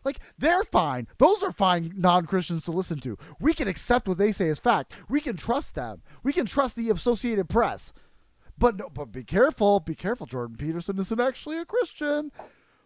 Like, 0.03 0.19
they're 0.37 0.63
fine. 0.63 1.07
Those 1.17 1.43
are 1.43 1.51
fine 1.51 1.93
non 1.95 2.25
Christians 2.25 2.63
to 2.65 2.71
listen 2.71 2.99
to. 2.99 3.17
We 3.39 3.53
can 3.53 3.67
accept 3.67 4.07
what 4.07 4.17
they 4.17 4.31
say 4.31 4.49
as 4.49 4.59
fact. 4.59 4.93
We 5.09 5.21
can 5.21 5.35
trust 5.37 5.75
them. 5.75 6.01
We 6.23 6.33
can 6.33 6.45
trust 6.45 6.75
the 6.75 6.89
Associated 6.89 7.49
Press. 7.49 7.93
But 8.57 8.75
no, 8.77 8.89
but 8.89 9.11
be 9.11 9.23
careful. 9.23 9.79
Be 9.79 9.95
careful. 9.95 10.25
Jordan 10.25 10.57
Peterson 10.57 10.99
isn't 10.99 11.19
actually 11.19 11.57
a 11.59 11.65
Christian. 11.65 12.31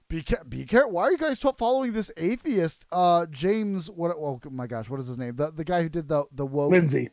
Be 0.07 0.21
ca- 0.21 0.43
be 0.47 0.65
careful. 0.65 0.91
Why 0.91 1.03
are 1.03 1.11
you 1.11 1.17
guys 1.17 1.39
t- 1.39 1.49
following 1.57 1.93
this 1.93 2.11
atheist, 2.15 2.85
uh, 2.91 3.25
James? 3.27 3.89
What? 3.89 4.11
Oh 4.11 4.39
my 4.51 4.67
gosh, 4.67 4.87
what 4.89 4.99
is 4.99 5.07
his 5.07 5.17
name? 5.17 5.35
The 5.35 5.49
the 5.51 5.63
guy 5.63 5.81
who 5.81 5.89
did 5.89 6.07
the 6.07 6.25
the 6.31 6.45
woke. 6.45 6.71
Lindsay. 6.71 7.09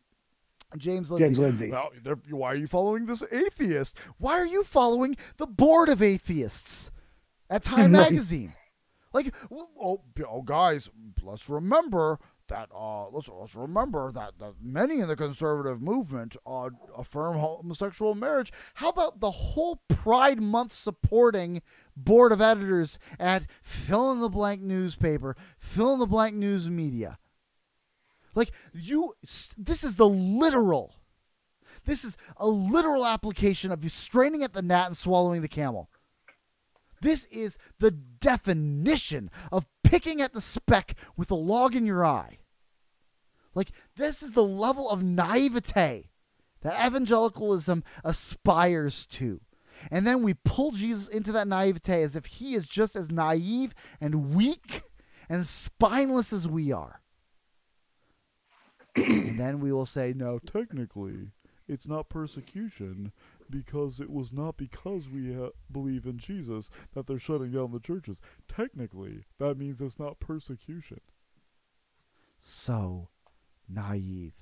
James 0.76 1.10
Lindsay. 1.10 1.26
James 1.26 1.38
Lindsay. 1.38 1.70
Well, 1.70 1.90
why 2.30 2.52
are 2.52 2.56
you 2.56 2.66
following 2.66 3.06
this 3.06 3.22
atheist? 3.32 3.96
Why 4.18 4.32
are 4.38 4.46
you 4.46 4.62
following 4.62 5.16
the 5.38 5.46
board 5.46 5.88
of 5.88 6.02
atheists 6.02 6.90
at 7.48 7.62
Time 7.64 7.90
Magazine? 7.92 8.52
Like, 9.12 9.34
oh, 9.50 10.02
oh, 10.28 10.42
guys, 10.42 10.88
let's 11.22 11.48
remember 11.48 12.20
that. 12.48 12.68
Uh, 12.74 13.08
let's 13.08 13.28
let's 13.28 13.54
remember 13.56 14.12
that, 14.12 14.38
that 14.38 14.54
many 14.62 15.00
in 15.00 15.08
the 15.08 15.16
conservative 15.16 15.82
movement 15.82 16.36
uh, 16.46 16.70
affirm 16.96 17.38
homosexual 17.38 18.14
marriage. 18.14 18.52
How 18.74 18.90
about 18.90 19.20
the 19.20 19.30
whole 19.30 19.82
Pride 19.88 20.40
Month 20.40 20.72
supporting 20.72 21.60
board 21.96 22.30
of 22.30 22.40
editors 22.40 22.98
at 23.18 23.44
fill 23.62 24.12
in 24.12 24.20
the 24.20 24.28
blank 24.28 24.62
newspaper, 24.62 25.36
fill 25.58 25.92
in 25.92 25.98
the 25.98 26.06
blank 26.06 26.36
news 26.36 26.70
media? 26.70 27.18
Like 28.34 28.52
you, 28.72 29.14
this 29.58 29.82
is 29.82 29.96
the 29.96 30.08
literal. 30.08 30.94
This 31.84 32.04
is 32.04 32.16
a 32.36 32.46
literal 32.46 33.06
application 33.06 33.72
of 33.72 33.82
you 33.82 33.88
straining 33.88 34.42
at 34.44 34.52
the 34.52 34.62
gnat 34.62 34.86
and 34.86 34.96
swallowing 34.96 35.40
the 35.40 35.48
camel. 35.48 35.90
This 37.00 37.24
is 37.26 37.56
the 37.78 37.90
definition 37.90 39.30
of 39.50 39.66
picking 39.82 40.20
at 40.20 40.32
the 40.32 40.40
speck 40.40 40.94
with 41.16 41.30
a 41.30 41.36
log 41.36 41.74
in 41.74 41.86
your 41.86 42.04
eye. 42.04 42.38
Like, 43.54 43.72
this 43.96 44.22
is 44.22 44.32
the 44.32 44.44
level 44.44 44.88
of 44.88 45.02
naivete 45.02 46.10
that 46.62 46.86
evangelicalism 46.86 47.82
aspires 48.04 49.06
to. 49.06 49.40
And 49.90 50.06
then 50.06 50.22
we 50.22 50.34
pull 50.34 50.72
Jesus 50.72 51.08
into 51.08 51.32
that 51.32 51.48
naivete 51.48 52.02
as 52.02 52.16
if 52.16 52.26
he 52.26 52.54
is 52.54 52.66
just 52.66 52.96
as 52.96 53.10
naive 53.10 53.74
and 54.00 54.34
weak 54.34 54.82
and 55.28 55.46
spineless 55.46 56.32
as 56.32 56.46
we 56.46 56.70
are. 56.70 57.00
and 58.96 59.38
then 59.38 59.60
we 59.60 59.72
will 59.72 59.86
say, 59.86 60.12
no, 60.14 60.38
technically, 60.38 61.30
it's 61.66 61.86
not 61.86 62.08
persecution 62.08 63.12
because 63.50 64.00
it 64.00 64.10
was 64.10 64.32
not 64.32 64.56
because 64.56 65.08
we 65.08 65.34
uh, 65.34 65.48
believe 65.70 66.06
in 66.06 66.18
Jesus 66.18 66.70
that 66.94 67.06
they're 67.06 67.18
shutting 67.18 67.52
down 67.52 67.72
the 67.72 67.80
churches. 67.80 68.20
Technically, 68.48 69.24
that 69.38 69.58
means 69.58 69.80
it's 69.80 69.98
not 69.98 70.20
persecution. 70.20 71.00
So 72.38 73.08
naive. 73.68 74.34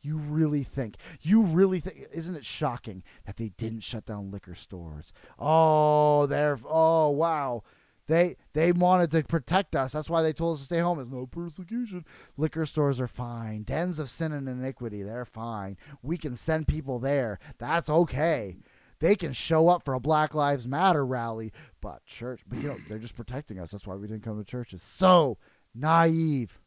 You 0.00 0.18
really 0.18 0.64
think, 0.64 0.96
you 1.22 1.42
really 1.42 1.80
think, 1.80 2.08
isn't 2.12 2.34
it 2.36 2.44
shocking 2.44 3.02
that 3.24 3.38
they 3.38 3.48
didn't 3.48 3.80
shut 3.80 4.04
down 4.04 4.30
liquor 4.30 4.54
stores? 4.54 5.12
Oh, 5.38 6.26
they're, 6.26 6.58
oh, 6.68 7.08
wow. 7.08 7.62
They 8.06 8.36
they 8.52 8.72
wanted 8.72 9.10
to 9.12 9.22
protect 9.22 9.74
us. 9.74 9.92
That's 9.92 10.10
why 10.10 10.22
they 10.22 10.32
told 10.32 10.54
us 10.54 10.60
to 10.60 10.64
stay 10.66 10.80
home. 10.80 10.98
There's 10.98 11.10
no 11.10 11.26
persecution. 11.26 12.04
Liquor 12.36 12.66
stores 12.66 13.00
are 13.00 13.08
fine. 13.08 13.62
Dens 13.62 13.98
of 13.98 14.10
sin 14.10 14.32
and 14.32 14.48
iniquity, 14.48 15.02
they're 15.02 15.24
fine. 15.24 15.78
We 16.02 16.18
can 16.18 16.36
send 16.36 16.68
people 16.68 16.98
there. 16.98 17.38
That's 17.58 17.88
okay. 17.88 18.58
They 19.00 19.16
can 19.16 19.32
show 19.32 19.68
up 19.68 19.84
for 19.84 19.94
a 19.94 20.00
Black 20.00 20.34
Lives 20.34 20.68
Matter 20.68 21.04
rally, 21.04 21.52
but 21.80 22.04
church, 22.06 22.40
but 22.46 22.58
you 22.58 22.68
know, 22.68 22.76
they're 22.88 22.98
just 22.98 23.16
protecting 23.16 23.58
us. 23.58 23.70
That's 23.70 23.86
why 23.86 23.96
we 23.96 24.06
didn't 24.06 24.22
come 24.22 24.38
to 24.38 24.44
churches. 24.44 24.82
So 24.82 25.38
naive. 25.74 26.58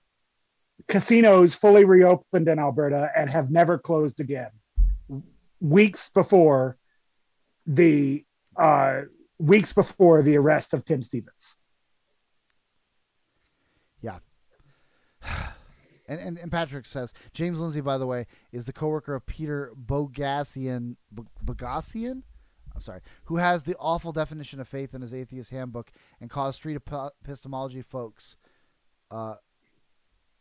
Casinos 0.88 1.56
fully 1.56 1.86
reopened 1.86 2.48
in 2.48 2.60
Alberta 2.60 3.10
and 3.16 3.30
have 3.30 3.50
never 3.50 3.78
closed 3.78 4.20
again. 4.20 4.52
Weeks 5.60 6.10
before 6.10 6.78
the 7.66 8.24
uh, 8.56 9.02
weeks 9.40 9.74
before 9.74 10.22
the 10.22 10.38
arrest 10.38 10.74
of 10.74 10.86
Tim 10.86 11.02
Stephens. 11.02 11.56
Yeah. 14.02 14.20
And, 16.10 16.22
and, 16.22 16.38
and 16.38 16.50
Patrick 16.50 16.86
says 16.86 17.14
James 17.34 17.60
Lindsay, 17.60 17.82
by 17.82 17.98
the 17.98 18.08
way, 18.08 18.28
is 18.54 18.66
the 18.66 18.72
coworker 18.72 19.14
of 19.14 19.26
Peter 19.26 19.74
Boghossian. 19.76 20.96
Boghossian? 21.44 22.24
I'm 22.74 22.80
sorry, 22.80 23.02
who 23.26 23.36
has 23.36 23.64
the 23.64 23.76
awful 23.78 24.14
definition 24.14 24.62
of 24.62 24.70
faith 24.70 24.94
in 24.94 25.02
his 25.02 25.14
atheist 25.14 25.50
handbook 25.50 25.92
and 26.22 26.30
caused 26.30 26.56
street 26.56 26.78
epistemology 26.78 27.82
folks. 27.82 28.38
Uh, 29.12 29.36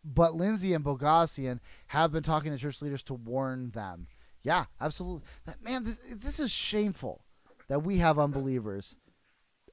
but 0.04 0.36
Lindsay 0.36 0.72
and 0.72 0.84
Boghossian 0.84 1.58
have 1.88 2.12
been 2.12 2.22
talking 2.22 2.52
to 2.52 2.58
church 2.58 2.80
leaders 2.80 3.02
to 3.02 3.14
warn 3.14 3.70
them. 3.70 4.06
Yeah, 4.44 4.66
absolutely. 4.80 5.26
Man, 5.60 5.82
this 5.82 5.98
this 6.14 6.38
is 6.38 6.52
shameful 6.52 7.24
that 7.68 7.82
we 7.82 7.98
have 7.98 8.18
unbelievers 8.18 8.96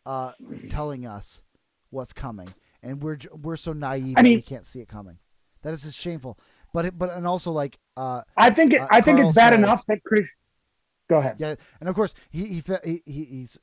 uh, 0.06 0.34
telling 0.70 1.06
us 1.06 1.44
what's 1.89 2.14
coming, 2.14 2.50
and 2.82 3.02
we're 3.02 3.18
we're 3.32 3.56
so 3.58 3.74
naive 3.74 4.16
I 4.18 4.24
that 4.24 4.30
we 4.30 4.41
can't 4.41 4.66
see 4.66 4.80
it 4.80 4.88
coming. 4.88 5.18
That 5.62 5.74
is 5.74 5.84
just 5.84 5.98
shameful. 5.98 6.38
But 6.74 6.86
it, 6.86 6.98
but 6.98 7.12
and 7.12 7.28
also 7.28 7.52
like 7.52 7.80
uh, 7.96 8.22
I 8.36 8.50
think 8.50 8.74
it, 8.74 8.82
Uh, 8.82 8.88
I 8.89 9.02
think 9.02 9.18
Carl 9.18 9.30
it's 9.30 9.36
bad 9.36 9.54
enough 9.54 9.86
that 9.88 10.04
Chris. 10.04 10.26
Go 11.10 11.20
ahead. 11.20 11.36
yeah, 11.38 11.56
and 11.80 11.89
of 11.89 11.96
course 11.96 12.14
he 12.30 12.46
he 12.46 12.64
he, 12.84 13.02
he 13.06 13.24
he's 13.26 13.60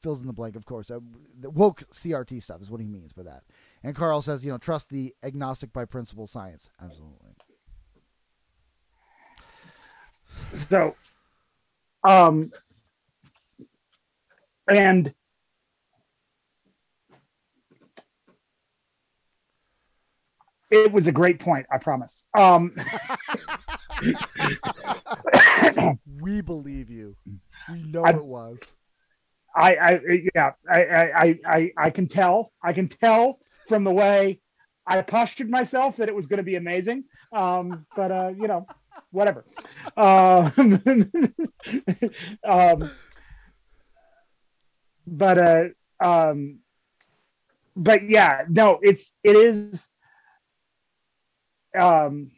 fills 0.00 0.20
in 0.20 0.26
the 0.26 0.32
blank. 0.32 0.56
Of 0.56 0.64
course, 0.64 0.90
uh, 0.90 1.00
the 1.38 1.50
woke 1.50 1.84
CRT 1.92 2.42
stuff 2.42 2.60
is 2.62 2.70
what 2.70 2.80
he 2.80 2.86
means 2.86 3.12
by 3.12 3.22
that. 3.24 3.42
And 3.82 3.94
Carl 3.94 4.22
says, 4.22 4.44
you 4.44 4.50
know, 4.50 4.58
trust 4.58 4.90
the 4.90 5.14
agnostic 5.22 5.72
by 5.72 5.84
principle 5.84 6.26
science. 6.26 6.70
Absolutely. 6.82 7.36
So, 10.52 10.94
um, 12.04 12.50
and 14.68 15.12
it 20.70 20.92
was 20.92 21.06
a 21.06 21.12
great 21.12 21.38
point. 21.38 21.66
I 21.70 21.78
promise. 21.78 22.24
Um, 22.34 22.74
We 26.20 26.40
believe 26.40 26.90
you. 26.90 27.16
We 27.70 27.82
know 27.84 28.04
I- 28.04 28.10
it 28.10 28.24
was. 28.24 28.74
I, 29.54 29.76
I, 29.76 30.00
yeah, 30.34 30.52
I, 30.68 30.84
I, 30.84 31.38
I- 31.46 31.72
I, 31.78 31.90
can 31.90 32.06
tell. 32.08 32.52
I 32.62 32.72
can 32.72 32.88
tell 32.88 33.38
from 33.66 33.84
the 33.84 33.92
way 33.92 34.40
I 34.86 35.00
postured 35.02 35.48
myself 35.48 35.96
that 35.96 36.08
it 36.08 36.14
was 36.14 36.26
going 36.26 36.38
to 36.38 36.42
be 36.42 36.56
amazing. 36.56 37.04
Um, 37.32 37.86
but 37.96 38.10
uh, 38.12 38.32
you 38.38 38.48
know, 38.48 38.66
whatever. 39.12 39.44
Uh, 39.96 40.50
um, 42.44 42.90
but 45.06 45.38
uh, 45.38 45.64
um, 46.00 46.60
but 47.76 48.08
yeah, 48.08 48.44
no, 48.48 48.78
it's 48.82 49.12
it 49.22 49.36
is. 49.36 49.88
Um, 51.76 52.30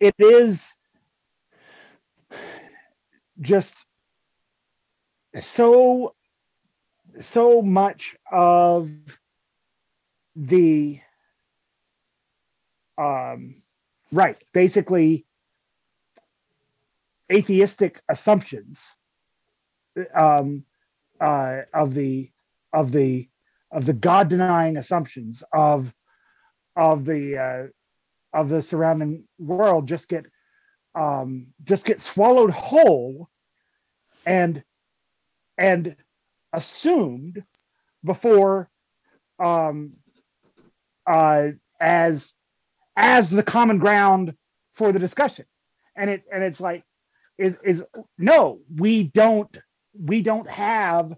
it 0.00 0.14
is 0.18 0.74
just 3.40 3.86
so 5.38 6.14
so 7.18 7.62
much 7.62 8.16
of 8.30 8.90
the 10.34 10.98
um 12.98 13.62
right 14.10 14.42
basically 14.52 15.24
atheistic 17.30 18.00
assumptions 18.08 18.96
um 20.14 20.64
uh 21.20 21.60
of 21.74 21.94
the 21.94 22.30
of 22.72 22.92
the 22.92 23.28
of 23.70 23.86
the 23.86 23.92
god 23.92 24.28
denying 24.28 24.76
assumptions 24.76 25.42
of 25.52 25.92
of 26.76 27.04
the 27.04 27.38
uh 27.38 27.66
of 28.32 28.48
the 28.48 28.62
surrounding 28.62 29.24
world 29.38 29.86
just 29.86 30.08
get 30.08 30.26
um 30.94 31.46
just 31.64 31.84
get 31.84 32.00
swallowed 32.00 32.50
whole 32.50 33.28
and 34.26 34.62
and 35.58 35.96
assumed 36.52 37.42
before 38.04 38.68
um 39.38 39.92
uh 41.06 41.48
as 41.80 42.34
as 42.96 43.30
the 43.30 43.42
common 43.42 43.78
ground 43.78 44.34
for 44.74 44.92
the 44.92 44.98
discussion. 44.98 45.44
And 45.96 46.10
it 46.10 46.24
and 46.32 46.42
it's 46.42 46.60
like 46.60 46.84
is 47.38 47.58
is 47.64 47.84
no, 48.18 48.60
we 48.74 49.04
don't 49.04 49.56
we 49.98 50.22
don't 50.22 50.48
have 50.50 51.14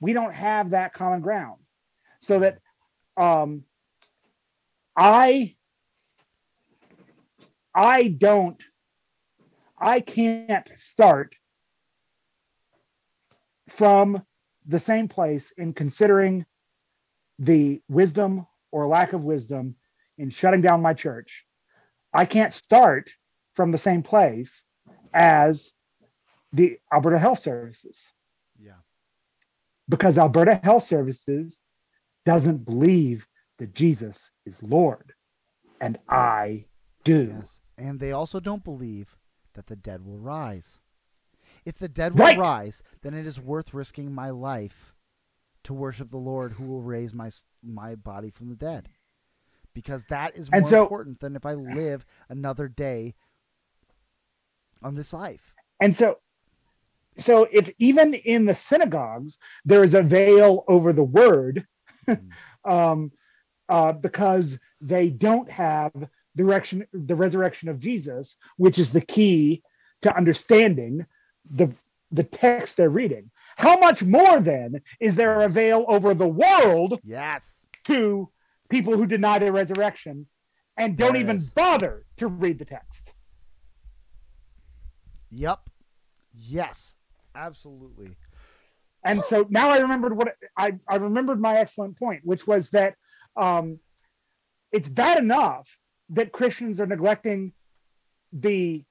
we 0.00 0.12
don't 0.12 0.34
have 0.34 0.70
that 0.70 0.94
common 0.94 1.20
ground. 1.20 1.60
So 2.20 2.40
that 2.40 2.58
um 3.16 3.64
I 4.96 5.56
I 7.74 8.08
don't 8.08 8.62
I 9.78 10.00
can't 10.00 10.70
start 10.76 11.34
from 13.68 14.22
the 14.66 14.80
same 14.80 15.08
place 15.08 15.52
in 15.56 15.72
considering 15.72 16.44
the 17.38 17.80
wisdom 17.88 18.46
or 18.72 18.86
lack 18.86 19.12
of 19.12 19.24
wisdom 19.24 19.76
in 20.18 20.30
shutting 20.30 20.60
down 20.60 20.82
my 20.82 20.92
church. 20.92 21.44
I 22.12 22.26
can't 22.26 22.52
start 22.52 23.10
from 23.54 23.72
the 23.72 23.78
same 23.78 24.02
place 24.02 24.64
as 25.14 25.72
the 26.52 26.78
Alberta 26.92 27.18
Health 27.18 27.38
Services. 27.38 28.12
Yeah. 28.58 28.72
Because 29.88 30.18
Alberta 30.18 30.60
Health 30.62 30.84
Services 30.84 31.60
doesn't 32.24 32.64
believe 32.64 33.26
that 33.58 33.74
Jesus 33.74 34.30
is 34.46 34.62
Lord. 34.62 35.12
And 35.80 35.98
I 36.08 36.66
do. 37.04 37.34
Yes. 37.38 37.60
And 37.78 37.98
they 38.00 38.12
also 38.12 38.40
don't 38.40 38.64
believe 38.64 39.16
that 39.54 39.66
the 39.66 39.76
dead 39.76 40.04
will 40.04 40.18
rise. 40.18 40.80
If 41.64 41.78
the 41.78 41.88
dead 41.88 42.12
will 42.14 42.26
Right. 42.26 42.38
rise, 42.38 42.82
then 43.02 43.14
it 43.14 43.26
is 43.26 43.40
worth 43.40 43.74
risking 43.74 44.12
my 44.12 44.30
life 44.30 44.94
to 45.64 45.74
worship 45.74 46.10
the 46.10 46.16
Lord 46.18 46.52
who 46.52 46.66
will 46.66 46.82
raise 46.82 47.12
my 47.12 47.30
my 47.62 47.94
body 47.94 48.30
from 48.30 48.48
the 48.48 48.56
dead. 48.56 48.88
Because 49.74 50.06
that 50.06 50.34
is 50.36 50.50
more 50.50 50.62
so- 50.64 50.82
important 50.82 51.20
than 51.20 51.36
if 51.36 51.44
I 51.44 51.54
live 51.54 52.06
another 52.28 52.68
day 52.68 53.14
on 54.82 54.94
this 54.94 55.12
life. 55.12 55.54
And 55.80 55.94
so 55.94 56.18
so 57.20 57.46
if 57.50 57.70
even 57.78 58.14
in 58.14 58.44
the 58.46 58.54
synagogues 58.54 59.38
there 59.64 59.84
is 59.84 59.94
a 59.94 60.02
veil 60.02 60.64
over 60.68 60.92
the 60.92 61.04
word 61.04 61.66
um, 62.64 63.12
uh, 63.68 63.92
because 63.92 64.58
they 64.80 65.10
don't 65.10 65.50
have 65.50 65.92
the 66.34 66.44
resurrection, 66.44 66.86
the 66.92 67.14
resurrection 67.16 67.68
of 67.68 67.78
Jesus, 67.78 68.36
which 68.56 68.78
is 68.78 68.92
the 68.92 69.00
key 69.00 69.62
to 70.02 70.16
understanding 70.16 71.06
the 71.50 71.72
the 72.12 72.24
text 72.24 72.76
they're 72.76 72.90
reading. 72.90 73.30
How 73.56 73.78
much 73.78 74.02
more 74.02 74.40
then 74.40 74.80
is 74.98 75.14
there 75.14 75.42
a 75.42 75.48
veil 75.48 75.84
over 75.86 76.12
the 76.12 76.26
world 76.26 76.98
Yes. 77.04 77.60
to 77.84 78.28
people 78.68 78.96
who 78.96 79.06
deny 79.06 79.38
the 79.38 79.52
resurrection 79.52 80.26
and 80.76 80.96
don't 80.96 81.16
even 81.16 81.36
is. 81.36 81.50
bother 81.50 82.04
to 82.16 82.26
read 82.26 82.58
the 82.58 82.64
text? 82.64 83.14
Yep. 85.30 85.70
Yes. 86.34 86.94
Absolutely. 87.34 88.16
and 89.04 89.24
so 89.24 89.46
now 89.48 89.70
I 89.70 89.78
remembered 89.78 90.16
what 90.16 90.34
I, 90.56 90.72
I 90.88 90.96
remembered 90.96 91.40
my 91.40 91.56
excellent 91.56 91.98
point, 91.98 92.20
which 92.24 92.46
was 92.46 92.70
that 92.70 92.94
um, 93.36 93.78
it's 94.72 94.88
bad 94.88 95.18
enough 95.18 95.68
that 96.10 96.32
Christians 96.32 96.80
are 96.80 96.86
neglecting 96.86 97.52
the 98.32 98.84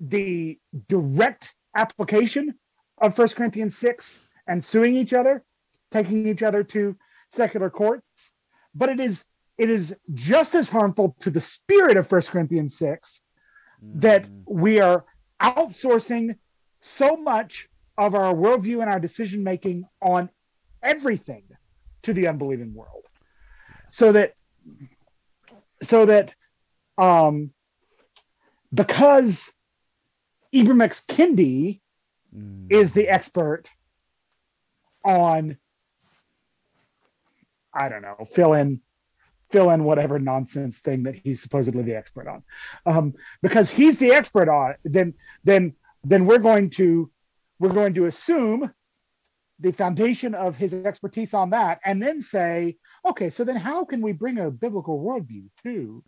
the 0.00 0.58
direct 0.88 1.54
application 1.74 2.54
of 3.00 3.14
First 3.16 3.36
Corinthians 3.36 3.76
six 3.76 4.18
and 4.46 4.62
suing 4.64 4.94
each 4.94 5.12
other, 5.12 5.44
taking 5.90 6.26
each 6.26 6.42
other 6.42 6.62
to 6.64 6.96
secular 7.30 7.70
courts, 7.70 8.30
but 8.74 8.88
it 8.88 9.00
is 9.00 9.24
it 9.58 9.70
is 9.70 9.94
just 10.14 10.54
as 10.54 10.70
harmful 10.70 11.16
to 11.20 11.30
the 11.30 11.40
spirit 11.40 11.96
of 11.96 12.06
First 12.08 12.30
Corinthians 12.30 12.76
six 12.78 13.20
that 13.94 14.28
Mm. 14.28 14.42
we 14.48 14.80
are 14.80 15.04
outsourcing 15.40 16.36
so 16.80 17.16
much 17.16 17.68
of 17.96 18.14
our 18.14 18.34
worldview 18.34 18.80
and 18.80 18.90
our 18.90 19.00
decision 19.00 19.42
making 19.42 19.86
on 20.00 20.30
everything 20.82 21.42
to 22.02 22.12
the 22.12 22.28
unbelieving 22.28 22.72
world 22.74 23.04
so 23.90 24.12
that 24.12 24.34
so 25.82 26.06
that 26.06 26.34
um 26.96 27.50
because 28.72 29.50
Ibram 30.54 30.82
X. 30.82 31.02
Kendi 31.06 31.80
Mm. 32.36 32.70
is 32.70 32.92
the 32.92 33.08
expert 33.08 33.70
on 35.02 35.56
I 37.72 37.88
don't 37.88 38.02
know, 38.02 38.26
fill 38.30 38.52
in 38.52 38.82
fill 39.50 39.70
in 39.70 39.84
whatever 39.84 40.18
nonsense 40.18 40.80
thing 40.80 41.04
that 41.04 41.14
he's 41.14 41.40
supposedly 41.40 41.82
the 41.82 41.96
expert 41.96 42.28
on. 42.28 42.42
Um, 42.84 43.14
because 43.40 43.70
he's 43.70 43.96
the 43.96 44.12
expert 44.12 44.50
on 44.50 44.72
it, 44.72 44.80
then 44.84 45.14
then 45.42 45.74
then 46.04 46.26
we're 46.26 46.38
going 46.38 46.70
to 46.70 47.10
we're 47.58 47.72
going 47.72 47.94
to 47.94 48.06
assume 48.06 48.72
the 49.60 49.72
foundation 49.72 50.34
of 50.34 50.56
his 50.56 50.72
expertise 50.72 51.34
on 51.34 51.50
that 51.50 51.80
and 51.84 52.00
then 52.00 52.20
say, 52.22 52.76
okay, 53.04 53.28
so 53.28 53.42
then 53.42 53.56
how 53.56 53.84
can 53.84 54.00
we 54.00 54.12
bring 54.12 54.38
a 54.38 54.50
biblical 54.50 55.00
worldview 55.00 55.48
to 55.64 56.04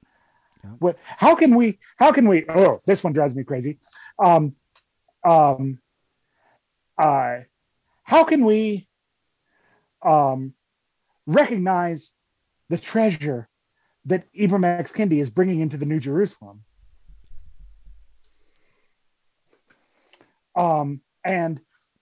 Yeah. 0.62 0.70
what 0.78 0.97
how 1.03 1.34
can 1.34 1.55
we 1.57 1.78
how 1.97 2.12
can 2.12 2.28
we 2.28 2.45
oh 2.49 2.80
this 2.86 3.03
one 3.03 3.12
drives 3.12 3.34
me 3.34 3.45
crazy. 3.45 3.78
Um 4.22 4.55
um 5.24 5.80
uh 6.99 7.41
how 8.05 8.24
can 8.24 8.45
we 8.45 8.88
um 10.03 10.55
recognize 11.26 12.12
the 12.68 12.78
treasure 12.78 13.49
that 14.07 14.24
Ibram 14.32 14.64
X. 14.64 14.93
Kendi 14.93 15.20
is 15.20 15.30
bringing 15.30 15.61
into 15.61 15.76
the 15.76 15.86
New 15.86 16.01
Jerusalem. 16.01 16.62
Um, 20.57 21.01
and 21.25 21.61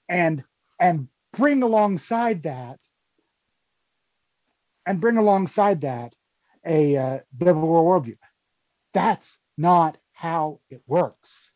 and 0.09 0.45
and 0.81 1.09
bring 1.33 1.63
alongside 1.63 2.45
that 2.45 2.79
and 4.87 5.01
bring 5.01 5.19
alongside 5.19 5.83
that 5.83 6.15
a 6.67 6.97
uh, 6.97 7.19
biblical 7.37 7.85
worldview. 7.85 8.17
That's 8.95 9.39
not 9.57 9.99
how 10.13 10.61
it 10.71 10.83
works. 10.87 11.53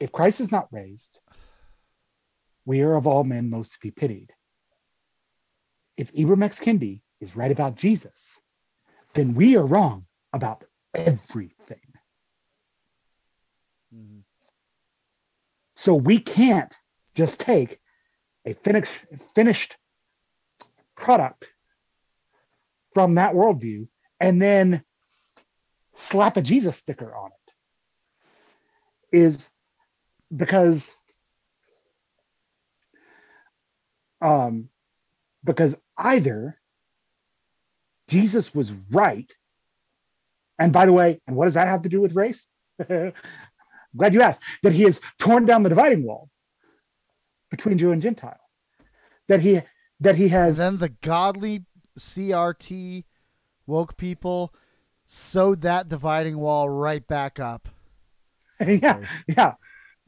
If 0.00 0.10
Christ 0.10 0.40
is 0.40 0.50
not 0.50 0.68
raised, 0.72 1.20
we 2.64 2.80
are 2.82 2.96
of 2.96 3.06
all 3.06 3.22
men 3.22 3.48
most 3.48 3.74
to 3.74 3.78
be 3.80 3.92
pitied. 3.92 4.32
If 5.96 6.12
Ibram 6.12 6.42
X. 6.42 6.58
Kendi 6.58 7.02
is 7.20 7.36
right 7.36 7.52
about 7.52 7.76
Jesus, 7.76 8.40
then 9.14 9.34
we 9.34 9.56
are 9.56 9.64
wrong 9.64 10.06
about 10.32 10.64
everything. 10.94 11.80
Mhm. 13.94 14.22
So 15.74 15.94
we 15.94 16.18
can't 16.18 16.74
just 17.14 17.40
take 17.40 17.80
a 18.44 18.54
finished 18.54 18.92
finished 19.34 19.76
product 20.96 21.50
from 22.92 23.14
that 23.14 23.34
worldview 23.34 23.88
and 24.20 24.40
then 24.40 24.84
slap 25.94 26.36
a 26.36 26.42
Jesus 26.42 26.76
sticker 26.76 27.14
on 27.14 27.30
it. 27.32 29.18
Is 29.18 29.50
because 30.34 30.94
um 34.20 34.68
because 35.44 35.74
either 35.96 36.58
Jesus 38.08 38.54
was 38.54 38.72
right, 38.90 39.32
and 40.62 40.72
by 40.72 40.86
the 40.86 40.92
way, 40.92 41.20
and 41.26 41.36
what 41.36 41.46
does 41.46 41.54
that 41.54 41.66
have 41.68 41.82
to 41.82 41.88
do 41.88 42.00
with 42.00 42.14
race? 42.14 42.48
Glad 42.88 44.14
you 44.14 44.22
asked. 44.22 44.40
That 44.62 44.72
he 44.72 44.82
has 44.84 45.00
torn 45.18 45.44
down 45.46 45.62
the 45.62 45.68
dividing 45.68 46.04
wall 46.04 46.30
between 47.50 47.78
Jew 47.78 47.92
and 47.92 48.00
Gentile. 48.02 48.40
That 49.28 49.40
he 49.40 49.60
that 50.00 50.16
he 50.16 50.24
And 50.24 50.32
has 50.32 50.56
then 50.58 50.78
the 50.78 50.88
godly 50.88 51.64
CRT 51.98 53.04
woke 53.66 53.96
people 53.96 54.52
sewed 55.06 55.60
that 55.62 55.88
dividing 55.88 56.38
wall 56.38 56.68
right 56.68 57.06
back 57.06 57.38
up. 57.38 57.68
yeah 58.66 59.00
yeah 59.26 59.54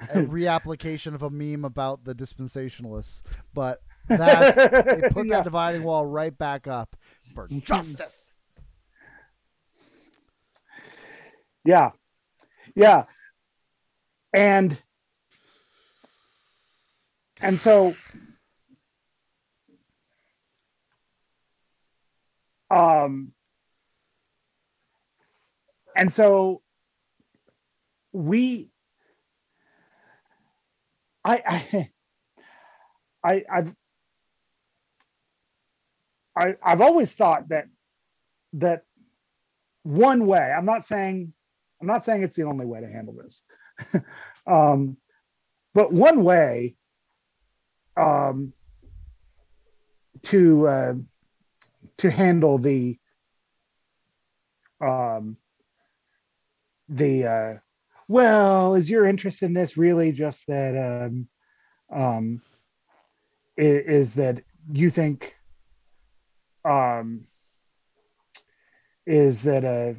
A 0.00 0.20
reapplication 0.22 1.14
of 1.14 1.22
a 1.22 1.30
meme 1.30 1.64
about 1.64 2.05
the 2.05 2.14
dispensationalists, 2.14 3.22
but 3.52 3.82
that's 4.09 4.57
they 4.57 5.09
put 5.11 5.26
Yeah. 5.26 5.36
that 5.36 5.44
dividing 5.44 5.82
wall 5.82 6.05
right 6.07 6.36
back 6.36 6.66
up 6.66 6.96
for 7.34 7.48
justice. 7.48 8.30
Yeah. 11.65 11.91
Yeah. 12.77 13.05
And 14.35 14.77
and 17.41 17.59
so 17.59 17.95
um 22.71 23.33
and 25.97 26.12
so 26.12 26.62
we 28.12 28.71
I 31.25 31.43
I 31.47 31.91
I 33.25 33.45
I've 33.53 33.75
I, 36.37 36.57
I've 36.62 36.81
always 36.81 37.15
thought 37.15 37.49
that 37.51 37.67
that 38.55 38.85
one 39.85 40.27
way. 40.27 40.41
I'm 40.57 40.67
not 40.67 40.85
saying 40.85 41.33
I'm 41.81 41.87
not 41.87 42.05
saying 42.05 42.22
it's 42.22 42.37
the 42.37 42.45
only 42.45 42.66
way 42.66 42.81
to 42.81 42.91
handle 42.91 43.14
this. 43.14 43.43
um, 44.47 44.97
but 45.75 45.93
one 45.93 46.25
way 46.25 46.77
um, 47.97 48.53
to 50.22 50.68
uh, 50.68 50.95
to 51.99 52.11
handle 52.11 52.59
the 52.59 52.99
um, 54.81 55.37
the 56.89 57.27
uh, 57.27 57.55
well, 58.09 58.75
is 58.75 58.91
your 58.91 59.07
interest 59.07 59.43
in 59.43 59.55
this 59.55 59.77
really 59.77 60.12
just 60.12 60.47
that 60.47 60.77
um, 60.77 61.29
um, 61.91 62.43
is, 63.57 64.14
that 64.14 64.43
you 64.70 64.91
think 64.91 65.37
um, 66.64 67.25
is 69.07 69.43
that 69.45 69.64
uh, 69.64 69.95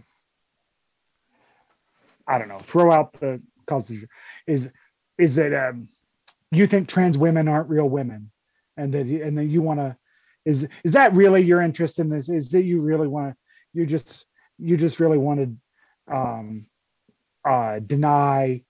I 2.28 2.38
don't 2.38 2.47
know, 2.47 2.59
throw 2.59 2.91
out 2.91 3.13
the 3.13 3.41
constitution 3.65 4.09
is 4.47 4.71
is 5.17 5.36
that 5.36 5.53
um, 5.53 5.88
you 6.51 6.67
think 6.67 6.88
trans 6.88 7.17
women 7.17 7.47
aren't 7.47 7.69
real 7.69 7.88
women, 7.88 8.32
and 8.78 8.93
that 8.93 9.07
and 9.07 9.38
that 9.38 9.45
you 9.45 9.61
want 9.61 9.80
to 9.80 9.95
is 10.45 10.67
is 10.84 10.93
that 10.93 11.13
really 11.15 11.41
your 11.41 11.61
interest 11.61 11.99
in 11.99 12.09
this? 12.09 12.30
Is 12.30 12.49
that 12.49 12.63
you 12.63 12.82
really 12.82 13.07
want 13.07 13.32
to 13.32 13.38
you 13.73 13.86
just 13.86 14.26
you 14.57 14.78
just 14.78 14.99
really 14.99 15.17
want 15.17 15.39
to 15.39 16.15
um, 16.15 16.65
uh, 17.43 17.80
deny 17.80 18.63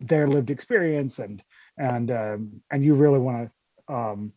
their 0.00 0.26
lived 0.26 0.50
experience 0.50 1.18
and 1.18 1.42
and 1.78 2.10
um, 2.10 2.62
and 2.70 2.84
you 2.84 2.94
really 2.94 3.18
want 3.18 3.50
to 3.88 3.94
um, 3.94 4.32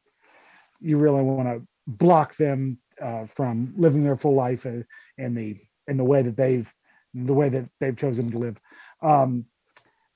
you 0.81 0.97
really 0.97 1.21
want 1.21 1.47
to 1.47 1.65
block 1.87 2.35
them 2.37 2.77
uh, 3.01 3.25
from 3.25 3.73
living 3.77 4.03
their 4.03 4.17
full 4.17 4.35
life 4.35 4.65
in 4.65 4.85
the 5.35 5.57
in 5.87 5.97
the 5.97 6.03
way 6.03 6.21
that 6.21 6.37
they've 6.37 6.71
the 7.15 7.33
way 7.33 7.49
that 7.49 7.69
they've 7.79 7.97
chosen 7.97 8.29
to 8.31 8.37
live. 8.37 8.59
Um, 9.01 9.45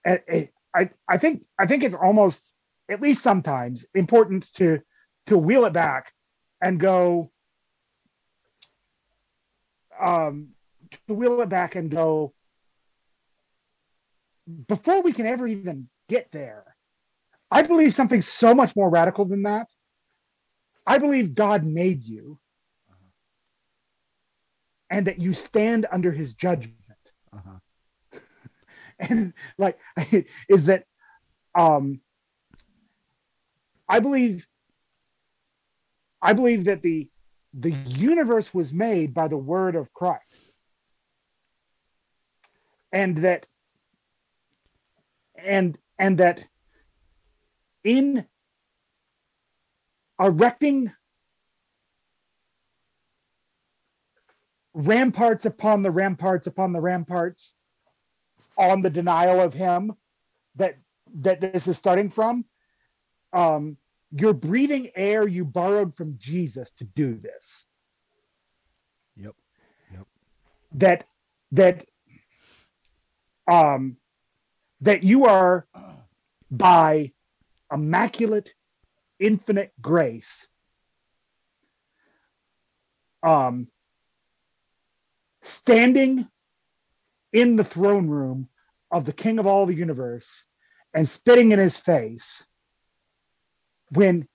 I, 0.06 0.90
I 1.08 1.18
think 1.18 1.46
I 1.58 1.66
think 1.66 1.84
it's 1.84 1.96
almost 1.96 2.52
at 2.90 3.02
least 3.02 3.24
sometimes 3.24 3.86
important 3.94 4.52
to 4.54 4.80
to 5.28 5.38
wheel 5.38 5.66
it 5.66 5.74
back 5.74 6.14
and 6.62 6.80
go 6.80 7.32
um, 10.00 10.50
to 11.08 11.14
wheel 11.14 11.42
it 11.42 11.50
back 11.50 11.76
and 11.76 11.90
go 11.90 12.34
before 14.68 15.02
we 15.02 15.12
can 15.12 15.26
ever 15.26 15.48
even 15.48 15.90
get 16.08 16.32
there. 16.32 16.76
I 17.52 17.64
believe 17.64 17.94
something 17.94 18.22
so 18.22 18.54
much 18.54 18.76
more 18.76 18.90
radical 18.90 19.26
than 19.26 19.44
that. 19.44 19.68
I 20.86 20.98
believe 20.98 21.36
God 21.36 21.66
made 21.66 22.04
you 22.04 22.40
and 24.90 25.06
that 25.08 25.20
you 25.20 25.34
stand 25.34 25.86
under 25.92 26.12
his 26.12 26.34
judgment. 26.34 26.79
Uh-huh. 27.34 28.20
and 29.00 29.34
like, 29.58 29.80
is 30.50 30.66
that, 30.66 30.86
um, 31.56 32.02
I 33.88 34.00
believe, 34.00 34.46
I 36.22 36.34
believe 36.34 36.66
that 36.66 36.82
the, 36.82 37.10
the 37.54 37.72
universe 37.72 38.54
was 38.54 38.72
made 38.72 39.14
by 39.14 39.28
the 39.28 39.38
word 39.38 39.76
of 39.76 39.94
Christ. 39.94 40.54
And 42.92 43.18
that, 43.18 43.46
and, 45.36 45.78
and 45.98 46.18
that 46.18 46.44
in 47.84 48.26
erecting 50.20 50.92
ramparts 54.80 55.44
upon 55.46 55.84
the 55.84 55.92
ramparts 55.92 56.48
upon 56.48 56.72
the 56.72 56.80
ramparts 56.80 57.54
on 58.58 58.82
the 58.82 58.90
denial 58.90 59.42
of 59.42 59.54
him 59.54 59.94
that 60.56 60.78
that 61.16 61.42
this 61.42 61.68
is 61.68 61.78
starting 61.78 62.10
from. 62.10 62.46
Um 63.34 63.78
you're 64.12 64.34
breathing 64.34 64.90
air 64.96 65.28
you 65.28 65.46
borrowed 65.46 65.96
from 65.96 66.16
jesus 66.18 66.72
to 66.72 66.86
do 66.86 67.16
this. 67.16 67.66
Yep. 69.18 69.36
Yep. 69.92 70.08
That 70.76 71.04
that 71.52 71.86
um 73.52 73.98
that 74.80 75.04
you 75.04 75.26
are 75.26 75.68
by 76.50 77.12
immaculate 77.72 78.54
infinite 79.20 79.74
grace 79.82 80.48
um 83.24 83.68
standing 85.42 86.28
in 87.32 87.56
the 87.56 87.64
throne 87.64 88.08
room 88.08 88.50
of 88.92 89.06
the 89.06 89.14
king 89.14 89.40
of 89.40 89.48
all 89.48 89.66
the 89.66 89.76
universe 89.76 90.46
and 90.94 91.08
spitting 91.08 91.52
in 91.52 91.60
his 91.60 91.78
face 91.78 92.46
when 93.92 94.28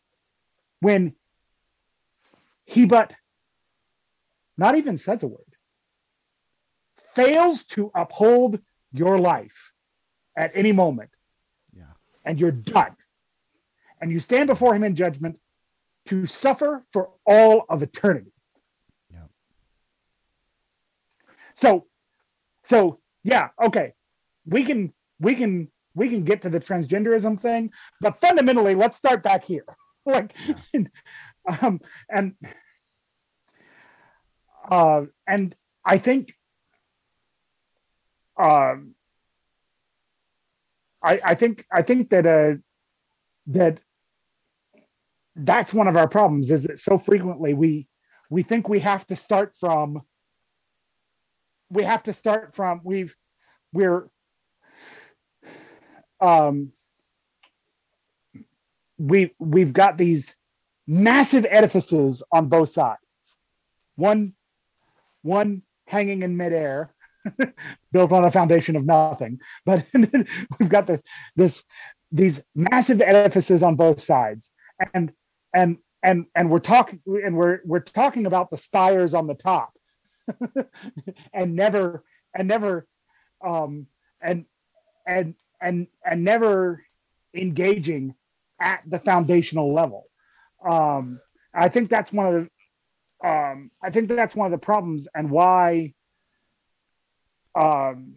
when 0.80 1.14
he 2.64 2.86
but 2.86 3.14
not 4.56 4.76
even 4.76 4.96
says 4.96 5.22
a 5.22 5.26
word 5.26 5.44
fails 7.14 7.64
to 7.64 7.90
uphold 7.94 8.60
your 8.92 9.18
life 9.18 9.72
at 10.36 10.52
any 10.54 10.72
moment. 10.72 11.10
Yeah. 11.76 11.84
And 12.24 12.40
you're 12.40 12.50
done. 12.50 12.96
And 14.00 14.10
you 14.10 14.20
stand 14.20 14.48
before 14.48 14.74
him 14.74 14.84
in 14.84 14.96
judgment 14.96 15.38
to 16.06 16.26
suffer 16.26 16.84
for 16.92 17.10
all 17.24 17.64
of 17.68 17.82
eternity 17.82 18.33
So, 21.56 21.86
so 22.64 23.00
yeah, 23.22 23.48
okay, 23.62 23.92
we 24.46 24.64
can 24.64 24.92
we 25.20 25.34
can 25.34 25.68
we 25.94 26.08
can 26.08 26.24
get 26.24 26.42
to 26.42 26.50
the 26.50 26.60
transgenderism 26.60 27.40
thing, 27.40 27.70
but 28.00 28.20
fundamentally, 28.20 28.74
let's 28.74 28.96
start 28.96 29.22
back 29.22 29.44
here. 29.44 29.64
like, 30.06 30.34
yeah. 30.72 30.82
um, 31.62 31.80
and 32.10 32.34
uh, 34.70 35.02
and 35.26 35.54
I 35.84 35.98
think, 35.98 36.34
um, 38.38 38.94
I 41.02 41.20
I 41.24 41.34
think 41.34 41.66
I 41.70 41.82
think 41.82 42.10
that 42.10 42.26
uh 42.26 42.58
that 43.48 43.80
that's 45.36 45.74
one 45.74 45.88
of 45.88 45.96
our 45.96 46.08
problems 46.08 46.50
is 46.50 46.64
that 46.64 46.78
so 46.78 46.96
frequently 46.96 47.54
we 47.54 47.88
we 48.30 48.42
think 48.42 48.68
we 48.68 48.80
have 48.80 49.06
to 49.08 49.16
start 49.16 49.54
from 49.58 50.02
we 51.74 51.82
have 51.82 52.04
to 52.04 52.12
start 52.12 52.54
from 52.54 52.80
we've 52.84 53.14
we're 53.72 54.08
um 56.20 56.72
we 58.96 59.34
we've 59.38 59.72
got 59.72 59.98
these 59.98 60.36
massive 60.86 61.44
edifices 61.48 62.22
on 62.32 62.48
both 62.48 62.70
sides. 62.70 62.98
One 63.96 64.34
one 65.22 65.62
hanging 65.86 66.22
in 66.22 66.36
midair 66.36 66.94
built 67.92 68.12
on 68.12 68.24
a 68.24 68.30
foundation 68.30 68.76
of 68.76 68.84
nothing 68.86 69.40
but 69.66 69.84
we've 69.94 70.68
got 70.68 70.86
this 70.86 71.02
this 71.36 71.64
these 72.12 72.44
massive 72.54 73.02
edifices 73.02 73.62
on 73.62 73.74
both 73.74 74.00
sides. 74.00 74.50
And 74.92 75.12
and 75.52 75.78
and 76.02 76.26
and 76.36 76.50
we're 76.50 76.58
talking 76.60 77.00
and 77.06 77.36
we're 77.36 77.60
we're 77.64 77.80
talking 77.80 78.26
about 78.26 78.50
the 78.50 78.58
spires 78.58 79.14
on 79.14 79.26
the 79.26 79.34
top 79.34 79.72
and 81.32 81.54
never 81.54 82.04
and 82.34 82.48
never 82.48 82.86
um 83.44 83.86
and 84.20 84.46
and 85.06 85.34
and 85.60 85.86
and 86.04 86.24
never 86.24 86.82
engaging 87.34 88.14
at 88.60 88.82
the 88.86 88.98
foundational 88.98 89.72
level. 89.72 90.04
Um 90.66 91.20
i 91.54 91.68
think 91.68 91.88
that's 91.88 92.12
one 92.12 92.26
of 92.26 92.34
the 92.34 93.28
um 93.28 93.70
i 93.82 93.90
think 93.90 94.08
that's 94.08 94.34
one 94.34 94.46
of 94.46 94.52
the 94.52 94.64
problems 94.64 95.08
and 95.14 95.30
why 95.30 95.94
um 97.54 98.16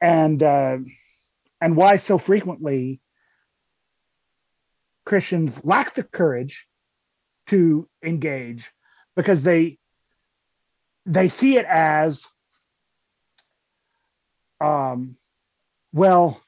and 0.00 0.42
uh 0.42 0.78
and 1.60 1.76
why 1.76 1.96
so 1.96 2.18
frequently 2.18 3.00
christians 5.04 5.64
lack 5.64 5.94
the 5.94 6.02
courage 6.02 6.66
to 7.46 7.88
engage 8.02 8.70
because 9.16 9.42
they 9.42 9.78
they 11.06 11.28
see 11.28 11.56
it 11.58 11.66
as 11.66 12.26
um, 14.60 15.16
well 15.92 16.40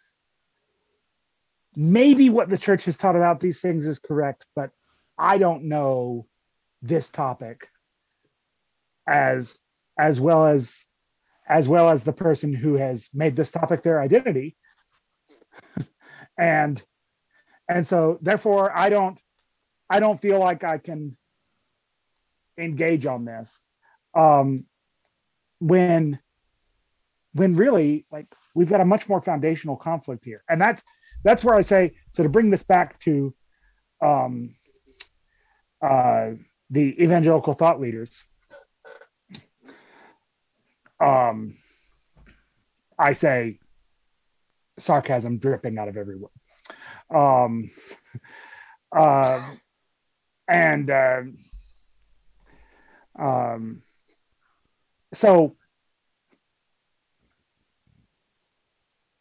maybe 1.75 2.31
what 2.31 2.49
the 2.49 2.57
church 2.57 2.85
has 2.85 2.97
taught 2.97 3.17
about 3.17 3.39
these 3.39 3.61
things 3.61 3.87
is 3.87 3.99
correct 3.99 4.47
but 4.55 4.71
i 5.19 5.37
don't 5.37 5.65
know 5.65 6.27
this 6.81 7.11
topic 7.11 7.69
as 9.07 9.59
as 9.99 10.21
well 10.21 10.47
as 10.47 10.85
as 11.49 11.69
well 11.69 11.89
as 11.89 12.03
the 12.05 12.13
person 12.13 12.53
who 12.53 12.75
has 12.75 13.09
made 13.15 13.37
this 13.37 13.53
topic 13.53 13.83
their 13.83 14.01
identity. 14.01 14.57
And 16.39 16.83
and 17.67 17.87
so 17.87 18.19
therefore 18.21 18.71
i 18.77 18.91
don't 18.91 19.17
i 19.89 20.01
don't 20.01 20.21
feel 20.21 20.39
like 20.39 20.65
i 20.65 20.77
can 20.77 21.17
engage 22.59 23.07
on 23.07 23.25
this 23.25 23.61
um, 24.15 24.65
when 25.61 26.19
when 27.33 27.55
really 27.55 28.07
like 28.11 28.27
we've 28.55 28.69
got 28.69 28.81
a 28.81 28.85
much 28.85 29.09
more 29.09 29.21
foundational 29.21 29.77
conflict 29.77 30.25
here. 30.25 30.43
And 30.49 30.61
that's 30.61 30.83
that's 31.25 31.43
where 31.43 31.55
i 31.55 31.63
say 31.63 31.95
so 32.11 32.23
to 32.23 32.29
bring 32.29 32.51
this 32.51 32.63
back 32.63 32.99
to 33.01 33.35
um, 34.03 34.55
uh, 35.83 36.33
the 36.71 37.03
evangelical 37.03 37.55
thought 37.55 37.81
leaders 37.81 38.25
um, 41.01 41.55
i 42.99 43.13
say 43.13 43.59
sarcasm 44.79 45.39
dripping 45.39 45.79
out 45.79 45.89
of 45.89 45.97
every 45.97 46.17
word. 46.17 46.31
Um, 47.15 47.71
uh, 48.97 49.55
and 50.49 50.91
uh, 50.91 51.23
um, 53.19 53.83
so 55.13 55.57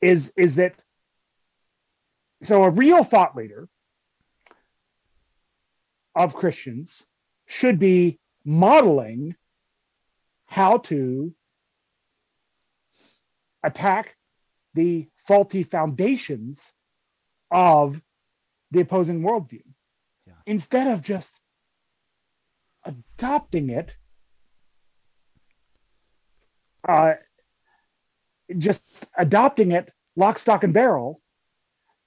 is 0.02 0.34
is 0.38 0.56
that 0.56 0.76
so 2.44 2.64
a 2.64 2.70
real 2.70 3.04
thought 3.04 3.36
leader 3.36 3.68
of 6.16 6.36
Christians 6.36 7.06
should 7.48 7.80
be 7.80 8.20
modeling 8.44 9.36
how 10.46 10.78
to 10.78 11.34
attack 13.64 14.16
the 14.76 15.08
faulty 15.28 15.64
foundations 15.64 16.72
of 17.52 18.02
the 18.72 18.82
opposing 18.82 19.22
worldview 19.22 19.64
Yeah. 20.28 20.34
instead 20.46 20.88
of 20.88 21.02
just 21.02 21.40
adopting 22.86 23.70
it 23.70 23.96
uh, 26.88 27.14
just 28.58 29.08
adopting 29.18 29.72
it 29.72 29.92
lock 30.16 30.38
stock 30.38 30.64
and 30.64 30.74
barrel 30.74 31.22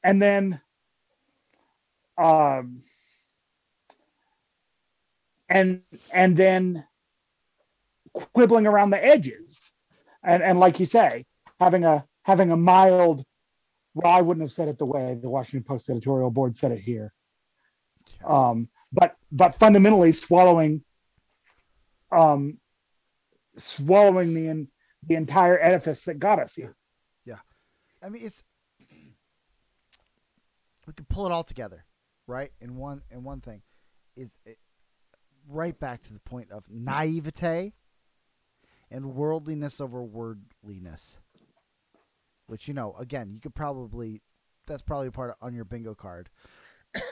and 0.05 0.22
then 0.22 0.61
um, 2.16 2.83
and 5.49 5.83
and 6.12 6.37
then 6.37 6.85
quibbling 8.12 8.66
around 8.66 8.91
the 8.91 9.05
edges. 9.05 9.72
And 10.24 10.43
and 10.43 10.59
like 10.59 10.81
you 10.81 10.87
say 10.87 11.26
having 11.61 11.85
a 11.85 12.05
having 12.22 12.51
a 12.51 12.57
mild 12.57 13.24
well 13.95 14.12
i 14.12 14.20
wouldn't 14.20 14.43
have 14.43 14.53
said 14.53 14.68
it 14.68 14.79
the 14.79 14.85
way 14.85 15.16
the 15.20 15.31
washington 15.31 15.64
post 15.64 15.89
editorial 15.89 16.31
board 16.31 16.57
said 16.57 16.72
it 16.72 16.81
here. 16.81 17.12
Um, 18.24 18.68
but 18.93 19.16
but 19.30 19.55
fundamentally 19.59 20.12
swallowing 20.12 20.82
um, 22.11 22.59
swallowing 23.57 24.34
the 24.34 24.49
in, 24.49 24.68
the 25.07 25.14
entire 25.14 25.59
edifice 25.61 26.05
that 26.05 26.18
got 26.18 26.39
us 26.39 26.55
here. 26.55 26.74
Yeah. 27.24 27.39
I 28.03 28.09
mean, 28.09 28.24
it's 28.24 28.45
we 30.86 30.95
can 30.95 31.05
pull 31.07 31.26
it 31.26 31.32
all 31.32 31.45
together, 31.45 31.84
right? 32.26 32.51
In 32.61 32.76
one 32.76 33.03
in 33.11 33.22
one 33.24 33.41
thing, 33.41 33.62
is 34.16 34.30
it, 34.47 34.59
right 35.47 35.78
back 35.78 36.03
to 36.03 36.12
the 36.12 36.20
point 36.20 36.51
of 36.51 36.64
naivete 36.68 37.74
and 38.91 39.14
worldliness 39.14 39.80
over 39.80 40.03
wordliness. 40.03 41.18
Which 42.47 42.66
you 42.66 42.74
know, 42.74 42.97
again, 42.99 43.30
you 43.32 43.41
could 43.41 43.55
probably 43.55 44.22
that's 44.66 44.82
probably 44.82 45.11
part 45.11 45.30
of, 45.30 45.36
on 45.43 45.55
your 45.55 45.64
bingo 45.64 45.95
card. 45.95 46.30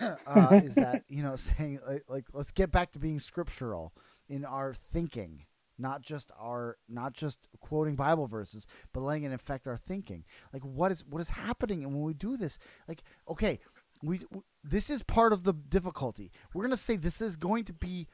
uh, 0.26 0.60
is 0.64 0.74
that 0.76 1.04
you 1.08 1.22
know 1.22 1.36
saying 1.58 1.80
like, 1.88 2.04
like 2.08 2.24
let's 2.32 2.50
get 2.50 2.70
back 2.70 2.92
to 2.92 2.98
being 2.98 3.20
scriptural 3.20 3.92
in 4.28 4.44
our 4.44 4.74
thinking 4.74 5.44
not 5.78 6.00
just 6.00 6.32
our 6.40 6.78
not 6.88 7.12
just 7.12 7.48
quoting 7.60 7.96
bible 7.96 8.26
verses 8.26 8.66
but 8.92 9.00
letting 9.00 9.24
it 9.24 9.32
affect 9.32 9.66
our 9.66 9.76
thinking. 9.76 10.24
Like 10.52 10.64
what 10.64 10.90
is 10.90 11.04
what 11.04 11.20
is 11.20 11.28
happening? 11.30 11.84
And 11.84 11.94
when 11.94 12.02
we 12.02 12.14
do 12.14 12.36
this 12.36 12.58
like 12.88 13.02
okay 13.28 13.60
we, 14.02 14.20
we 14.30 14.40
this 14.64 14.90
is 14.90 15.02
part 15.02 15.32
of 15.32 15.44
the 15.44 15.52
difficulty. 15.52 16.30
We're 16.52 16.62
going 16.62 16.70
to 16.70 16.76
say 16.76 16.96
this 16.96 17.20
is 17.20 17.36
going 17.36 17.64
to 17.64 17.72
be 17.72 18.08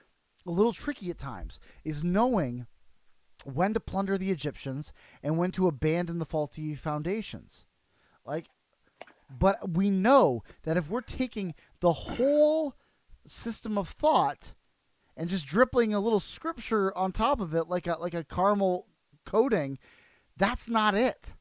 a 0.46 0.50
little 0.50 0.72
tricky 0.72 1.10
at 1.10 1.18
times 1.18 1.60
is 1.84 2.04
knowing 2.04 2.66
when 3.44 3.74
to 3.74 3.80
plunder 3.80 4.18
the 4.18 4.30
egyptians 4.30 4.92
and 5.22 5.38
when 5.38 5.50
to 5.52 5.66
abandon 5.66 6.18
the 6.18 6.26
faulty 6.26 6.74
foundations. 6.74 7.66
Like 8.24 8.46
but 9.38 9.70
we 9.74 9.90
know 9.90 10.42
that 10.64 10.76
if 10.76 10.88
we're 10.88 11.00
taking 11.00 11.54
the 11.80 11.92
whole 11.92 12.74
system 13.26 13.78
of 13.78 13.88
thought 13.88 14.54
and 15.16 15.28
just 15.30 15.46
dripping 15.46 15.92
a 15.94 16.00
little 16.00 16.20
scripture 16.20 16.96
on 16.96 17.12
top 17.12 17.40
of 17.40 17.54
it 17.54 17.68
like 17.68 17.86
a 17.86 17.96
like 17.98 18.14
a 18.14 18.24
caramel 18.24 18.86
coating, 19.24 19.78
that's 20.36 20.68
not 20.68 20.94
it. 20.94 21.34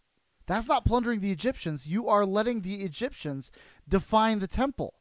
That's 0.48 0.68
not 0.68 0.86
plundering 0.86 1.22
the 1.22 1.32
Egyptians. 1.32 1.86
You 1.86 2.08
are 2.10 2.26
letting 2.26 2.62
the 2.62 2.82
Egyptians 2.84 3.52
define 3.88 4.40
the 4.40 4.48
temple. 4.48 4.96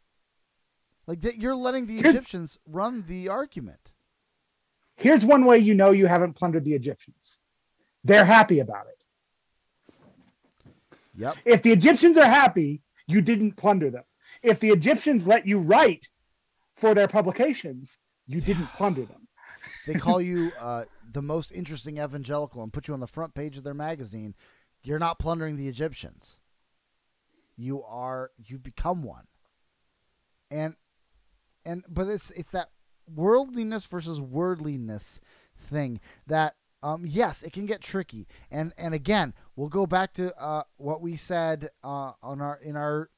Like 1.07 1.23
that 1.23 1.39
you're 1.41 1.57
letting 1.57 1.87
the 1.87 1.97
Here's- 1.97 2.15
Egyptians 2.15 2.59
run 2.67 3.05
the 3.09 3.29
argument. 3.29 3.93
Here's 4.97 5.25
one 5.25 5.45
way 5.47 5.59
you 5.59 5.75
know 5.75 5.91
you 5.93 6.07
haven't 6.07 6.35
plundered 6.35 6.65
the 6.65 6.75
Egyptians. 6.75 7.39
They're 8.05 8.25
happy 8.25 8.61
about 8.61 8.87
it. 8.87 9.00
Yep. 11.21 11.37
If 11.45 11.63
the 11.63 11.73
Egyptians 11.73 12.17
are 12.17 12.25
happy, 12.25 12.83
you 13.07 13.21
didn't 13.21 13.53
plunder 13.53 13.91
them. 13.91 14.05
If 14.43 14.59
the 14.61 14.71
Egyptians 14.71 15.27
let 15.27 15.47
you 15.47 15.59
write 15.59 16.09
for 16.77 16.95
their 16.95 17.09
publications, 17.09 17.99
you 18.27 18.41
didn't 18.41 18.69
plunder 18.77 19.05
them. 19.05 19.27
They 19.87 19.93
call 19.93 20.23
you 20.23 20.53
uh, 20.59 20.85
the 21.13 21.21
most 21.21 21.53
interesting 21.53 21.99
evangelical 21.99 22.63
and 22.63 22.73
put 22.73 22.89
you 22.89 22.95
on 22.95 23.01
the 23.01 23.07
front 23.07 23.35
page 23.35 23.59
of 23.59 23.65
their 23.65 23.75
magazine. 23.75 24.35
You're 24.83 24.99
not 24.99 25.19
plundering 25.19 25.57
the 25.57 25.69
Egyptians. 25.69 26.39
You 27.59 27.83
are 27.83 28.31
you've 28.43 28.63
become 28.63 29.03
one. 29.03 29.27
And 30.51 30.77
and 31.67 31.85
but 31.91 32.09
it's 32.09 32.31
it's 32.31 32.53
that 32.53 32.71
worldliness 33.07 33.85
versus 33.85 34.19
wordliness 34.19 35.21
thing 35.59 36.01
that 36.27 36.55
um 36.83 37.05
yes, 37.07 37.43
it 37.43 37.53
can 37.53 37.67
get 37.67 37.81
tricky. 37.81 38.27
And 38.51 38.73
and 38.79 38.95
again, 38.95 39.35
we'll 39.57 39.69
go 39.69 39.87
back 39.87 40.13
to 40.15 40.35
uh 40.41 40.63
what 40.77 41.01
we 41.01 41.17
said 41.17 41.71
uh 41.85 42.13
on 42.23 42.41
our 42.41 42.59
in 42.63 42.77
our 42.77 43.11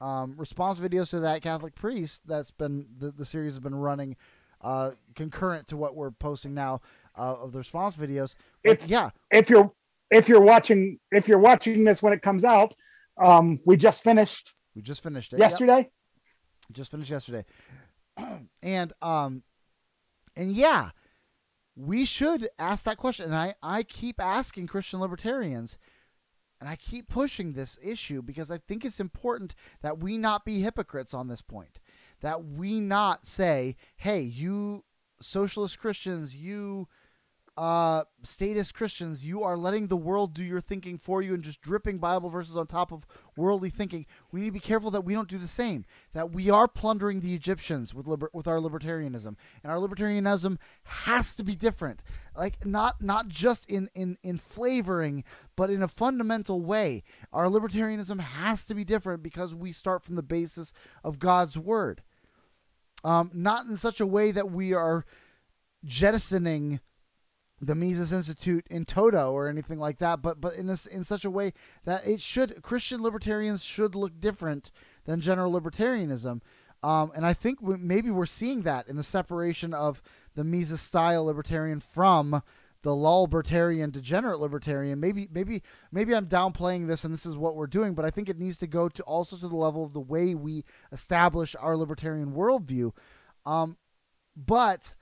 um 0.00 0.34
response 0.36 0.78
videos 0.78 1.10
to 1.10 1.20
that 1.20 1.42
Catholic 1.42 1.74
priest 1.74 2.20
that's 2.26 2.50
been 2.50 2.86
the, 2.98 3.10
the 3.10 3.24
series 3.24 3.54
has 3.54 3.60
been 3.60 3.74
running 3.74 4.16
uh, 4.62 4.92
concurrent 5.14 5.68
to 5.68 5.76
what 5.76 5.94
we're 5.94 6.10
posting 6.10 6.54
now 6.54 6.80
uh, 7.16 7.34
of 7.34 7.52
the 7.52 7.58
response 7.58 7.94
videos. 7.94 8.34
Like, 8.64 8.82
If- 8.82 8.88
yeah, 8.88 9.10
If 9.30 9.50
you're 9.50 9.70
if 10.10 10.28
you're 10.28 10.40
watching 10.40 10.98
if 11.12 11.28
you're 11.28 11.38
watching 11.38 11.84
this 11.84 12.02
when 12.02 12.12
it 12.12 12.22
comes 12.22 12.44
out, 12.44 12.74
um, 13.22 13.60
we 13.64 13.76
just 13.76 14.02
finished 14.02 14.54
we 14.74 14.82
just 14.82 15.02
finished 15.02 15.32
it. 15.32 15.38
Yep, 15.38 15.50
yesterday. 15.50 15.90
just 16.72 16.90
finished 16.90 17.10
yesterday, 17.10 17.44
and 18.62 18.92
um, 19.02 19.42
and 20.36 20.52
yeah, 20.52 20.90
we 21.76 22.04
should 22.04 22.48
ask 22.58 22.84
that 22.84 22.96
question. 22.96 23.26
And 23.26 23.36
I 23.36 23.54
I 23.62 23.82
keep 23.82 24.20
asking 24.20 24.66
Christian 24.66 25.00
libertarians. 25.00 25.78
And 26.58 26.70
I 26.70 26.76
keep 26.76 27.08
pushing 27.10 27.52
this 27.52 27.78
issue 27.82 28.22
because 28.22 28.50
I 28.50 28.56
think 28.56 28.82
it's 28.84 28.98
important 28.98 29.54
that 29.82 29.98
we 29.98 30.16
not 30.16 30.46
be 30.46 30.62
hypocrites 30.62 31.12
on 31.12 31.28
this 31.28 31.42
point. 31.42 31.80
That 32.22 32.44
we 32.44 32.80
not 32.80 33.26
say, 33.26 33.76
hey, 33.98 34.22
you 34.22 34.84
socialist 35.20 35.78
Christians, 35.78 36.34
you 36.34 36.88
uh, 37.56 38.04
statist 38.22 38.74
Christians, 38.74 39.24
you 39.24 39.42
are 39.42 39.56
letting 39.56 39.86
the 39.86 39.96
world 39.96 40.34
do 40.34 40.44
your 40.44 40.60
thinking 40.60 40.98
for 40.98 41.22
you 41.22 41.32
and 41.32 41.42
just 41.42 41.62
dripping 41.62 41.96
Bible 41.96 42.28
verses 42.28 42.54
on 42.54 42.66
top 42.66 42.92
of 42.92 43.06
worldly 43.34 43.70
thinking. 43.70 44.04
We 44.30 44.40
need 44.40 44.46
to 44.46 44.52
be 44.52 44.60
careful 44.60 44.90
that 44.90 45.06
we 45.06 45.14
don't 45.14 45.28
do 45.28 45.38
the 45.38 45.46
same. 45.46 45.86
That 46.12 46.32
we 46.32 46.50
are 46.50 46.68
plundering 46.68 47.20
the 47.20 47.34
Egyptians 47.34 47.94
with 47.94 48.06
liber- 48.06 48.30
with 48.34 48.46
our 48.46 48.58
libertarianism, 48.58 49.36
and 49.62 49.72
our 49.72 49.78
libertarianism 49.78 50.58
has 50.84 51.34
to 51.36 51.42
be 51.42 51.56
different. 51.56 52.02
Like 52.36 52.66
not 52.66 53.02
not 53.02 53.28
just 53.28 53.64
in 53.70 53.88
in 53.94 54.18
in 54.22 54.36
flavoring, 54.36 55.24
but 55.56 55.70
in 55.70 55.82
a 55.82 55.88
fundamental 55.88 56.60
way. 56.60 57.04
Our 57.32 57.46
libertarianism 57.46 58.20
has 58.20 58.66
to 58.66 58.74
be 58.74 58.84
different 58.84 59.22
because 59.22 59.54
we 59.54 59.72
start 59.72 60.02
from 60.02 60.16
the 60.16 60.22
basis 60.22 60.74
of 61.02 61.18
God's 61.18 61.56
word. 61.56 62.02
Um, 63.02 63.30
not 63.32 63.64
in 63.66 63.76
such 63.78 64.00
a 64.00 64.06
way 64.06 64.30
that 64.32 64.50
we 64.50 64.74
are 64.74 65.06
jettisoning 65.84 66.80
the 67.60 67.74
Mises 67.74 68.12
Institute 68.12 68.66
in 68.70 68.84
toto 68.84 69.32
or 69.32 69.48
anything 69.48 69.78
like 69.78 69.98
that, 69.98 70.20
but 70.20 70.40
but 70.40 70.54
in 70.54 70.66
this 70.66 70.86
in 70.86 71.04
such 71.04 71.24
a 71.24 71.30
way 71.30 71.52
that 71.84 72.06
it 72.06 72.20
should 72.20 72.62
Christian 72.62 73.02
libertarians 73.02 73.64
should 73.64 73.94
look 73.94 74.20
different 74.20 74.70
than 75.04 75.20
general 75.20 75.52
libertarianism. 75.52 76.40
Um, 76.82 77.10
and 77.16 77.24
I 77.24 77.32
think 77.32 77.62
we, 77.62 77.76
maybe 77.76 78.10
we're 78.10 78.26
seeing 78.26 78.62
that 78.62 78.86
in 78.88 78.96
the 78.96 79.02
separation 79.02 79.72
of 79.72 80.02
the 80.34 80.44
Mises 80.44 80.80
style 80.80 81.24
libertarian 81.24 81.80
from 81.80 82.42
the 82.82 82.90
lulbertarian 82.90 83.90
degenerate 83.90 84.38
libertarian. 84.38 85.00
Maybe 85.00 85.26
maybe 85.32 85.62
maybe 85.90 86.14
I'm 86.14 86.26
downplaying 86.26 86.86
this 86.86 87.04
and 87.04 87.12
this 87.12 87.26
is 87.26 87.36
what 87.36 87.56
we're 87.56 87.66
doing, 87.66 87.94
but 87.94 88.04
I 88.04 88.10
think 88.10 88.28
it 88.28 88.38
needs 88.38 88.58
to 88.58 88.66
go 88.66 88.88
to 88.88 89.02
also 89.04 89.36
to 89.36 89.48
the 89.48 89.56
level 89.56 89.82
of 89.82 89.94
the 89.94 90.00
way 90.00 90.34
we 90.34 90.64
establish 90.92 91.56
our 91.58 91.76
libertarian 91.76 92.32
worldview. 92.32 92.92
Um, 93.46 93.78
but 94.36 94.94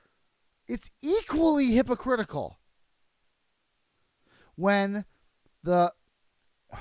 it's 0.69 0.91
equally 1.03 1.73
hypocritical 1.73 2.59
when 4.57 5.05
the 5.63 5.93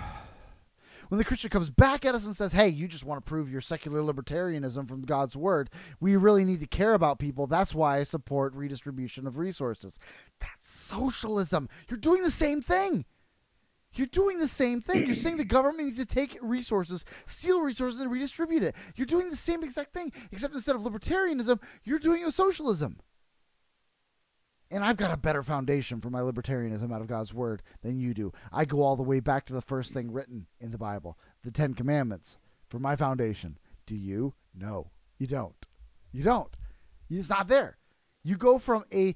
when 1.09 1.17
the 1.17 1.25
Christian 1.25 1.49
comes 1.49 1.69
back 1.69 2.05
at 2.05 2.15
us 2.15 2.25
and 2.25 2.35
says, 2.35 2.53
"Hey, 2.53 2.69
you 2.69 2.87
just 2.87 3.03
want 3.03 3.23
to 3.23 3.29
prove 3.29 3.51
your 3.51 3.61
secular 3.61 4.01
libertarianism 4.01 4.87
from 4.87 5.01
God's 5.03 5.35
word. 5.35 5.69
We 5.99 6.15
really 6.15 6.45
need 6.45 6.59
to 6.61 6.67
care 6.67 6.93
about 6.93 7.19
people. 7.19 7.47
That's 7.47 7.73
why 7.73 7.97
I 7.97 8.03
support 8.03 8.53
redistribution 8.53 9.27
of 9.27 9.37
resources." 9.37 9.99
That's 10.39 10.69
socialism. 10.69 11.69
You're 11.89 11.99
doing 11.99 12.23
the 12.23 12.31
same 12.31 12.61
thing. 12.61 13.05
You're 13.95 14.07
doing 14.07 14.39
the 14.39 14.47
same 14.47 14.81
thing. 14.81 15.05
You're 15.05 15.15
saying 15.15 15.37
the 15.37 15.45
government 15.45 15.85
needs 15.85 15.99
to 15.99 16.05
take 16.05 16.37
resources, 16.41 17.05
steal 17.27 17.61
resources, 17.61 17.99
and 17.99 18.11
redistribute 18.11 18.63
it. 18.63 18.75
You're 18.95 19.05
doing 19.05 19.29
the 19.29 19.35
same 19.35 19.63
exact 19.63 19.93
thing, 19.93 20.11
except 20.31 20.55
instead 20.55 20.75
of 20.75 20.81
libertarianism, 20.81 21.61
you're 21.83 21.99
doing 21.99 22.23
a 22.25 22.31
socialism. 22.31 22.97
And 24.73 24.83
I've 24.83 24.97
got 24.97 25.11
a 25.11 25.17
better 25.17 25.43
foundation 25.43 26.01
for 26.01 26.09
my 26.09 26.21
libertarianism 26.21 26.91
out 26.91 27.01
of 27.01 27.05
God's 27.07 27.31
word 27.31 27.61
than 27.83 27.99
you 27.99 28.15
do. 28.15 28.33
I 28.51 28.65
go 28.65 28.81
all 28.81 28.95
the 28.95 29.03
way 29.03 29.19
back 29.19 29.45
to 29.45 29.53
the 29.53 29.61
first 29.61 29.93
thing 29.93 30.11
written 30.11 30.47
in 30.59 30.71
the 30.71 30.79
Bible, 30.79 31.15
the 31.43 31.51
Ten 31.51 31.75
Commandments, 31.75 32.39
for 32.69 32.79
my 32.79 32.95
foundation. 32.95 33.59
Do 33.85 33.95
you? 33.95 34.33
No, 34.55 34.89
you 35.19 35.27
don't. 35.27 35.67
You 36.11 36.23
don't. 36.23 36.57
It's 37.07 37.29
not 37.29 37.49
there. 37.49 37.77
You 38.23 38.35
go 38.35 38.57
from 38.57 38.83
a 38.91 39.13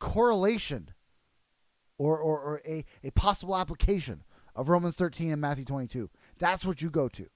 correlation 0.00 0.90
or, 1.96 2.18
or, 2.18 2.40
or 2.40 2.62
a, 2.66 2.84
a 3.04 3.12
possible 3.12 3.56
application 3.56 4.24
of 4.56 4.68
Romans 4.68 4.96
13 4.96 5.30
and 5.30 5.40
Matthew 5.40 5.66
22. 5.66 6.10
That's 6.40 6.64
what 6.64 6.82
you 6.82 6.90
go 6.90 7.08
to. 7.10 7.26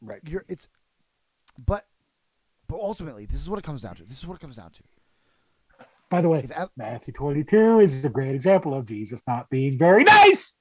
Right. 0.00 0.22
You're 0.26 0.44
it's 0.48 0.66
but 1.56 1.86
but 2.66 2.80
ultimately, 2.80 3.26
this 3.26 3.40
is 3.40 3.48
what 3.48 3.60
it 3.60 3.64
comes 3.64 3.82
down 3.82 3.94
to. 3.96 4.02
This 4.02 4.18
is 4.18 4.26
what 4.26 4.34
it 4.34 4.40
comes 4.40 4.56
down 4.56 4.72
to. 4.72 4.82
By 6.12 6.20
the 6.20 6.28
way, 6.28 6.42
that- 6.42 6.70
Matthew 6.76 7.14
22 7.14 7.80
is 7.80 8.04
a 8.04 8.10
great 8.10 8.34
example 8.34 8.74
of 8.74 8.84
Jesus 8.84 9.22
not 9.26 9.48
being 9.48 9.78
very 9.78 10.04
nice. 10.04 10.58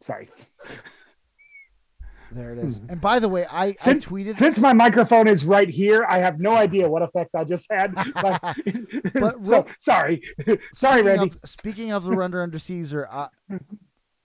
Sorry. 0.00 0.28
There 2.30 2.52
it 2.52 2.58
is. 2.58 2.80
And 2.88 3.00
by 3.00 3.18
the 3.18 3.28
way, 3.28 3.44
I, 3.46 3.64
I 3.64 3.74
Since- 3.80 4.04
tweeted 4.04 4.36
Since 4.36 4.58
my 4.58 4.72
microphone 4.72 5.26
is 5.26 5.44
right 5.44 5.68
here, 5.68 6.06
I 6.08 6.18
have 6.18 6.38
no 6.38 6.54
idea 6.54 6.88
what 6.88 7.02
effect 7.02 7.34
I 7.34 7.42
just 7.42 7.66
had. 7.68 7.92
But, 8.14 8.40
But 9.12 9.44
so, 9.44 9.66
sorry. 9.80 10.22
sorry, 10.72 11.00
speaking 11.02 11.04
Randy. 11.04 11.32
Of, 11.42 11.50
speaking 11.50 11.90
of 11.90 12.04
the 12.04 12.12
render 12.16 12.40
under 12.40 12.60
Caesar, 12.60 13.08
uh, 13.10 13.28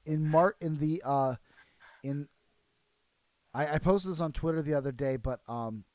in 0.06 0.30
Mar 0.30 0.56
in 0.62 0.78
the 0.78 1.02
uh, 1.04 1.36
in 2.04 2.28
I, 3.52 3.74
I 3.74 3.78
posted 3.80 4.12
this 4.12 4.22
on 4.22 4.32
Twitter 4.32 4.62
the 4.62 4.76
other 4.76 4.92
day, 4.92 5.18
but 5.18 5.40
um, 5.48 5.86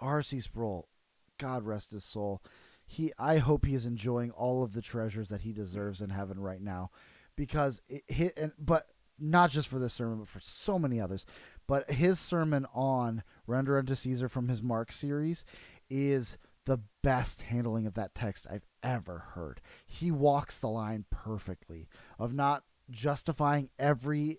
R.C. 0.00 0.40
Sproul, 0.40 0.88
God 1.36 1.66
rest 1.66 1.90
his 1.90 2.04
soul, 2.04 2.40
he 2.88 3.12
I 3.18 3.36
hope 3.38 3.66
he 3.66 3.74
is 3.74 3.86
enjoying 3.86 4.30
all 4.32 4.64
of 4.64 4.72
the 4.72 4.82
treasures 4.82 5.28
that 5.28 5.42
he 5.42 5.52
deserves 5.52 6.00
in 6.00 6.10
heaven 6.10 6.40
right 6.40 6.60
now, 6.60 6.90
because 7.36 7.82
it 7.88 8.02
hit 8.08 8.32
and 8.36 8.52
but 8.58 8.86
not 9.18 9.50
just 9.50 9.68
for 9.68 9.78
this 9.78 9.92
sermon, 9.92 10.18
but 10.18 10.28
for 10.28 10.40
so 10.40 10.78
many 10.78 11.00
others. 11.00 11.26
But 11.66 11.90
his 11.90 12.18
sermon 12.18 12.66
on 12.74 13.22
render 13.46 13.78
unto 13.78 13.94
Caesar 13.94 14.28
from 14.28 14.48
his 14.48 14.62
Mark 14.62 14.90
series 14.90 15.44
is 15.90 16.38
the 16.64 16.80
best 17.02 17.42
handling 17.42 17.86
of 17.86 17.94
that 17.94 18.14
text 18.14 18.46
I've 18.50 18.66
ever 18.82 19.18
heard. 19.34 19.60
He 19.86 20.10
walks 20.10 20.58
the 20.58 20.68
line 20.68 21.04
perfectly 21.10 21.88
of 22.18 22.32
not 22.32 22.64
justifying 22.90 23.68
every 23.78 24.38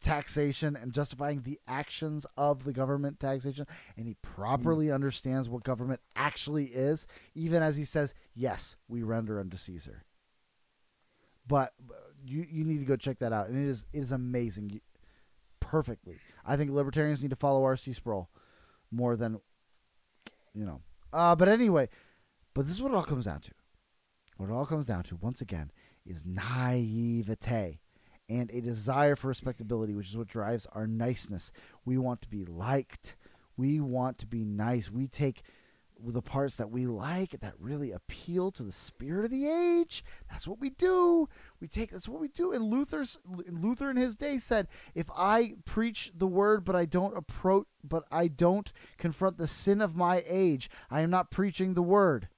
taxation 0.00 0.76
and 0.76 0.92
justifying 0.92 1.42
the 1.42 1.60
actions 1.68 2.26
of 2.36 2.64
the 2.64 2.72
government 2.72 3.20
taxation 3.20 3.66
and 3.96 4.06
he 4.06 4.14
properly 4.20 4.90
understands 4.90 5.48
what 5.48 5.62
government 5.62 6.00
actually 6.16 6.66
is 6.66 7.06
even 7.34 7.62
as 7.62 7.76
he 7.76 7.84
says 7.84 8.12
yes 8.34 8.76
we 8.88 9.02
render 9.02 9.38
unto 9.38 9.56
caesar. 9.56 10.04
But 11.46 11.72
you 12.24 12.44
you 12.50 12.64
need 12.64 12.78
to 12.78 12.84
go 12.84 12.96
check 12.96 13.20
that 13.20 13.32
out 13.32 13.48
and 13.48 13.64
it 13.64 13.68
is 13.68 13.84
it 13.92 14.00
is 14.00 14.12
amazing. 14.12 14.70
You- 14.70 14.80
perfectly. 15.60 16.18
I 16.44 16.56
think 16.56 16.70
libertarians 16.70 17.22
need 17.22 17.30
to 17.30 17.36
follow 17.36 17.62
rc 17.62 17.92
sproul 17.94 18.28
more 18.90 19.16
than 19.16 19.40
you 20.54 20.64
know. 20.64 20.80
Uh 21.12 21.36
but 21.36 21.48
anyway 21.48 21.88
but 22.54 22.66
this 22.66 22.74
is 22.74 22.82
what 22.82 22.92
it 22.92 22.96
all 22.96 23.04
comes 23.04 23.26
down 23.26 23.40
to. 23.40 23.52
What 24.36 24.50
it 24.50 24.52
all 24.52 24.66
comes 24.66 24.84
down 24.84 25.04
to 25.04 25.16
once 25.16 25.40
again 25.40 25.70
is 26.04 26.24
naivete 26.24 27.80
and 28.28 28.50
a 28.50 28.60
desire 28.60 29.16
for 29.16 29.28
respectability, 29.28 29.94
which 29.94 30.08
is 30.08 30.16
what 30.16 30.28
drives 30.28 30.66
our 30.72 30.86
niceness. 30.86 31.52
We 31.84 31.98
want 31.98 32.22
to 32.22 32.28
be 32.28 32.44
liked. 32.44 33.16
We 33.56 33.80
want 33.80 34.18
to 34.18 34.26
be 34.26 34.44
nice. 34.44 34.90
We 34.90 35.06
take 35.06 35.42
the 36.04 36.22
parts 36.22 36.56
that 36.56 36.70
we 36.70 36.86
like 36.86 37.40
that 37.40 37.54
really 37.58 37.90
appeal 37.90 38.50
to 38.52 38.62
the 38.62 38.72
spirit 38.72 39.24
of 39.24 39.30
the 39.30 39.48
age. 39.48 40.04
That's 40.30 40.46
what 40.46 40.60
we 40.60 40.70
do. 40.70 41.28
We 41.60 41.68
take 41.68 41.90
that's 41.90 42.08
what 42.08 42.20
we 42.20 42.28
do. 42.28 42.52
And 42.52 42.64
Luther's 42.64 43.18
Luther 43.26 43.90
in 43.90 43.96
his 43.96 44.16
day 44.16 44.38
said, 44.38 44.68
if 44.94 45.06
I 45.16 45.54
preach 45.64 46.12
the 46.14 46.26
word 46.26 46.64
but 46.64 46.76
I 46.76 46.84
don't 46.84 47.16
approach 47.16 47.66
but 47.82 48.04
I 48.10 48.28
don't 48.28 48.72
confront 48.98 49.38
the 49.38 49.46
sin 49.46 49.80
of 49.80 49.96
my 49.96 50.22
age, 50.26 50.68
I 50.90 51.00
am 51.00 51.10
not 51.10 51.30
preaching 51.30 51.74
the 51.74 51.82
word. 51.82 52.28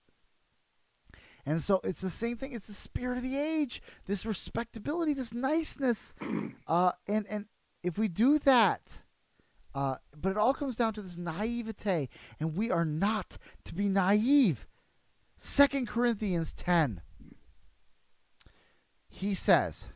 And 1.49 1.63
so 1.63 1.81
it's 1.83 2.03
the 2.03 2.11
same 2.11 2.37
thing. 2.37 2.53
It's 2.53 2.67
the 2.67 2.75
spirit 2.75 3.17
of 3.17 3.23
the 3.23 3.39
age, 3.39 3.81
this 4.05 4.27
respectability, 4.27 5.15
this 5.15 5.33
niceness. 5.33 6.15
Uh, 6.67 6.93
and 7.07 7.25
and 7.31 7.47
if 7.83 7.97
we 7.97 8.09
do 8.09 8.39
that, 8.41 8.99
uh, 9.75 9.95
but 10.15 10.29
it 10.29 10.37
all 10.37 10.53
comes 10.53 10.77
down 10.77 10.93
to 10.93 11.01
this 11.01 11.17
naivete, 11.17 12.11
and 12.39 12.55
we 12.55 12.71
are 12.71 12.85
not 12.85 13.39
to 13.65 13.75
be 13.75 13.89
naive. 13.89 14.67
Second 15.39 15.89
Corinthians 15.89 16.53
ten. 16.53 17.01
He 19.09 19.33
says, 19.33 19.87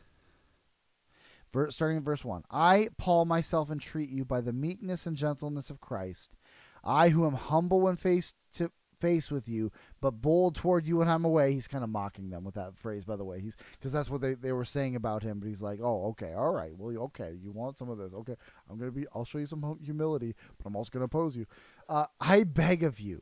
starting 1.69 1.97
in 1.97 2.03
verse 2.03 2.25
one, 2.25 2.43
I 2.49 2.89
Paul 2.97 3.25
myself 3.25 3.69
entreat 3.69 4.09
you 4.09 4.25
by 4.25 4.41
the 4.41 4.51
meekness 4.51 5.05
and 5.05 5.15
gentleness 5.15 5.69
of 5.69 5.79
Christ, 5.79 6.35
I 6.83 7.09
who 7.09 7.27
am 7.27 7.35
humble 7.35 7.81
when 7.81 7.97
faced 7.97 8.35
to 8.55 8.71
face 9.03 9.29
with 9.29 9.49
you, 9.49 9.69
but 9.99 10.21
bold 10.21 10.55
toward 10.55 10.87
you 10.87 10.97
when 10.97 11.09
I'm 11.09 11.25
away. 11.25 11.51
He's 11.51 11.67
kind 11.67 11.83
of 11.83 11.89
mocking 11.89 12.29
them 12.29 12.45
with 12.45 12.55
that 12.55 12.77
phrase, 12.77 13.03
by 13.03 13.17
the 13.17 13.25
way. 13.25 13.41
He's 13.41 13.57
because 13.73 13.91
that's 13.91 14.09
what 14.09 14.21
they, 14.21 14.33
they 14.33 14.53
were 14.53 14.63
saying 14.63 14.95
about 14.95 15.23
him. 15.23 15.39
But 15.39 15.49
he's 15.49 15.61
like, 15.61 15.79
oh, 15.83 16.07
okay, 16.11 16.33
all 16.33 16.53
right, 16.53 16.71
well, 16.77 16.95
okay, 17.05 17.35
you 17.43 17.51
want 17.51 17.77
some 17.77 17.89
of 17.89 17.97
this? 17.97 18.13
Okay, 18.13 18.35
I'm 18.69 18.79
gonna 18.79 18.91
be. 18.91 19.05
I'll 19.13 19.25
show 19.25 19.39
you 19.39 19.45
some 19.45 19.77
humility, 19.83 20.35
but 20.57 20.65
I'm 20.65 20.75
also 20.75 20.89
gonna 20.89 21.05
oppose 21.05 21.35
you. 21.35 21.45
Uh, 21.89 22.05
I 22.21 22.45
beg 22.45 22.83
of 22.83 22.99
you 23.01 23.21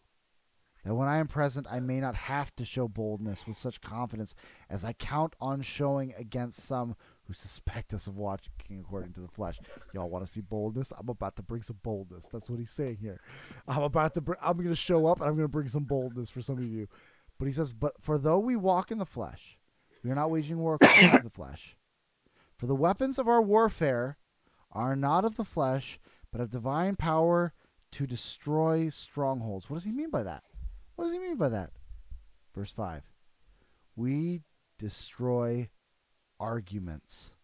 that 0.86 0.94
when 0.96 1.08
I 1.08 1.18
am 1.18 1.28
present, 1.28 1.68
I 1.70 1.80
may 1.80 2.00
not 2.00 2.16
have 2.16 2.56
to 2.56 2.66
show 2.66 2.88
boldness 2.88 3.48
with 3.48 3.58
such 3.58 3.82
confidence 3.82 4.36
as 4.70 4.86
I 4.86 4.94
count 4.94 5.36
on 5.42 5.62
showing 5.62 6.14
against 6.18 6.62
some 6.62 6.96
who 7.32 7.36
suspect 7.36 7.94
us 7.94 8.08
of 8.08 8.18
watching 8.18 8.52
according 8.82 9.14
to 9.14 9.22
the 9.22 9.28
flesh. 9.30 9.58
Y'all 9.94 10.10
want 10.10 10.26
to 10.26 10.30
see 10.30 10.42
boldness? 10.42 10.92
I'm 10.98 11.08
about 11.08 11.38
to 11.38 11.42
bring 11.42 11.62
some 11.62 11.78
boldness. 11.82 12.28
That's 12.28 12.50
what 12.50 12.60
he's 12.60 12.72
saying 12.72 12.98
here. 13.02 13.22
I'm 13.70 13.84
about 13.84 14.14
to. 14.16 14.22
Br- 14.22 14.34
I'm 14.42 14.58
going 14.58 14.68
to 14.68 14.76
show 14.76 15.06
up 15.06 15.22
and 15.22 15.30
I'm 15.30 15.36
going 15.36 15.46
to 15.46 15.52
bring 15.52 15.70
some 15.70 15.86
boldness 15.86 16.30
for 16.30 16.42
some 16.42 16.58
of 16.58 16.66
you. 16.66 16.90
But 17.40 17.46
he 17.48 17.54
says, 17.54 17.72
"But 17.72 17.94
for 18.02 18.18
though 18.18 18.40
we 18.40 18.58
walk 18.58 18.92
in 18.92 18.98
the 18.98 19.06
flesh, 19.06 19.58
we 20.04 20.12
are 20.12 20.16
not 20.16 20.30
waging 20.30 20.58
war 20.58 20.76
according 20.82 21.20
to 21.20 21.24
the 21.24 21.30
flesh. 21.30 21.78
For 22.58 22.68
the 22.68 22.76
weapons 22.76 23.18
of 23.18 23.30
our 23.30 23.42
warfare 23.42 24.18
are 24.72 24.98
not 24.98 25.24
of 25.24 25.38
the 25.38 25.46
flesh, 25.46 26.00
but 26.34 26.42
of 26.42 26.50
divine 26.50 26.98
power 26.98 27.54
to 27.94 28.06
destroy 28.06 28.90
strongholds." 28.90 29.70
What 29.70 29.78
does 29.78 29.86
he 29.86 29.94
mean 29.94 30.10
by 30.10 30.24
that? 30.24 30.44
What 30.98 31.06
does 31.06 31.14
he 31.14 31.20
mean 31.20 31.38
by 31.38 31.48
that? 31.48 31.72
Verse 32.54 32.74
5. 32.74 33.04
We 33.96 34.42
destroy 34.78 35.70
arguments 36.42 37.36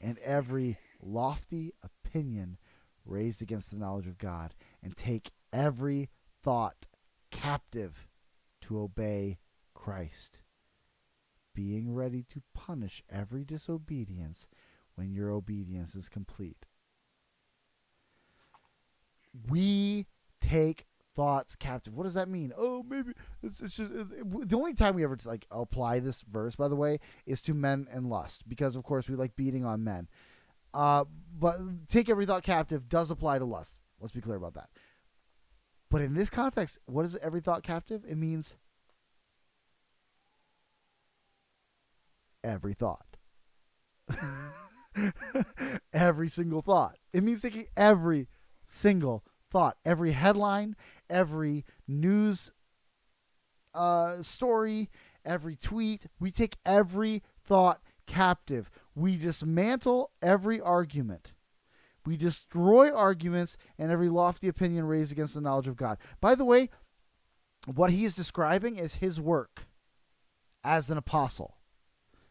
and 0.00 0.18
every 0.18 0.76
lofty 1.00 1.72
opinion 1.84 2.58
raised 3.06 3.40
against 3.40 3.70
the 3.70 3.76
knowledge 3.76 4.08
of 4.08 4.18
God 4.18 4.54
and 4.82 4.96
take 4.96 5.30
every 5.52 6.10
thought 6.42 6.88
captive 7.30 8.08
to 8.62 8.80
obey 8.80 9.38
Christ, 9.74 10.40
being 11.54 11.94
ready 11.94 12.24
to 12.30 12.42
punish 12.52 13.02
every 13.08 13.44
disobedience 13.44 14.48
when 14.96 15.12
your 15.12 15.30
obedience 15.30 15.94
is 15.94 16.08
complete. 16.08 16.66
We 19.48 20.06
take 20.40 20.86
thoughts 21.14 21.56
captive. 21.56 21.94
What 21.94 22.04
does 22.04 22.14
that 22.14 22.28
mean? 22.28 22.52
Oh, 22.56 22.84
maybe 22.88 23.12
it's, 23.42 23.60
it's 23.60 23.76
just 23.76 23.92
it, 23.92 24.48
the 24.48 24.56
only 24.56 24.74
time 24.74 24.94
we 24.94 25.04
ever 25.04 25.18
like 25.24 25.46
apply 25.50 26.00
this 26.00 26.22
verse, 26.22 26.56
by 26.56 26.68
the 26.68 26.76
way, 26.76 27.00
is 27.26 27.42
to 27.42 27.54
men 27.54 27.86
and 27.90 28.08
lust, 28.08 28.48
because 28.48 28.76
of 28.76 28.82
course 28.84 29.08
we 29.08 29.16
like 29.16 29.36
beating 29.36 29.64
on 29.64 29.84
men. 29.84 30.08
Uh, 30.74 31.04
but 31.38 31.58
take 31.88 32.08
every 32.08 32.26
thought 32.26 32.42
captive 32.42 32.88
does 32.88 33.10
apply 33.10 33.38
to 33.38 33.44
lust. 33.44 33.76
Let's 34.00 34.14
be 34.14 34.20
clear 34.20 34.36
about 34.36 34.54
that. 34.54 34.70
But 35.90 36.00
in 36.00 36.14
this 36.14 36.30
context, 36.30 36.78
what 36.86 37.04
is 37.04 37.16
every 37.16 37.40
thought 37.40 37.62
captive? 37.62 38.02
It 38.08 38.16
means 38.16 38.56
every 42.42 42.72
thought. 42.72 43.06
every 45.92 46.28
single 46.28 46.62
thought. 46.62 46.96
It 47.12 47.22
means 47.22 47.42
taking 47.42 47.66
every 47.76 48.28
single 48.64 49.24
thought, 49.52 49.76
every 49.84 50.12
headline, 50.12 50.74
every 51.10 51.64
news 51.86 52.50
uh, 53.74 54.22
story, 54.22 54.88
every 55.24 55.56
tweet. 55.56 56.06
We 56.18 56.30
take 56.30 56.56
every 56.64 57.22
thought 57.44 57.82
captive. 58.06 58.70
We 58.94 59.16
dismantle 59.16 60.10
every 60.22 60.58
argument. 60.60 61.34
We 62.04 62.16
destroy 62.16 62.92
arguments 62.92 63.56
and 63.78 63.92
every 63.92 64.08
lofty 64.08 64.48
opinion 64.48 64.86
raised 64.86 65.12
against 65.12 65.34
the 65.34 65.40
knowledge 65.40 65.68
of 65.68 65.76
God. 65.76 65.98
By 66.20 66.34
the 66.34 66.44
way, 66.46 66.70
what 67.66 67.90
he 67.90 68.04
is 68.04 68.14
describing 68.14 68.76
is 68.76 68.96
his 68.96 69.20
work 69.20 69.66
as 70.64 70.90
an 70.90 70.96
apostle. 70.96 71.58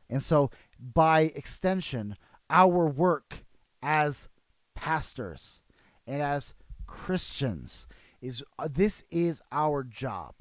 And 0.09 0.21
so, 0.21 0.49
by 0.77 1.21
extension, 1.35 2.17
our 2.49 2.87
work 2.87 3.45
as 3.81 4.27
pastors 4.75 5.61
and 6.05 6.21
as 6.21 6.53
Christians 6.91 7.87
is 8.21 8.43
uh, 8.59 8.67
this 8.69 9.03
is 9.09 9.41
our 9.51 9.83
job. 9.83 10.35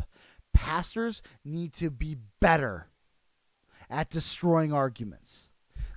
Pastors 0.53 1.22
need 1.44 1.72
to 1.74 1.90
be 1.90 2.16
better 2.40 2.88
at 3.88 4.11
destroying 4.11 4.72
arguments. 4.72 5.51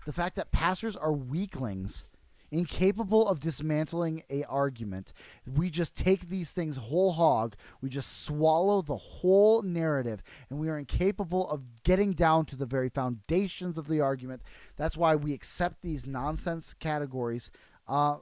The 0.06 0.14
fact 0.14 0.36
that 0.36 0.52
pastors 0.52 0.96
are 0.96 1.12
weaklings 1.12 2.06
incapable 2.52 3.28
of 3.28 3.40
dismantling 3.40 4.22
a 4.30 4.44
argument. 4.44 5.12
We 5.52 5.72
just 5.72 5.96
take 5.96 6.30
these 6.30 6.52
things 6.52 6.78
whole 6.78 7.14
hog. 7.14 7.56
We 7.82 7.90
just 7.90 8.24
swallow 8.24 8.84
the 8.84 8.96
whole 8.96 9.64
narrative, 9.64 10.22
and 10.52 10.60
we 10.60 10.70
are 10.70 10.78
incapable 10.78 11.50
of 11.50 11.64
getting 11.84 12.14
down 12.14 12.46
to 12.46 12.56
the 12.56 12.68
very 12.68 12.90
foundations 12.90 13.80
of 13.80 13.88
the 13.88 14.02
argument. 14.02 14.44
That's 14.78 14.96
why 14.96 15.16
we 15.16 15.34
accept 15.34 15.82
these 15.82 16.06
nonsense 16.06 16.76
categories. 16.76 17.50
Uh, 17.88 18.18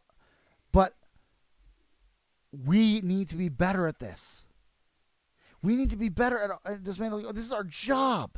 we 2.51 3.01
need 3.01 3.29
to 3.29 3.35
be 3.35 3.49
better 3.49 3.87
at 3.87 3.99
this. 3.99 4.45
We 5.61 5.75
need 5.75 5.89
to 5.91 5.95
be 5.95 6.09
better 6.09 6.37
at, 6.37 6.71
at 6.71 6.83
dismantling. 6.83 7.25
This 7.33 7.45
is 7.45 7.51
our 7.51 7.63
job 7.63 8.37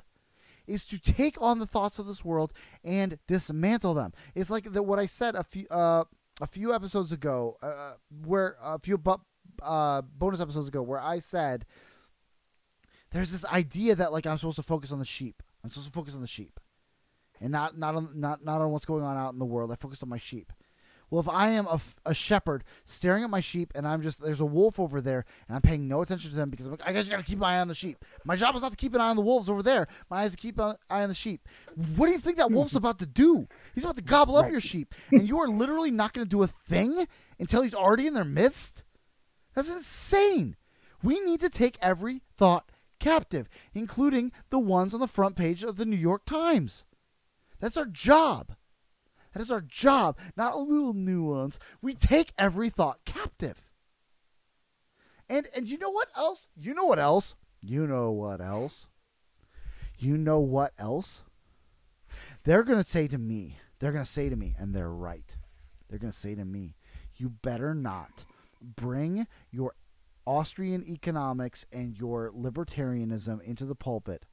is 0.68 0.86
to 0.86 1.00
take 1.00 1.42
on 1.42 1.60
the 1.60 1.66
thoughts 1.66 2.00
of 2.00 2.08
this 2.08 2.24
world 2.24 2.54
and 2.84 3.18
dismantle 3.28 3.94
them. 3.94 4.14
It's 4.36 4.50
like 4.50 4.72
the, 4.72 4.82
what 4.84 5.00
I 5.00 5.06
said 5.06 5.36
a 5.36 5.44
few 5.44 5.68
uh, 5.70 6.06
a 6.42 6.48
few 6.48 6.74
episodes 6.74 7.12
ago, 7.12 7.58
uh, 7.62 7.68
uh 7.68 7.94
where 8.26 8.58
a 8.62 8.80
few 8.80 8.98
bu- 8.98 9.16
uh, 9.62 10.02
bonus 10.02 10.40
episodes 10.40 10.68
ago, 10.68 10.82
where 10.82 11.00
I 11.00 11.20
said 11.20 11.66
there's 13.12 13.32
this 13.32 13.46
idea 13.46 13.96
that 13.96 14.12
like 14.12 14.26
I'm 14.26 14.38
supposed 14.38 14.56
to 14.58 14.64
focus 14.64 14.92
on 14.92 15.00
the 15.00 15.06
sheep. 15.06 15.44
I'm 15.64 15.70
supposed 15.70 15.88
to 15.88 15.94
focus 15.94 16.16
on 16.16 16.22
the 16.22 16.28
sheep, 16.28 16.60
and 17.40 17.52
not 17.52 17.78
not 17.78 17.96
on 17.96 18.10
not 18.16 18.44
not 18.44 18.62
on 18.62 18.72
what's 18.72 18.86
going 18.86 19.04
on 19.04 19.18
out 19.18 19.34
in 19.34 19.40
the 19.40 19.46
world. 19.46 19.72
I 19.72 19.76
focused 19.76 20.04
on 20.04 20.10
my 20.10 20.18
sheep. 20.18 20.52
Well, 21.14 21.20
if 21.20 21.30
I 21.30 21.50
am 21.50 21.68
a, 21.68 21.80
a 22.08 22.16
shepherd 22.16 22.64
staring 22.86 23.24
at 23.24 23.30
my 23.30 23.40
sheep 23.40 23.72
and 23.76 23.88
I'm 23.88 24.02
just, 24.02 24.20
there's 24.20 24.40
a 24.40 24.46
wolf 24.46 24.80
over 24.80 25.00
there 25.00 25.26
and 25.48 25.56
I'm 25.56 25.62
paying 25.62 25.88
no 25.88 26.02
attention 26.02 26.32
to 26.32 26.36
them 26.36 26.50
because 26.50 26.66
I'm 26.66 26.72
like, 26.72 26.82
I 26.88 26.92
just 26.92 27.12
got 27.12 27.18
to 27.18 27.24
keep 27.24 27.38
my 27.38 27.58
eye 27.58 27.60
on 27.60 27.68
the 27.68 27.76
sheep. 27.76 28.04
My 28.26 28.36
job 28.36 28.56
is 28.56 28.64
not 28.64 28.72
to 28.72 28.78
keep 28.78 28.96
an 28.96 29.02
eye 29.02 29.12
on 29.12 29.16
the 29.16 29.22
wolves 29.22 29.48
over 29.48 29.62
there. 29.62 29.86
My 30.10 30.22
eye 30.22 30.24
is 30.24 30.32
to 30.32 30.38
keep 30.38 30.60
an 30.60 30.76
eye 30.90 31.04
on 31.04 31.10
the 31.10 31.14
sheep. 31.14 31.48
What 31.96 32.08
do 32.08 32.14
you 32.14 32.18
think 32.18 32.38
that 32.38 32.48
hmm. 32.48 32.56
wolf's 32.56 32.74
about 32.74 32.98
to 32.98 33.06
do? 33.06 33.48
He's 33.76 33.84
about 33.84 33.98
to 33.98 34.02
gobble 34.02 34.38
up 34.38 34.50
your 34.50 34.60
sheep. 34.60 34.96
And 35.12 35.28
you 35.28 35.40
are 35.40 35.48
literally 35.48 35.92
not 35.92 36.14
going 36.14 36.26
to 36.26 36.30
do 36.30 36.42
a 36.42 36.48
thing 36.48 37.06
until 37.38 37.62
he's 37.62 37.76
already 37.76 38.08
in 38.08 38.16
their 38.16 38.24
midst? 38.24 38.82
That's 39.54 39.70
insane. 39.70 40.56
We 41.04 41.20
need 41.20 41.42
to 41.42 41.50
take 41.52 41.78
every 41.80 42.24
thought 42.36 42.72
captive, 43.00 43.50
including 43.76 44.32
the 44.50 44.58
ones 44.58 44.96
on 44.96 45.00
the 45.00 45.06
front 45.06 45.36
page 45.36 45.62
of 45.62 45.76
the 45.76 45.86
New 45.86 45.96
York 45.96 46.26
Times. 46.26 46.86
That's 47.60 47.78
our 47.78 47.86
job. 47.86 48.56
That 49.34 49.42
is 49.42 49.52
our 49.52 49.62
job, 49.62 50.18
not 50.38 50.54
a 50.54 50.60
little 50.60 50.94
nuance. 50.94 51.60
We 51.82 51.96
take 51.96 52.34
every 52.38 52.70
thought 52.70 53.00
captive. 53.06 53.64
And 55.30 55.48
and 55.56 55.68
you 55.68 55.78
know 55.78 55.90
what 55.90 56.10
else? 56.16 56.48
You 56.56 56.74
know 56.74 56.86
what 56.86 57.00
else? 57.00 57.36
You 57.62 57.88
know 57.88 58.12
what 58.12 58.42
else? 58.42 58.88
You 59.98 60.18
know 60.18 60.40
what 60.40 60.74
else? 60.78 61.24
They're 62.44 62.64
going 62.64 62.84
to 62.84 62.90
say 62.90 63.08
to 63.08 63.18
me, 63.18 63.58
they're 63.80 63.92
going 63.92 64.04
to 64.04 64.10
say 64.10 64.30
to 64.30 64.36
me, 64.36 64.56
and 64.60 64.74
they're 64.74 64.92
right. 64.92 65.38
They're 65.90 66.00
going 66.00 66.12
to 66.12 66.18
say 66.18 66.36
to 66.36 66.46
me, 66.46 66.76
you 67.16 67.30
better 67.30 67.74
not 67.74 68.26
bring 68.62 69.28
your 69.50 69.76
Austrian 70.26 70.86
economics 70.88 71.66
and 71.72 71.98
your 71.98 72.32
libertarianism 72.32 73.42
into 73.44 73.66
the 73.66 73.76
pulpit. 73.76 74.26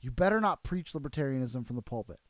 You 0.00 0.10
better 0.10 0.40
not 0.40 0.62
preach 0.62 0.92
libertarianism 0.92 1.66
from 1.66 1.76
the 1.76 1.82
pulpit. 1.82 2.20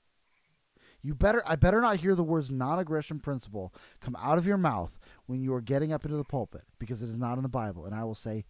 You 1.04 1.14
better 1.14 1.42
I 1.46 1.56
better 1.56 1.82
not 1.82 1.98
hear 1.98 2.14
the 2.14 2.22
words 2.22 2.50
non-aggression 2.50 3.20
principle 3.20 3.74
come 4.00 4.16
out 4.16 4.38
of 4.38 4.46
your 4.46 4.56
mouth 4.56 4.98
when 5.26 5.42
you 5.42 5.52
are 5.52 5.60
getting 5.60 5.92
up 5.92 6.06
into 6.06 6.16
the 6.16 6.24
pulpit 6.24 6.62
because 6.78 7.02
it 7.02 7.10
is 7.10 7.18
not 7.18 7.36
in 7.36 7.42
the 7.42 7.48
Bible 7.48 7.84
and 7.84 7.94
I 7.94 8.04
will 8.04 8.14
say 8.14 8.46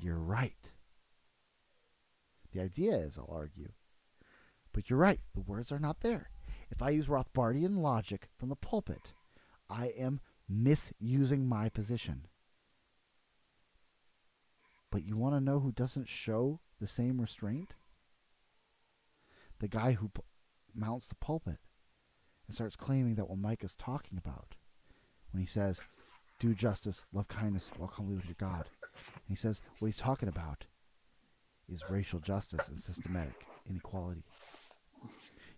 you're 0.00 0.20
right. 0.20 0.70
The 2.52 2.60
idea 2.60 2.94
is 2.96 3.18
I'll 3.18 3.34
argue. 3.34 3.72
But 4.72 4.88
you're 4.88 5.00
right, 5.00 5.18
the 5.34 5.40
words 5.40 5.72
are 5.72 5.80
not 5.80 6.00
there. 6.00 6.30
If 6.70 6.80
I 6.80 6.90
use 6.90 7.08
Rothbardian 7.08 7.78
logic 7.78 8.28
from 8.38 8.50
the 8.50 8.56
pulpit, 8.56 9.14
I 9.68 9.86
am 9.98 10.20
misusing 10.48 11.48
my 11.48 11.68
position. 11.68 12.26
But 14.92 15.04
you 15.04 15.16
want 15.16 15.34
to 15.34 15.40
know 15.40 15.58
who 15.58 15.72
doesn't 15.72 16.08
show 16.08 16.60
the 16.78 16.86
same 16.86 17.20
restraint? 17.20 17.74
The 19.58 19.68
guy 19.68 19.92
who 19.92 20.10
mounts 20.78 21.06
the 21.06 21.14
pulpit 21.16 21.58
and 22.46 22.54
starts 22.54 22.76
claiming 22.76 23.14
that 23.16 23.28
what 23.28 23.38
Micah 23.38 23.66
is 23.66 23.74
talking 23.74 24.18
about 24.18 24.54
when 25.32 25.40
he 25.40 25.46
says, 25.46 25.82
do 26.40 26.54
justice, 26.54 27.02
love 27.12 27.28
kindness, 27.28 27.70
walk 27.78 27.94
humbly 27.94 28.16
with 28.16 28.26
your 28.26 28.36
God. 28.38 28.66
And 28.92 29.28
he 29.28 29.34
says 29.34 29.60
what 29.78 29.88
he's 29.88 29.98
talking 29.98 30.28
about 30.28 30.64
is 31.70 31.90
racial 31.90 32.20
justice 32.20 32.68
and 32.68 32.80
systematic 32.80 33.46
inequality. 33.68 34.24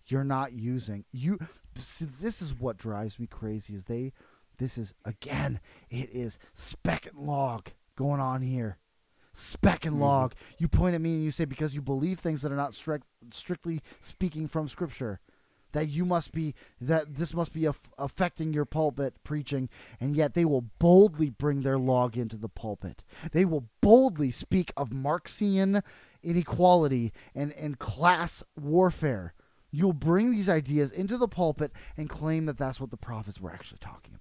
You're 0.07 0.25
not 0.25 0.53
using 0.53 1.05
you. 1.12 1.39
See, 1.77 2.07
this 2.21 2.43
is 2.43 2.59
what 2.59 2.77
drives 2.77 3.18
me 3.18 3.27
crazy. 3.27 3.75
Is 3.75 3.85
they? 3.85 4.12
This 4.59 4.77
is 4.77 4.93
again. 5.05 5.61
It 5.89 6.11
is 6.11 6.39
speck 6.55 7.07
and 7.07 7.27
log 7.27 7.68
going 7.97 8.21
on 8.21 8.43
here 8.43 8.79
speck 9.33 9.85
and 9.85 9.95
mm-hmm. 9.95 10.03
log. 10.03 10.35
Mm-hmm. 10.35 10.55
You 10.59 10.68
point 10.68 10.95
at 10.95 11.01
me 11.01 11.14
and 11.14 11.24
you 11.24 11.31
say 11.31 11.45
because 11.45 11.74
you 11.74 11.83
believe 11.83 12.18
things 12.20 12.43
that 12.43 12.53
are 12.53 12.57
not 12.57 12.74
strict, 12.74 13.07
strictly 13.33 13.81
speaking 14.01 14.49
from 14.49 14.68
Scripture, 14.68 15.20
that 15.72 15.89
you 15.89 16.05
must 16.05 16.33
be 16.33 16.55
that 16.81 17.16
this 17.16 17.35
must 17.35 17.53
be 17.53 17.64
af- 17.64 17.91
affecting 17.99 18.53
your 18.53 18.64
pulpit 18.64 19.14
preaching, 19.22 19.68
and 20.01 20.16
yet 20.16 20.35
they 20.35 20.45
will 20.45 20.64
boldly 20.78 21.31
bring 21.31 21.62
their 21.62 21.78
log 21.78 22.16
into 22.16 22.37
the 22.37 22.49
pulpit. 22.49 23.03
They 23.33 23.45
will 23.45 23.68
boldly 23.81 24.31
speak 24.31 24.72
of 24.76 24.91
Marxian 24.91 25.83
inequality 26.22 27.12
and 27.35 27.53
and 27.53 27.78
class 27.78 28.43
warfare. 28.61 29.35
You'll 29.73 29.93
bring 29.93 30.32
these 30.32 30.48
ideas 30.48 30.90
into 30.90 31.16
the 31.16 31.28
pulpit 31.28 31.73
and 31.97 32.11
claim 32.11 32.47
that 32.47 32.59
that's 32.59 32.81
what 32.81 32.90
the 32.90 32.97
prophets 32.97 33.40
were 33.40 33.52
actually 33.52 33.78
talking 33.78 34.15
about. 34.15 34.19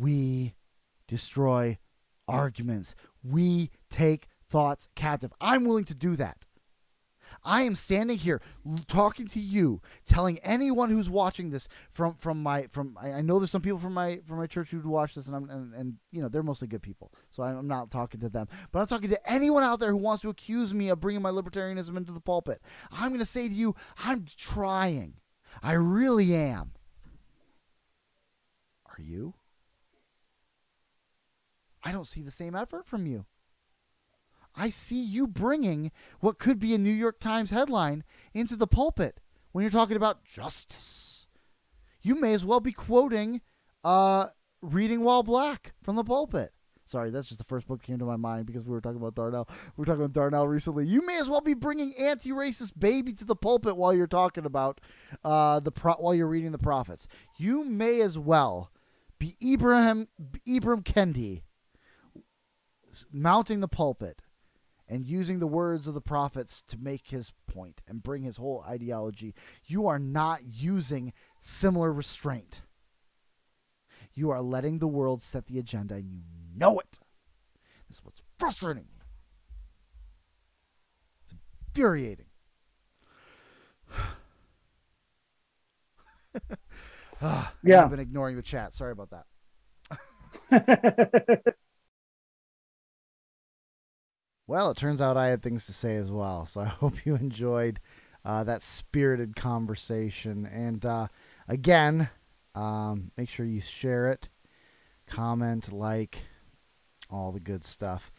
We 0.00 0.54
destroy 1.08 1.78
arguments. 2.28 2.94
We 3.22 3.70
take 3.90 4.28
thoughts 4.48 4.88
captive. 4.94 5.32
I'm 5.40 5.64
willing 5.64 5.84
to 5.84 5.94
do 5.94 6.16
that. 6.16 6.46
I 7.44 7.62
am 7.62 7.74
standing 7.74 8.18
here 8.18 8.40
talking 8.86 9.26
to 9.28 9.40
you, 9.40 9.80
telling 10.06 10.38
anyone 10.38 10.90
who's 10.90 11.10
watching 11.10 11.50
this 11.50 11.68
from 11.92 12.14
from 12.14 12.42
my 12.42 12.66
from 12.70 12.96
I, 13.00 13.20
know 13.20 13.38
there's 13.38 13.50
some 13.50 13.62
people 13.62 13.78
from 13.78 13.94
my 13.94 14.20
from 14.26 14.38
my 14.38 14.46
church 14.46 14.70
who'd 14.70 14.86
watch 14.86 15.14
this, 15.14 15.26
and 15.26 15.36
I'm 15.36 15.50
and, 15.50 15.74
and 15.74 15.94
you 16.12 16.22
know 16.22 16.28
they're 16.28 16.42
mostly 16.42 16.68
good 16.68 16.82
people, 16.82 17.12
so 17.30 17.42
I'm 17.42 17.66
not 17.66 17.90
talking 17.90 18.20
to 18.20 18.28
them, 18.28 18.48
but 18.72 18.80
I'm 18.80 18.86
talking 18.86 19.10
to 19.10 19.30
anyone 19.30 19.62
out 19.62 19.80
there 19.80 19.90
who 19.90 19.96
wants 19.96 20.22
to 20.22 20.28
accuse 20.28 20.72
me 20.72 20.88
of 20.88 21.00
bringing 21.00 21.22
my 21.22 21.30
libertarianism 21.30 21.96
into 21.96 22.12
the 22.12 22.20
pulpit. 22.20 22.60
I'm 22.90 23.08
going 23.08 23.20
to 23.20 23.26
say 23.26 23.48
to 23.48 23.54
you, 23.54 23.74
I'm 23.98 24.26
trying, 24.36 25.14
I 25.62 25.72
really 25.72 26.34
am. 26.34 26.72
Are 28.86 29.02
you? 29.02 29.34
I 31.86 31.92
don't 31.92 32.04
see 32.04 32.22
the 32.22 32.32
same 32.32 32.56
effort 32.56 32.84
from 32.84 33.06
you. 33.06 33.26
I 34.56 34.70
see 34.70 35.00
you 35.00 35.28
bringing 35.28 35.92
what 36.18 36.40
could 36.40 36.58
be 36.58 36.74
a 36.74 36.78
New 36.78 36.90
York 36.90 37.20
Times 37.20 37.52
headline 37.52 38.02
into 38.34 38.56
the 38.56 38.66
pulpit 38.66 39.20
when 39.52 39.62
you're 39.62 39.70
talking 39.70 39.96
about 39.96 40.24
justice. 40.24 41.28
You 42.02 42.20
may 42.20 42.34
as 42.34 42.44
well 42.44 42.58
be 42.58 42.72
quoting 42.72 43.40
uh, 43.84 44.26
Reading 44.62 45.02
While 45.02 45.22
Black 45.22 45.74
from 45.80 45.94
the 45.94 46.02
pulpit. 46.02 46.52
Sorry, 46.86 47.10
that's 47.10 47.28
just 47.28 47.38
the 47.38 47.44
first 47.44 47.68
book 47.68 47.82
that 47.82 47.86
came 47.86 48.00
to 48.00 48.04
my 48.04 48.16
mind 48.16 48.46
because 48.46 48.64
we 48.64 48.72
were 48.72 48.80
talking 48.80 48.98
about 48.98 49.14
Darnell. 49.14 49.48
We 49.76 49.82
were 49.82 49.86
talking 49.86 50.02
about 50.02 50.12
Darnell 50.12 50.48
recently. 50.48 50.86
You 50.86 51.06
may 51.06 51.20
as 51.20 51.28
well 51.28 51.40
be 51.40 51.54
bringing 51.54 51.94
anti-racist 51.94 52.72
baby 52.76 53.12
to 53.12 53.24
the 53.24 53.36
pulpit 53.36 53.76
while 53.76 53.94
you're 53.94 54.08
talking 54.08 54.44
about 54.44 54.80
uh, 55.22 55.60
the 55.60 55.70
pro- 55.70 55.94
while 55.94 56.14
you're 56.16 56.26
reading 56.26 56.50
the 56.50 56.58
prophets. 56.58 57.06
You 57.38 57.64
may 57.64 58.00
as 58.00 58.18
well 58.18 58.72
be 59.20 59.36
Ibrahim 59.40 60.08
Ibrahim 60.48 60.82
Kendi 60.82 61.42
mounting 63.12 63.60
the 63.60 63.68
pulpit 63.68 64.22
and 64.88 65.04
using 65.04 65.40
the 65.40 65.46
words 65.46 65.88
of 65.88 65.94
the 65.94 66.00
prophets 66.00 66.62
to 66.62 66.78
make 66.78 67.08
his 67.08 67.32
point 67.46 67.82
and 67.88 68.02
bring 68.02 68.22
his 68.22 68.36
whole 68.36 68.64
ideology, 68.66 69.34
you 69.64 69.86
are 69.86 69.98
not 69.98 70.44
using 70.44 71.12
similar 71.40 71.92
restraint. 71.92 72.62
You 74.14 74.30
are 74.30 74.40
letting 74.40 74.78
the 74.78 74.86
world 74.86 75.20
set 75.20 75.46
the 75.46 75.58
agenda, 75.58 75.96
and 75.96 76.10
you 76.10 76.20
know 76.54 76.78
it. 76.78 77.00
This 77.88 77.98
is 77.98 78.04
what's 78.04 78.22
frustrating. 78.38 78.86
It's 81.24 81.34
infuriating. 81.68 82.26
Ah, 87.22 87.52
Yeah. 87.62 87.82
I've 87.82 87.90
been 87.90 88.00
ignoring 88.00 88.36
the 88.36 88.42
chat. 88.42 88.72
Sorry 88.72 88.92
about 88.92 89.10
that. 90.50 91.54
Well, 94.48 94.70
it 94.70 94.76
turns 94.76 95.00
out 95.00 95.16
I 95.16 95.28
had 95.28 95.42
things 95.42 95.66
to 95.66 95.72
say 95.72 95.96
as 95.96 96.10
well. 96.10 96.46
So 96.46 96.60
I 96.62 96.66
hope 96.66 97.04
you 97.04 97.16
enjoyed 97.16 97.80
uh, 98.24 98.44
that 98.44 98.62
spirited 98.62 99.36
conversation. 99.36 100.46
And 100.46 100.84
uh, 100.84 101.08
again, 101.48 102.08
um, 102.54 103.10
make 103.16 103.28
sure 103.28 103.46
you 103.46 103.60
share 103.60 104.10
it, 104.10 104.28
comment, 105.06 105.72
like, 105.72 106.18
all 107.10 107.32
the 107.32 107.40
good 107.40 107.64
stuff. 107.64 108.12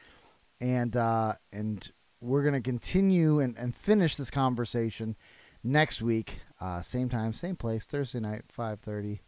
And 0.60 0.95
uh, 0.95 1.34
and 1.52 1.91
we're 2.20 2.44
gonna 2.44 2.62
continue 2.62 3.40
and, 3.40 3.56
and 3.58 3.76
finish 3.76 4.16
this 4.16 4.32
conversation 4.32 5.16
next 5.64 6.02
week, 6.02 6.40
uh, 6.60 6.82
same 6.82 7.10
time, 7.10 7.34
same 7.34 7.56
place, 7.56 7.86
Thursday 7.86 8.20
night, 8.20 8.41
five 8.52 8.80
thirty. 8.80 9.22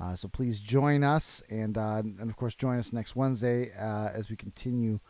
Uh, 0.00 0.14
so 0.14 0.26
please 0.26 0.58
join 0.58 1.04
us, 1.04 1.42
and 1.50 1.76
uh, 1.76 1.98
and 1.98 2.30
of 2.30 2.36
course 2.36 2.54
join 2.54 2.78
us 2.78 2.94
next 2.94 3.14
Wednesday 3.14 3.70
as 3.76 4.30
we 4.30 4.36
continue 4.36 5.00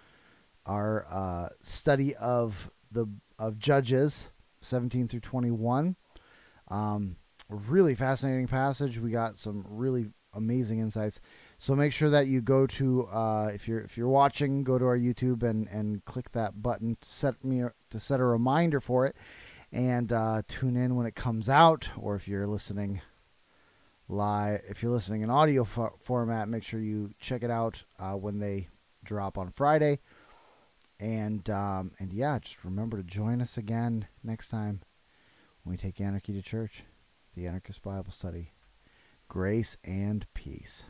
our 0.69 1.07
uh, 1.11 1.49
study 1.63 2.15
of 2.17 2.71
the 2.93 3.07
of 3.39 3.59
Judges 3.59 4.31
17 4.61 5.09
through 5.09 5.21
21. 5.21 5.97
Um, 6.69 7.17
really 7.49 7.95
fascinating 7.95 8.47
passage. 8.47 8.99
We 8.99 9.11
got 9.11 9.39
some 9.39 9.65
really 9.69 10.07
amazing 10.35 10.79
insights. 10.79 11.21
So 11.57 11.75
make 11.75 11.93
sure 11.93 12.11
that 12.11 12.27
you 12.27 12.41
go 12.41 12.67
to 12.67 13.07
uh, 13.07 13.51
if 13.53 13.67
you're 13.67 13.81
if 13.81 13.97
you're 13.97 14.09
watching, 14.09 14.63
go 14.63 14.79
to 14.79 14.85
our 14.85 14.99
YouTube 14.99 15.43
and 15.43 15.67
and 15.69 16.05
click 16.05 16.33
that 16.33 16.63
button 16.63 16.97
to 17.01 17.09
set 17.09 17.43
me 17.45 17.65
to 17.91 18.01
set 18.01 18.21
a 18.21 18.25
reminder 18.25 18.81
for 18.81 19.07
it, 19.07 19.17
and 19.73 20.13
uh, 20.13 20.43
tune 20.47 20.77
in 20.77 20.97
when 20.97 21.07
it 21.07 21.15
comes 21.15 21.49
out. 21.49 21.89
Or 21.97 22.15
if 22.15 22.29
you're 22.29 22.47
listening 22.47 23.01
live, 24.09 24.61
if 24.69 24.83
you're 24.83 24.93
listening 24.93 25.23
in 25.23 25.31
audio 25.31 25.65
fo- 25.65 25.99
format, 26.03 26.49
make 26.49 26.63
sure 26.63 26.81
you 26.81 27.11
check 27.19 27.43
it 27.43 27.51
out 27.51 27.85
uh, 27.99 28.13
when 28.13 28.39
they 28.39 28.69
drop 29.05 29.39
on 29.39 29.51
Friday. 29.51 30.01
And 31.01 31.49
um, 31.49 31.93
and 31.99 32.13
yeah, 32.13 32.39
just 32.39 32.65
remember 32.65 32.97
to 32.97 33.03
join 33.03 33.41
us 33.41 33.57
again 33.57 34.09
next 34.25 34.49
time 34.49 34.81
when 35.63 35.73
we 35.73 35.77
take 35.77 36.01
Anarchy 36.01 36.33
to 36.33 36.43
Church, 36.43 36.83
the 37.37 37.47
Anarchist 37.47 37.83
Bible 37.83 38.11
Study. 38.11 38.53
Grace 39.29 39.77
and 39.85 40.27
peace. 40.35 40.87